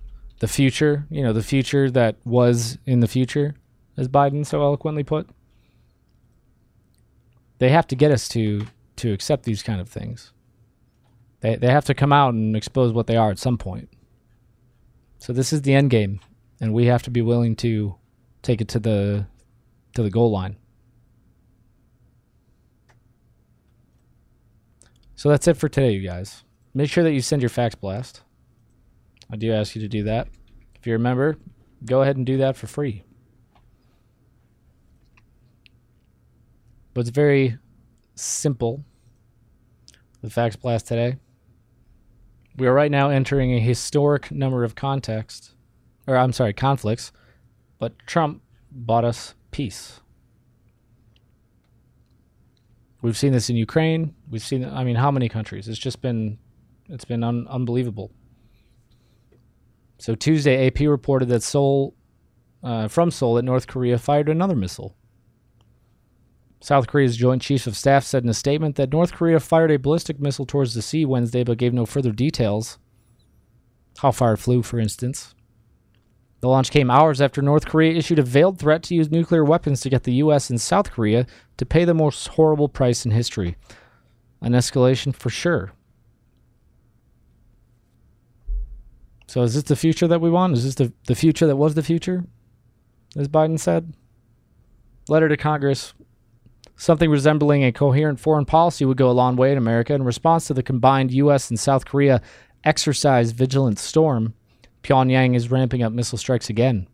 the 0.42 0.48
future, 0.48 1.06
you 1.08 1.22
know, 1.22 1.32
the 1.32 1.40
future 1.40 1.88
that 1.88 2.16
was 2.24 2.76
in 2.84 2.98
the 2.98 3.06
future, 3.06 3.54
as 3.96 4.08
Biden 4.08 4.44
so 4.44 4.60
eloquently 4.60 5.04
put, 5.04 5.28
they 7.58 7.68
have 7.68 7.86
to 7.86 7.94
get 7.94 8.10
us 8.10 8.26
to 8.30 8.66
to 8.96 9.12
accept 9.12 9.44
these 9.44 9.62
kind 9.62 9.80
of 9.80 9.88
things. 9.88 10.32
They 11.42 11.54
they 11.54 11.68
have 11.68 11.84
to 11.84 11.94
come 11.94 12.12
out 12.12 12.34
and 12.34 12.56
expose 12.56 12.92
what 12.92 13.06
they 13.06 13.16
are 13.16 13.30
at 13.30 13.38
some 13.38 13.56
point. 13.56 13.88
So 15.20 15.32
this 15.32 15.52
is 15.52 15.62
the 15.62 15.74
end 15.74 15.90
game, 15.90 16.18
and 16.60 16.74
we 16.74 16.86
have 16.86 17.04
to 17.04 17.10
be 17.10 17.22
willing 17.22 17.54
to 17.56 17.94
take 18.42 18.60
it 18.60 18.66
to 18.70 18.80
the 18.80 19.26
to 19.94 20.02
the 20.02 20.10
goal 20.10 20.32
line. 20.32 20.56
So 25.14 25.28
that's 25.28 25.46
it 25.46 25.56
for 25.56 25.68
today, 25.68 25.92
you 25.92 26.04
guys. 26.04 26.42
Make 26.74 26.90
sure 26.90 27.04
that 27.04 27.12
you 27.12 27.20
send 27.20 27.42
your 27.42 27.48
fax 27.48 27.76
blast. 27.76 28.22
I 29.32 29.36
do 29.36 29.50
ask 29.52 29.74
you 29.74 29.80
to 29.80 29.88
do 29.88 30.02
that. 30.04 30.28
If 30.74 30.86
you're 30.86 30.96
a 30.96 31.00
member, 31.00 31.38
go 31.86 32.02
ahead 32.02 32.16
and 32.16 32.26
do 32.26 32.36
that 32.36 32.54
for 32.54 32.66
free. 32.66 33.02
But 36.92 37.00
it's 37.00 37.10
very 37.10 37.58
simple. 38.14 38.84
The 40.20 40.28
fax 40.28 40.54
blast 40.54 40.86
today. 40.86 41.16
We 42.58 42.66
are 42.66 42.74
right 42.74 42.90
now 42.90 43.08
entering 43.08 43.54
a 43.54 43.58
historic 43.58 44.30
number 44.30 44.64
of 44.64 44.74
contexts, 44.74 45.54
or 46.06 46.18
I'm 46.18 46.34
sorry, 46.34 46.52
conflicts, 46.52 47.10
but 47.78 47.98
Trump 48.06 48.42
bought 48.70 49.06
us 49.06 49.34
peace. 49.50 50.00
We've 53.00 53.16
seen 53.16 53.32
this 53.32 53.48
in 53.48 53.56
Ukraine. 53.56 54.14
We've 54.30 54.42
seen, 54.42 54.64
I 54.64 54.84
mean, 54.84 54.96
how 54.96 55.10
many 55.10 55.30
countries? 55.30 55.66
It's 55.66 55.78
just 55.78 56.02
been, 56.02 56.38
it's 56.90 57.06
been 57.06 57.24
un- 57.24 57.46
unbelievable. 57.48 58.12
So 60.02 60.16
Tuesday, 60.16 60.66
AP 60.66 60.80
reported 60.80 61.28
that 61.28 61.44
Seoul, 61.44 61.94
uh, 62.64 62.88
from 62.88 63.12
Seoul, 63.12 63.34
that 63.34 63.44
North 63.44 63.68
Korea 63.68 63.98
fired 63.98 64.28
another 64.28 64.56
missile. 64.56 64.96
South 66.60 66.88
Korea's 66.88 67.16
Joint 67.16 67.40
Chiefs 67.40 67.68
of 67.68 67.76
Staff 67.76 68.02
said 68.02 68.24
in 68.24 68.28
a 68.28 68.34
statement 68.34 68.74
that 68.74 68.90
North 68.90 69.12
Korea 69.12 69.38
fired 69.38 69.70
a 69.70 69.78
ballistic 69.78 70.18
missile 70.18 70.44
towards 70.44 70.74
the 70.74 70.82
sea 70.82 71.04
Wednesday 71.04 71.44
but 71.44 71.56
gave 71.56 71.72
no 71.72 71.86
further 71.86 72.10
details. 72.10 72.80
How 73.98 74.10
far 74.10 74.32
it 74.32 74.38
flew, 74.38 74.64
for 74.64 74.80
instance. 74.80 75.36
The 76.40 76.48
launch 76.48 76.72
came 76.72 76.90
hours 76.90 77.20
after 77.20 77.40
North 77.40 77.66
Korea 77.66 77.96
issued 77.96 78.18
a 78.18 78.24
veiled 78.24 78.58
threat 78.58 78.82
to 78.84 78.96
use 78.96 79.08
nuclear 79.08 79.44
weapons 79.44 79.82
to 79.82 79.88
get 79.88 80.02
the 80.02 80.14
U.S. 80.14 80.50
and 80.50 80.60
South 80.60 80.90
Korea 80.90 81.28
to 81.58 81.64
pay 81.64 81.84
the 81.84 81.94
most 81.94 82.26
horrible 82.26 82.68
price 82.68 83.06
in 83.06 83.12
history. 83.12 83.56
An 84.40 84.50
escalation 84.50 85.14
for 85.14 85.30
sure. 85.30 85.74
So, 89.32 89.40
is 89.40 89.54
this 89.54 89.62
the 89.62 89.76
future 89.76 90.06
that 90.08 90.20
we 90.20 90.28
want? 90.28 90.52
Is 90.52 90.64
this 90.64 90.74
the, 90.74 90.92
the 91.06 91.14
future 91.14 91.46
that 91.46 91.56
was 91.56 91.74
the 91.74 91.82
future, 91.82 92.26
as 93.16 93.28
Biden 93.28 93.58
said? 93.58 93.94
Letter 95.08 95.30
to 95.30 95.38
Congress 95.38 95.94
Something 96.76 97.08
resembling 97.08 97.64
a 97.64 97.72
coherent 97.72 98.20
foreign 98.20 98.44
policy 98.44 98.84
would 98.84 98.98
go 98.98 99.08
a 99.08 99.12
long 99.12 99.36
way 99.36 99.50
in 99.50 99.56
America. 99.56 99.94
In 99.94 100.02
response 100.02 100.48
to 100.48 100.52
the 100.52 100.62
combined 100.62 101.12
U.S. 101.12 101.48
and 101.48 101.58
South 101.58 101.86
Korea 101.86 102.20
exercise 102.62 103.30
Vigilant 103.30 103.78
Storm, 103.78 104.34
Pyongyang 104.82 105.34
is 105.34 105.50
ramping 105.50 105.82
up 105.82 105.94
missile 105.94 106.18
strikes 106.18 106.50
again. 106.50 106.86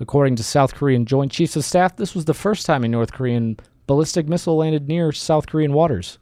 According 0.00 0.34
to 0.34 0.42
South 0.42 0.74
Korean 0.74 1.06
Joint 1.06 1.30
Chiefs 1.30 1.54
of 1.54 1.64
Staff, 1.64 1.94
this 1.94 2.12
was 2.12 2.24
the 2.24 2.34
first 2.34 2.66
time 2.66 2.82
a 2.82 2.88
North 2.88 3.12
Korean 3.12 3.56
ballistic 3.86 4.26
missile 4.26 4.56
landed 4.56 4.88
near 4.88 5.12
South 5.12 5.46
Korean 5.46 5.72
waters. 5.72 6.18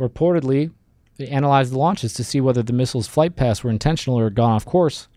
Reportedly, 0.00 0.72
they 1.20 1.28
analyzed 1.28 1.72
the 1.72 1.78
launches 1.78 2.14
to 2.14 2.24
see 2.24 2.40
whether 2.40 2.62
the 2.62 2.72
missile's 2.72 3.06
flight 3.06 3.36
paths 3.36 3.62
were 3.62 3.70
intentional 3.70 4.18
or 4.18 4.30
gone 4.30 4.52
off 4.52 4.64
course. 4.64 5.08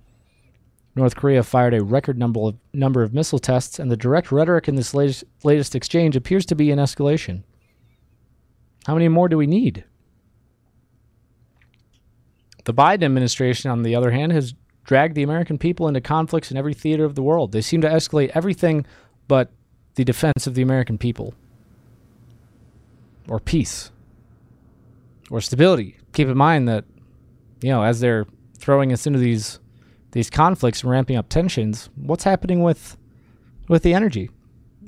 North 0.95 1.15
Korea 1.15 1.41
fired 1.43 1.73
a 1.73 1.83
record 1.83 2.19
number 2.19 2.39
of, 2.41 2.55
number 2.73 3.01
of 3.01 3.13
missile 3.13 3.39
tests, 3.39 3.79
and 3.79 3.89
the 3.89 3.97
direct 3.97 4.31
rhetoric 4.31 4.67
in 4.67 4.75
this 4.75 4.93
latest, 4.93 5.23
latest 5.43 5.75
exchange 5.75 6.15
appears 6.15 6.45
to 6.45 6.55
be 6.55 6.71
an 6.71 6.77
escalation. 6.77 7.43
How 8.85 8.93
many 8.93 9.07
more 9.07 9.29
do 9.29 9.37
we 9.37 9.47
need? 9.47 9.85
The 12.65 12.73
Biden 12.73 13.03
administration, 13.03 13.71
on 13.71 13.83
the 13.83 13.95
other 13.95 14.11
hand, 14.11 14.33
has 14.33 14.53
dragged 14.83 15.15
the 15.15 15.23
American 15.23 15.57
people 15.57 15.87
into 15.87 16.01
conflicts 16.01 16.51
in 16.51 16.57
every 16.57 16.73
theater 16.73 17.05
of 17.05 17.15
the 17.15 17.23
world. 17.23 17.53
They 17.53 17.61
seem 17.61 17.81
to 17.81 17.89
escalate 17.89 18.31
everything 18.35 18.85
but 19.27 19.51
the 19.95 20.03
defense 20.03 20.47
of 20.47 20.53
the 20.53 20.61
American 20.61 20.97
people, 20.97 21.33
or 23.29 23.39
peace, 23.39 23.91
or 25.33 25.41
stability. 25.41 25.97
Keep 26.13 26.27
in 26.27 26.37
mind 26.37 26.67
that, 26.67 26.85
you 27.63 27.71
know, 27.71 27.81
as 27.81 27.99
they're 27.99 28.27
throwing 28.59 28.93
us 28.93 29.07
into 29.07 29.17
these 29.17 29.59
these 30.11 30.29
conflicts 30.29 30.83
and 30.83 30.91
ramping 30.91 31.15
up 31.15 31.27
tensions, 31.27 31.89
what's 31.95 32.23
happening 32.23 32.61
with 32.61 32.97
with 33.67 33.81
the 33.81 33.95
energy? 33.95 34.29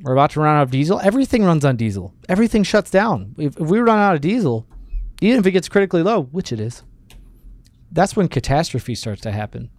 We're 0.04 0.14
about 0.14 0.30
to 0.32 0.42
run 0.42 0.56
out 0.56 0.62
of 0.62 0.70
diesel. 0.70 1.00
Everything 1.00 1.44
runs 1.44 1.66
on 1.66 1.78
diesel. 1.78 2.14
Everything 2.30 2.62
shuts 2.62 2.92
down. 2.92 3.34
If, 3.40 3.58
if 3.60 3.68
we 3.68 3.80
run 3.80 3.98
out 3.98 4.14
of 4.14 4.22
diesel, 4.22 4.68
even 5.20 5.40
if 5.40 5.48
it 5.48 5.52
gets 5.52 5.68
critically 5.68 6.04
low, 6.04 6.26
which 6.26 6.52
it 6.52 6.60
is, 6.60 6.84
that's 7.92 8.16
when 8.16 8.28
catastrophe 8.28 8.94
starts 8.94 9.22
to 9.22 9.32
happen. 9.32 9.72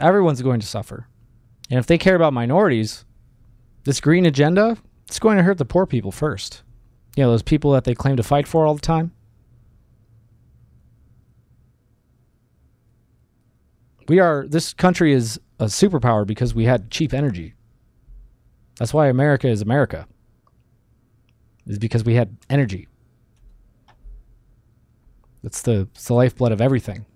Everyone's 0.00 0.42
going 0.42 0.60
to 0.60 0.66
suffer. 0.66 1.08
And 1.70 1.80
if 1.80 1.86
they 1.86 1.98
care 1.98 2.14
about 2.14 2.32
minorities, 2.32 3.04
this 3.82 4.00
green 4.00 4.26
agenda, 4.26 4.76
it's 5.08 5.18
going 5.18 5.38
to 5.38 5.42
hurt 5.42 5.58
the 5.58 5.64
poor 5.64 5.86
people 5.86 6.12
first. 6.12 6.62
You 7.16 7.24
know, 7.24 7.30
those 7.30 7.42
people 7.42 7.72
that 7.72 7.84
they 7.84 7.94
claim 7.94 8.16
to 8.16 8.22
fight 8.22 8.48
for 8.48 8.66
all 8.66 8.74
the 8.74 8.80
time. 8.80 9.12
We 14.08 14.18
are 14.18 14.46
this 14.46 14.72
country 14.72 15.12
is 15.12 15.40
a 15.58 15.66
superpower 15.66 16.26
because 16.26 16.54
we 16.54 16.64
had 16.64 16.90
cheap 16.90 17.14
energy. 17.14 17.54
That's 18.78 18.92
why 18.92 19.08
America 19.08 19.48
is 19.48 19.62
America. 19.62 20.06
Is 21.66 21.78
because 21.78 22.02
we 22.04 22.14
had 22.14 22.36
energy. 22.50 22.88
It's 25.44 25.62
the 25.62 25.88
it's 25.94 26.06
the 26.06 26.14
lifeblood 26.14 26.52
of 26.52 26.60
everything. 26.60 27.06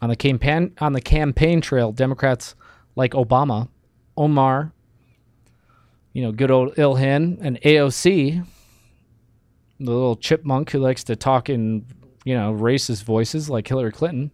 On 0.00 0.08
the 0.08 0.16
campaign 0.16 0.74
on 0.80 0.92
the 0.92 1.00
campaign 1.00 1.60
trail, 1.60 1.92
Democrats 1.92 2.54
like 2.96 3.12
Obama, 3.12 3.68
Omar, 4.16 4.72
you 6.12 6.22
know, 6.22 6.32
good 6.32 6.50
old 6.50 6.74
Ilhan 6.74 7.38
and 7.40 7.60
AOC, 7.62 8.46
the 9.84 9.90
little 9.90 10.16
chipmunk 10.16 10.70
who 10.70 10.78
likes 10.78 11.04
to 11.04 11.16
talk 11.16 11.50
in, 11.50 11.84
you 12.24 12.34
know, 12.34 12.52
racist 12.52 13.04
voices 13.04 13.50
like 13.50 13.66
Hillary 13.66 13.92
Clinton 13.92 14.30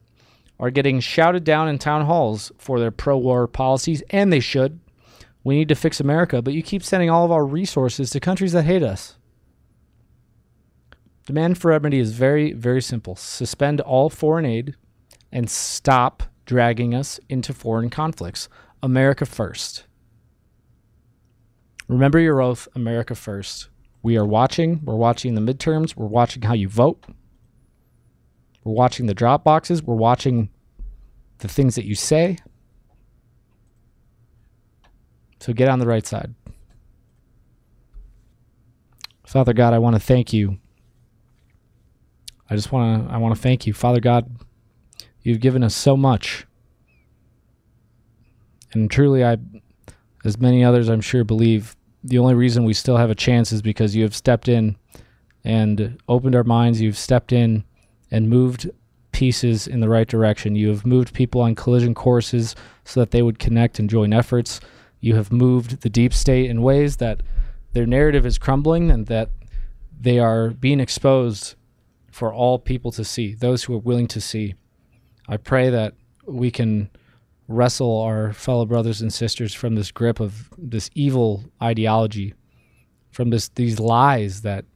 are 0.60 0.70
getting 0.70 1.00
shouted 1.00 1.44
down 1.44 1.68
in 1.68 1.78
town 1.78 2.04
halls 2.04 2.52
for 2.58 2.80
their 2.80 2.90
pro 2.90 3.16
war 3.16 3.46
policies, 3.46 4.02
and 4.10 4.32
they 4.32 4.40
should. 4.40 4.80
We 5.44 5.56
need 5.56 5.68
to 5.68 5.74
fix 5.74 6.00
America, 6.00 6.42
but 6.42 6.52
you 6.52 6.62
keep 6.62 6.82
sending 6.82 7.08
all 7.08 7.24
of 7.24 7.32
our 7.32 7.46
resources 7.46 8.10
to 8.10 8.20
countries 8.20 8.52
that 8.52 8.64
hate 8.64 8.82
us. 8.82 9.16
Demand 11.26 11.58
for 11.58 11.70
remedy 11.70 11.98
is 11.98 12.12
very, 12.12 12.52
very 12.52 12.82
simple. 12.82 13.14
Suspend 13.14 13.80
all 13.80 14.10
foreign 14.10 14.46
aid 14.46 14.74
and 15.30 15.48
stop 15.48 16.22
dragging 16.46 16.94
us 16.94 17.20
into 17.28 17.52
foreign 17.52 17.90
conflicts. 17.90 18.48
America 18.82 19.26
first. 19.26 19.84
Remember 21.86 22.18
your 22.18 22.40
oath, 22.40 22.68
America 22.74 23.14
first. 23.14 23.68
We 24.02 24.16
are 24.16 24.24
watching. 24.24 24.80
We're 24.84 24.96
watching 24.96 25.34
the 25.34 25.40
midterms. 25.40 25.96
We're 25.96 26.06
watching 26.06 26.42
how 26.42 26.54
you 26.54 26.68
vote. 26.68 27.04
We're 28.64 28.74
watching 28.74 29.06
the 29.06 29.14
drop 29.14 29.44
boxes. 29.44 29.82
We're 29.82 29.94
watching 29.94 30.50
the 31.38 31.48
things 31.48 31.74
that 31.74 31.84
you 31.84 31.94
say. 31.94 32.38
So 35.40 35.52
get 35.52 35.68
on 35.68 35.78
the 35.78 35.86
right 35.86 36.06
side. 36.06 36.34
Father 39.24 39.52
God, 39.52 39.74
I 39.74 39.78
want 39.78 39.94
to 39.94 40.00
thank 40.00 40.32
you 40.32 40.58
I 42.50 42.54
just 42.54 42.72
want 42.72 43.06
to 43.06 43.14
I 43.14 43.18
want 43.18 43.34
to 43.34 43.40
thank 43.40 43.66
you, 43.66 43.72
Father 43.72 44.00
God. 44.00 44.30
You've 45.22 45.40
given 45.40 45.62
us 45.62 45.74
so 45.74 45.96
much. 45.96 46.46
And 48.72 48.90
truly 48.90 49.24
I 49.24 49.36
as 50.24 50.38
many 50.38 50.64
others 50.64 50.88
I'm 50.88 51.00
sure 51.00 51.24
believe 51.24 51.76
the 52.04 52.18
only 52.18 52.34
reason 52.34 52.64
we 52.64 52.74
still 52.74 52.96
have 52.96 53.10
a 53.10 53.14
chance 53.14 53.52
is 53.52 53.62
because 53.62 53.94
you 53.96 54.02
have 54.02 54.14
stepped 54.14 54.48
in 54.48 54.76
and 55.44 56.00
opened 56.08 56.34
our 56.34 56.44
minds, 56.44 56.80
you've 56.80 56.98
stepped 56.98 57.32
in 57.32 57.64
and 58.10 58.28
moved 58.28 58.70
pieces 59.12 59.66
in 59.66 59.80
the 59.80 59.88
right 59.88 60.06
direction. 60.06 60.54
You 60.54 60.68
have 60.68 60.86
moved 60.86 61.14
people 61.14 61.40
on 61.40 61.54
collision 61.54 61.94
courses 61.94 62.54
so 62.84 63.00
that 63.00 63.10
they 63.10 63.22
would 63.22 63.38
connect 63.38 63.78
and 63.78 63.90
join 63.90 64.12
efforts. 64.12 64.60
You 65.00 65.16
have 65.16 65.32
moved 65.32 65.82
the 65.82 65.90
deep 65.90 66.12
state 66.12 66.50
in 66.50 66.62
ways 66.62 66.96
that 66.98 67.22
their 67.72 67.86
narrative 67.86 68.24
is 68.24 68.38
crumbling 68.38 68.90
and 68.90 69.06
that 69.06 69.30
they 70.00 70.18
are 70.18 70.50
being 70.50 70.80
exposed 70.80 71.54
for 72.10 72.32
all 72.32 72.58
people 72.58 72.90
to 72.92 73.04
see, 73.04 73.34
those 73.34 73.64
who 73.64 73.74
are 73.74 73.78
willing 73.78 74.08
to 74.08 74.20
see. 74.20 74.54
I 75.28 75.36
pray 75.36 75.70
that 75.70 75.94
we 76.26 76.50
can 76.50 76.90
wrestle 77.48 78.00
our 78.02 78.32
fellow 78.34 78.66
brothers 78.66 79.00
and 79.00 79.12
sisters 79.12 79.54
from 79.54 79.74
this 79.74 79.90
grip 79.90 80.20
of 80.20 80.50
this 80.58 80.90
evil 80.94 81.44
ideology, 81.62 82.34
from 83.10 83.30
this 83.30 83.48
these 83.48 83.80
lies 83.80 84.42
that 84.42 84.66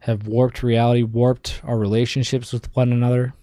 have 0.00 0.26
warped 0.26 0.62
reality, 0.62 1.02
warped 1.02 1.60
our 1.64 1.76
relationships 1.76 2.52
with 2.52 2.74
one 2.74 2.92
another, 2.92 3.34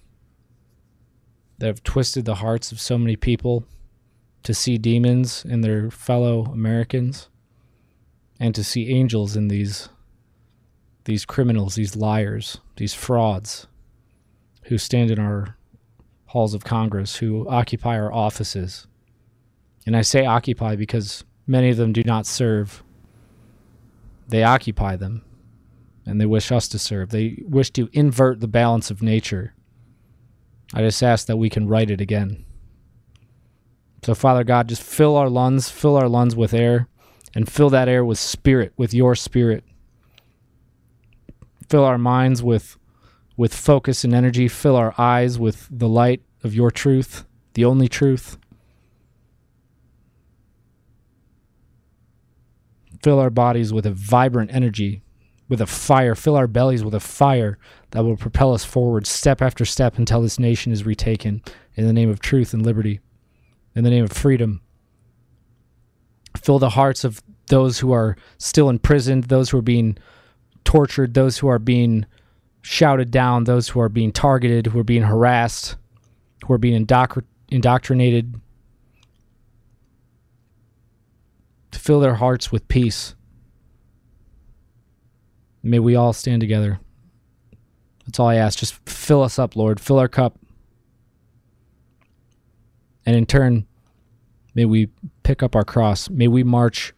that 1.60 1.68
have 1.68 1.84
twisted 1.84 2.26
the 2.26 2.36
hearts 2.36 2.72
of 2.72 2.80
so 2.80 2.98
many 2.98 3.16
people 3.16 3.66
to 4.44 4.54
see 4.54 4.78
demons 4.78 5.44
in 5.44 5.62
their 5.62 5.92
fellow 5.92 6.46
Americans 6.46 7.30
and 8.40 8.56
to 8.56 8.64
see 8.64 8.90
angels 8.90 9.36
in 9.36 9.50
these 9.50 9.90
these 11.04 11.26
criminals, 11.26 11.76
these 11.76 11.96
liars, 11.96 12.60
these 12.76 12.94
frauds 12.94 13.68
who 14.64 14.78
stand 14.78 15.10
in 15.10 15.20
our 15.20 15.57
halls 16.28 16.54
of 16.54 16.64
Congress, 16.64 17.18
who 17.18 17.48
occupy 17.50 17.98
our 17.98 18.14
offices. 18.14 18.88
And 19.86 19.96
I 19.96 20.02
say 20.02 20.26
occupy 20.26 20.76
because 20.76 21.24
many 21.46 21.70
of 21.70 21.78
them 21.78 21.94
do 21.94 22.04
not 22.04 22.26
serve. 22.26 22.84
They 24.28 24.44
occupy 24.44 24.98
them 24.98 25.24
and 26.06 26.20
they 26.20 26.26
wish 26.26 26.52
us 26.52 26.68
to 26.70 26.80
serve. 26.80 27.10
They 27.10 27.44
wish 27.48 27.72
to 27.72 27.90
invert 27.94 28.40
the 28.40 28.48
balance 28.48 28.90
of 28.92 29.02
nature. 29.02 29.54
I 30.74 30.82
just 30.82 31.02
ask 31.02 31.28
that 31.28 31.38
we 31.38 31.50
can 31.50 31.68
write 31.68 31.90
it 31.90 32.02
again. 32.02 32.46
So, 34.04 34.16
Father 34.16 34.44
God, 34.44 34.70
just 34.70 34.84
fill 34.84 35.16
our 35.16 35.30
lungs, 35.30 35.70
fill 35.70 35.98
our 35.98 36.08
lungs 36.08 36.36
with 36.36 36.54
air, 36.54 36.88
and 37.36 37.52
fill 37.52 37.70
that 37.72 37.90
air 37.90 38.06
with 38.06 38.20
spirit, 38.20 38.74
with 38.78 38.94
your 38.94 39.16
spirit. 39.16 39.64
Fill 41.70 41.84
our 41.84 41.98
minds 41.98 42.42
with 42.42 42.78
with 43.38 43.54
focus 43.54 44.04
and 44.04 44.14
energy, 44.14 44.48
fill 44.48 44.76
our 44.76 44.94
eyes 44.98 45.38
with 45.38 45.68
the 45.72 45.88
light 45.88 46.22
of 46.44 46.56
your 46.56 46.72
truth, 46.72 47.24
the 47.54 47.64
only 47.64 47.88
truth. 47.88 48.38
Fill 53.04 53.20
our 53.20 53.30
bodies 53.30 53.72
with 53.72 53.86
a 53.86 53.92
vibrant 53.92 54.54
energy, 54.54 55.04
with 55.48 55.62
a 55.62 55.68
fire. 55.68 56.16
Fill 56.16 56.36
our 56.36 56.48
bellies 56.48 56.84
with 56.84 56.96
a 56.96 57.00
fire 57.00 57.60
that 57.92 58.04
will 58.04 58.18
propel 58.18 58.54
us 58.54 58.66
forward 58.66 59.06
step 59.06 59.42
after 59.42 59.64
step 59.66 60.00
until 60.00 60.22
this 60.22 60.40
nation 60.40 60.72
is 60.72 60.86
retaken 60.86 61.44
in 61.76 61.86
the 61.86 61.94
name 61.94 62.10
of 62.10 62.20
truth 62.20 62.54
and 62.54 62.66
liberty, 62.66 63.00
in 63.76 63.84
the 63.84 63.92
name 63.92 64.04
of 64.04 64.12
freedom. 64.12 64.62
Fill 66.36 66.58
the 66.58 66.72
hearts 66.72 67.04
of 67.04 67.22
those 67.50 67.80
who 67.80 67.92
are 67.92 68.18
still 68.40 68.68
imprisoned, 68.68 69.26
those 69.26 69.52
who 69.52 69.60
are 69.60 69.62
being 69.62 69.98
tortured, 70.64 71.14
those 71.14 71.38
who 71.38 71.48
are 71.48 71.60
being 71.60 72.06
shouted 72.68 73.12
down, 73.12 73.46
those 73.46 73.70
who 73.70 73.80
are 73.80 73.88
being 73.88 74.12
targeted, 74.12 74.68
who 74.68 74.80
are 74.80 74.84
being 74.84 75.04
harassed, 75.04 75.78
who 76.46 76.54
are 76.54 76.58
being 76.58 76.86
indoctr- 76.86 77.24
indoctrinated. 77.48 78.42
To 81.72 81.80
fill 81.80 82.02
their 82.02 82.16
hearts 82.16 82.52
with 82.52 82.68
peace. 82.68 83.16
May 85.64 85.80
we 85.80 85.96
all 85.96 86.12
stand 86.12 86.42
together. 86.42 86.80
That's 88.06 88.20
all 88.20 88.28
I 88.28 88.36
ask. 88.36 88.60
Just 88.60 88.76
fill 88.90 89.24
us 89.24 89.40
up, 89.40 89.56
Lord. 89.56 89.80
Fill 89.80 90.00
our 90.00 90.10
cup. 90.10 90.38
And 93.06 93.16
in 93.16 93.26
turn, 93.26 93.66
may 94.56 94.66
we 94.66 94.90
pick 95.24 95.42
up 95.42 95.56
our 95.56 95.64
cross. 95.64 96.10
May 96.10 96.28
we 96.28 96.44
march 96.44 96.94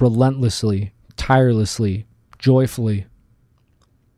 relentlessly, 0.00 0.92
tirelessly, 1.16 2.06
joyfully, 2.38 3.06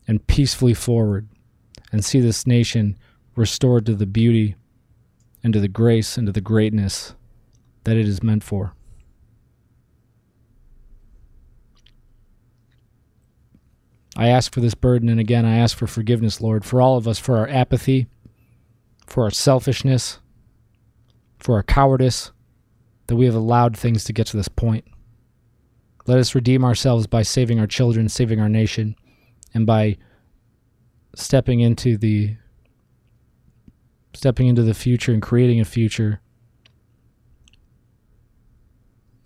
and 0.07 0.25
peacefully 0.27 0.73
forward 0.73 1.27
and 1.91 2.03
see 2.03 2.19
this 2.19 2.45
nation 2.45 2.97
restored 3.35 3.85
to 3.85 3.95
the 3.95 4.05
beauty 4.05 4.55
and 5.43 5.53
to 5.53 5.59
the 5.59 5.67
grace 5.67 6.17
and 6.17 6.25
to 6.27 6.31
the 6.31 6.41
greatness 6.41 7.13
that 7.83 7.97
it 7.97 8.07
is 8.07 8.23
meant 8.23 8.43
for. 8.43 8.73
I 14.17 14.29
ask 14.29 14.53
for 14.53 14.61
this 14.61 14.75
burden, 14.75 15.09
and 15.09 15.19
again, 15.19 15.45
I 15.45 15.57
ask 15.57 15.77
for 15.77 15.87
forgiveness, 15.87 16.39
Lord, 16.39 16.63
for 16.63 16.81
all 16.81 16.95
of 16.95 17.07
us, 17.07 17.19
for 17.19 17.37
our 17.37 17.49
apathy, 17.49 18.07
for 19.05 19.23
our 19.23 19.31
selfishness, 19.31 20.19
for 21.37 21.55
our 21.55 21.63
cowardice, 21.63 22.31
that 23.07 23.17
we 23.17 23.25
have 23.25 23.35
allowed 23.35 23.77
things 23.77 24.05
to 24.05 24.13
get 24.13 24.27
to 24.27 24.37
this 24.37 24.47
point. 24.47 24.85
Let 26.07 26.17
us 26.17 26.33
redeem 26.33 26.63
ourselves 26.63 27.07
by 27.07 27.23
saving 27.23 27.59
our 27.59 27.67
children, 27.67 28.07
saving 28.07 28.39
our 28.39 28.49
nation, 28.49 28.95
and 29.55 29.65
by 29.65 29.97
stepping 31.15 31.61
into 31.61 31.97
the 31.97 32.35
stepping 34.13 34.47
into 34.47 34.61
the 34.61 34.73
future 34.73 35.11
and 35.11 35.21
creating 35.21 35.59
a 35.59 35.65
future 35.65 36.21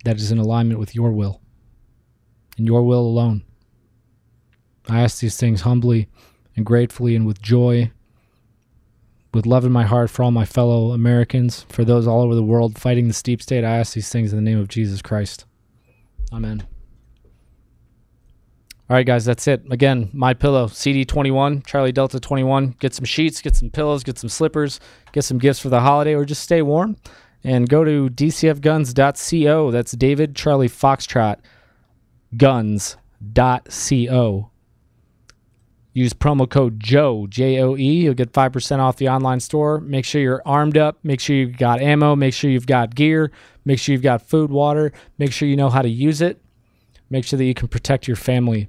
that 0.04 0.16
is 0.16 0.32
in 0.32 0.38
alignment 0.38 0.80
with 0.80 0.94
your 0.94 1.10
will 1.10 1.40
and 2.56 2.66
your 2.66 2.82
will 2.82 3.00
alone. 3.00 3.42
I 4.88 5.00
ask 5.00 5.20
these 5.20 5.36
things 5.36 5.60
humbly 5.60 6.08
and 6.56 6.64
gratefully 6.64 7.14
and 7.14 7.26
with 7.26 7.42
joy, 7.42 7.92
with 9.32 9.46
love 9.46 9.64
in 9.64 9.72
my 9.72 9.84
heart 9.84 10.10
for 10.10 10.22
all 10.22 10.30
my 10.30 10.44
fellow 10.44 10.92
Americans, 10.92 11.66
for 11.68 11.84
those 11.84 12.06
all 12.06 12.22
over 12.22 12.34
the 12.34 12.42
world 12.42 12.78
fighting 12.78 13.06
the 13.06 13.14
steep 13.14 13.42
state. 13.42 13.62
I 13.62 13.78
ask 13.78 13.94
these 13.94 14.10
things 14.10 14.32
in 14.32 14.42
the 14.42 14.50
name 14.50 14.58
of 14.58 14.68
Jesus 14.68 15.02
Christ. 15.02 15.44
Amen. 16.32 16.66
All 18.90 18.96
right, 18.96 19.06
guys, 19.06 19.24
that's 19.24 19.46
it. 19.46 19.62
Again, 19.70 20.10
MyPillow, 20.12 20.68
CD21, 20.68 21.64
Charlie 21.64 21.92
Delta 21.92 22.18
21. 22.18 22.74
Get 22.80 22.92
some 22.92 23.04
sheets, 23.04 23.40
get 23.40 23.54
some 23.54 23.70
pillows, 23.70 24.02
get 24.02 24.18
some 24.18 24.28
slippers, 24.28 24.80
get 25.12 25.22
some 25.22 25.38
gifts 25.38 25.60
for 25.60 25.68
the 25.68 25.78
holiday, 25.78 26.12
or 26.12 26.24
just 26.24 26.42
stay 26.42 26.60
warm. 26.60 26.96
And 27.44 27.68
go 27.68 27.84
to 27.84 28.10
dcfguns.co. 28.10 29.70
That's 29.70 29.92
David 29.92 30.34
Charlie 30.34 30.68
Foxtrot 30.68 31.36
guns.co. 32.36 32.90
Use 35.92 36.12
promo 36.12 36.50
code 36.50 36.80
Joe, 36.80 37.28
J 37.28 37.60
O 37.60 37.76
E. 37.76 38.02
You'll 38.02 38.14
get 38.14 38.32
5% 38.32 38.78
off 38.80 38.96
the 38.96 39.08
online 39.08 39.38
store. 39.38 39.80
Make 39.80 40.04
sure 40.04 40.20
you're 40.20 40.42
armed 40.44 40.76
up. 40.76 40.98
Make 41.04 41.20
sure 41.20 41.36
you've 41.36 41.58
got 41.58 41.80
ammo. 41.80 42.16
Make 42.16 42.34
sure 42.34 42.50
you've 42.50 42.66
got 42.66 42.96
gear. 42.96 43.30
Make 43.64 43.78
sure 43.78 43.92
you've 43.92 44.02
got 44.02 44.22
food, 44.22 44.50
water. 44.50 44.92
Make 45.16 45.32
sure 45.32 45.46
you 45.46 45.54
know 45.54 45.70
how 45.70 45.82
to 45.82 45.88
use 45.88 46.20
it. 46.20 46.42
Make 47.08 47.24
sure 47.24 47.36
that 47.36 47.44
you 47.44 47.54
can 47.54 47.68
protect 47.68 48.08
your 48.08 48.16
family. 48.16 48.68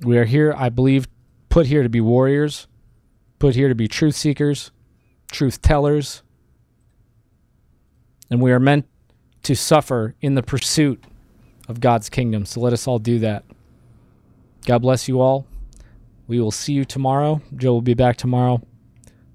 We 0.00 0.18
are 0.18 0.24
here, 0.24 0.54
I 0.56 0.68
believe, 0.68 1.08
put 1.48 1.66
here 1.66 1.82
to 1.82 1.88
be 1.88 2.00
warriors, 2.00 2.66
put 3.38 3.54
here 3.54 3.68
to 3.68 3.74
be 3.74 3.88
truth 3.88 4.14
seekers, 4.14 4.70
truth 5.30 5.62
tellers, 5.62 6.22
and 8.30 8.40
we 8.40 8.52
are 8.52 8.60
meant 8.60 8.86
to 9.44 9.54
suffer 9.54 10.14
in 10.20 10.34
the 10.34 10.42
pursuit 10.42 11.02
of 11.68 11.80
God's 11.80 12.08
kingdom. 12.10 12.44
So 12.44 12.60
let 12.60 12.72
us 12.72 12.86
all 12.86 12.98
do 12.98 13.18
that. 13.20 13.44
God 14.66 14.80
bless 14.82 15.08
you 15.08 15.20
all. 15.20 15.46
We 16.26 16.40
will 16.40 16.50
see 16.50 16.72
you 16.72 16.84
tomorrow. 16.84 17.40
Joe 17.54 17.72
will 17.72 17.82
be 17.82 17.94
back 17.94 18.16
tomorrow. 18.16 18.60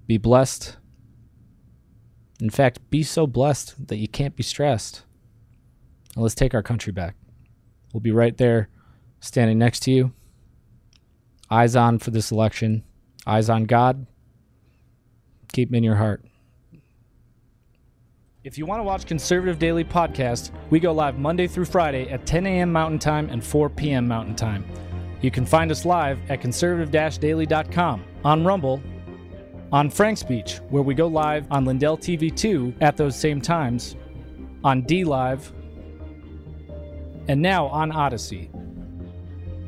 Be 0.08 0.18
blessed. 0.18 0.78
In 2.42 2.50
fact, 2.50 2.80
be 2.90 3.02
so 3.04 3.26
blessed 3.26 3.88
that 3.88 3.98
you 3.98 4.08
can't 4.08 4.36
be 4.36 4.44
stressed. 4.44 5.04
And 6.16 6.24
let's 6.24 6.36
take 6.36 6.54
our 6.54 6.64
country 6.64 6.92
back. 6.92 7.16
We'll 7.94 8.02
be 8.02 8.12
right 8.12 8.38
there, 8.38 8.68
standing 9.22 9.58
next 9.58 9.82
to 9.82 9.92
you. 9.92 10.14
Eyes 11.52 11.76
on 11.76 12.00
for 12.00 12.12
this 12.12 12.32
election. 12.32 12.84
Eyes 13.28 13.50
on 13.50 13.66
God. 13.66 14.08
Keep 15.52 15.70
them 15.70 15.76
in 15.76 15.84
your 15.84 15.96
heart. 15.96 16.24
If 18.44 18.58
you 18.58 18.66
want 18.66 18.80
to 18.80 18.84
watch 18.84 19.06
Conservative 19.06 19.60
Daily 19.60 19.84
Podcast, 19.84 20.52
we 20.72 20.80
go 20.80 20.94
live 20.94 21.20
Monday 21.20 21.48
through 21.48 21.66
Friday 21.66 22.10
at 22.10 22.26
10 22.26 22.48
a.m. 22.48 22.72
Mountain 22.72 23.00
Time 23.00 23.30
and 23.30 23.44
4 23.44 23.70
p.m. 23.70 24.08
Mountain 24.08 24.36
Time. 24.36 24.66
You 25.22 25.30
can 25.30 25.46
find 25.46 25.70
us 25.70 25.86
live 25.86 26.20
at 26.32 26.42
conservative-daily.com, 26.42 28.04
on 28.24 28.44
Rumble, 28.44 28.82
on 29.72 29.92
FrankSpeech, 29.92 30.58
where 30.72 30.82
we 30.82 30.96
go 30.96 31.06
live 31.06 31.46
on 31.52 31.66
Lindell 31.66 31.98
TV 31.98 32.36
2 32.36 32.76
at 32.82 32.98
those 32.98 33.16
same 33.16 33.40
times, 33.40 33.96
on 34.64 34.82
D 34.84 35.04
Live, 35.04 35.54
and 37.28 37.40
now 37.40 37.68
on 37.68 37.92
Odysee. 37.92 38.50